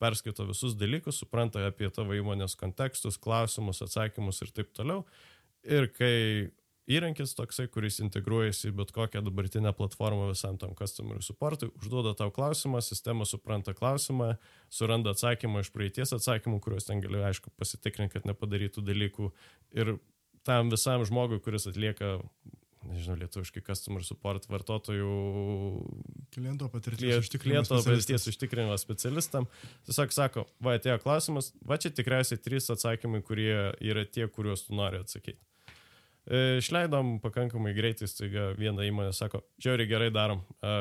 perskaito 0.00 0.48
visus 0.48 0.78
dalykus, 0.80 1.20
supranta 1.20 1.66
apie 1.68 1.92
tavo 1.92 2.16
įmonės 2.16 2.56
kontekstus, 2.56 3.20
klausimus, 3.20 3.82
atsakymus 3.84 4.40
ir 4.46 4.54
taip 4.56 4.72
toliau. 4.72 5.04
Ir 5.68 5.90
kai 5.92 6.14
įrankis 6.88 7.34
toksai, 7.36 7.68
kuris 7.72 8.00
integruojasi 8.04 8.70
į 8.70 8.76
bet 8.80 8.92
kokią 8.96 9.22
dabartinę 9.26 9.72
platformą 9.76 10.30
visam 10.30 10.58
tam 10.60 10.74
customer 10.78 11.20
supportui, 11.24 11.70
užduoda 11.80 12.14
tau 12.18 12.32
klausimą, 12.34 12.80
sistema 12.84 13.28
supranta 13.28 13.74
klausimą, 13.76 14.34
suranda 14.72 15.12
atsakymą 15.16 15.64
iš 15.64 15.72
praeities 15.74 16.14
atsakymų, 16.16 16.62
kuriuos 16.64 16.88
ten 16.88 17.02
gali, 17.04 17.20
aišku, 17.28 17.52
pasitikrinti, 17.60 18.16
kad 18.16 18.28
nepadarytų 18.28 18.84
dalykų. 18.88 19.32
Ir 19.76 19.98
tam 20.48 20.72
visam 20.72 21.04
žmogui, 21.08 21.42
kuris 21.44 21.68
atlieka 21.68 22.16
nežinau, 22.88 23.18
lietuviškai 23.20 23.62
customer 23.66 24.04
support 24.06 24.46
vartotojų 24.48 25.08
Kliento 26.32 26.68
patirties 26.72 27.18
užtikrinimas 27.24 27.68
kliento 27.68 27.84
patirties 27.84 28.26
užtikrinimas 28.30 28.84
specialistam. 28.84 29.48
Tiesiog 29.88 30.14
sako, 30.14 30.46
va 30.64 30.76
atėjo 30.78 30.98
klausimas, 31.02 31.50
va 31.66 31.78
čia 31.80 31.92
tikriausiai 31.94 32.40
trys 32.40 32.70
atsakymai, 32.72 33.22
kurie 33.26 33.52
yra 33.84 34.04
tie, 34.06 34.28
kuriuos 34.30 34.66
tu 34.68 34.76
nori 34.78 35.00
atsakyti. 35.02 35.40
E, 36.28 36.58
Išleidom 36.60 37.18
pakankamai 37.24 37.72
greitai, 37.76 38.08
staiga 38.10 38.50
viena 38.58 38.84
įmonė 38.84 39.14
sako, 39.16 39.40
žiauriai 39.64 39.88
gerai 39.88 40.10
darom, 40.12 40.42
e, 40.60 40.72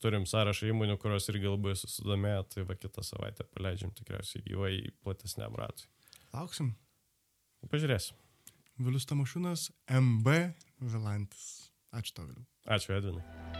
turim 0.00 0.24
sąrašą 0.28 0.70
įmonių, 0.72 0.96
kurios 1.02 1.28
irgi 1.32 1.50
labai 1.50 1.76
susidomėjo, 1.76 2.46
tai 2.54 2.64
va 2.68 2.78
kitą 2.80 3.04
savaitę 3.04 3.44
paleidžiam 3.52 3.92
tikriausiai 3.96 4.44
gyvai 4.46 4.74
platesniam 5.04 5.56
ratui. 5.60 5.90
Lauksim. 6.32 6.72
Pažiūrėsim. 7.68 8.16
Vilius 8.80 9.04
Tamošiūnas, 9.10 9.68
MB 10.00 10.38
Vilantis. 10.80 11.50
Ačiū 11.92 12.16
tau, 12.16 12.30
Viliu. 12.30 12.46
Ačiū, 12.64 12.96
Edvinai. 12.96 13.59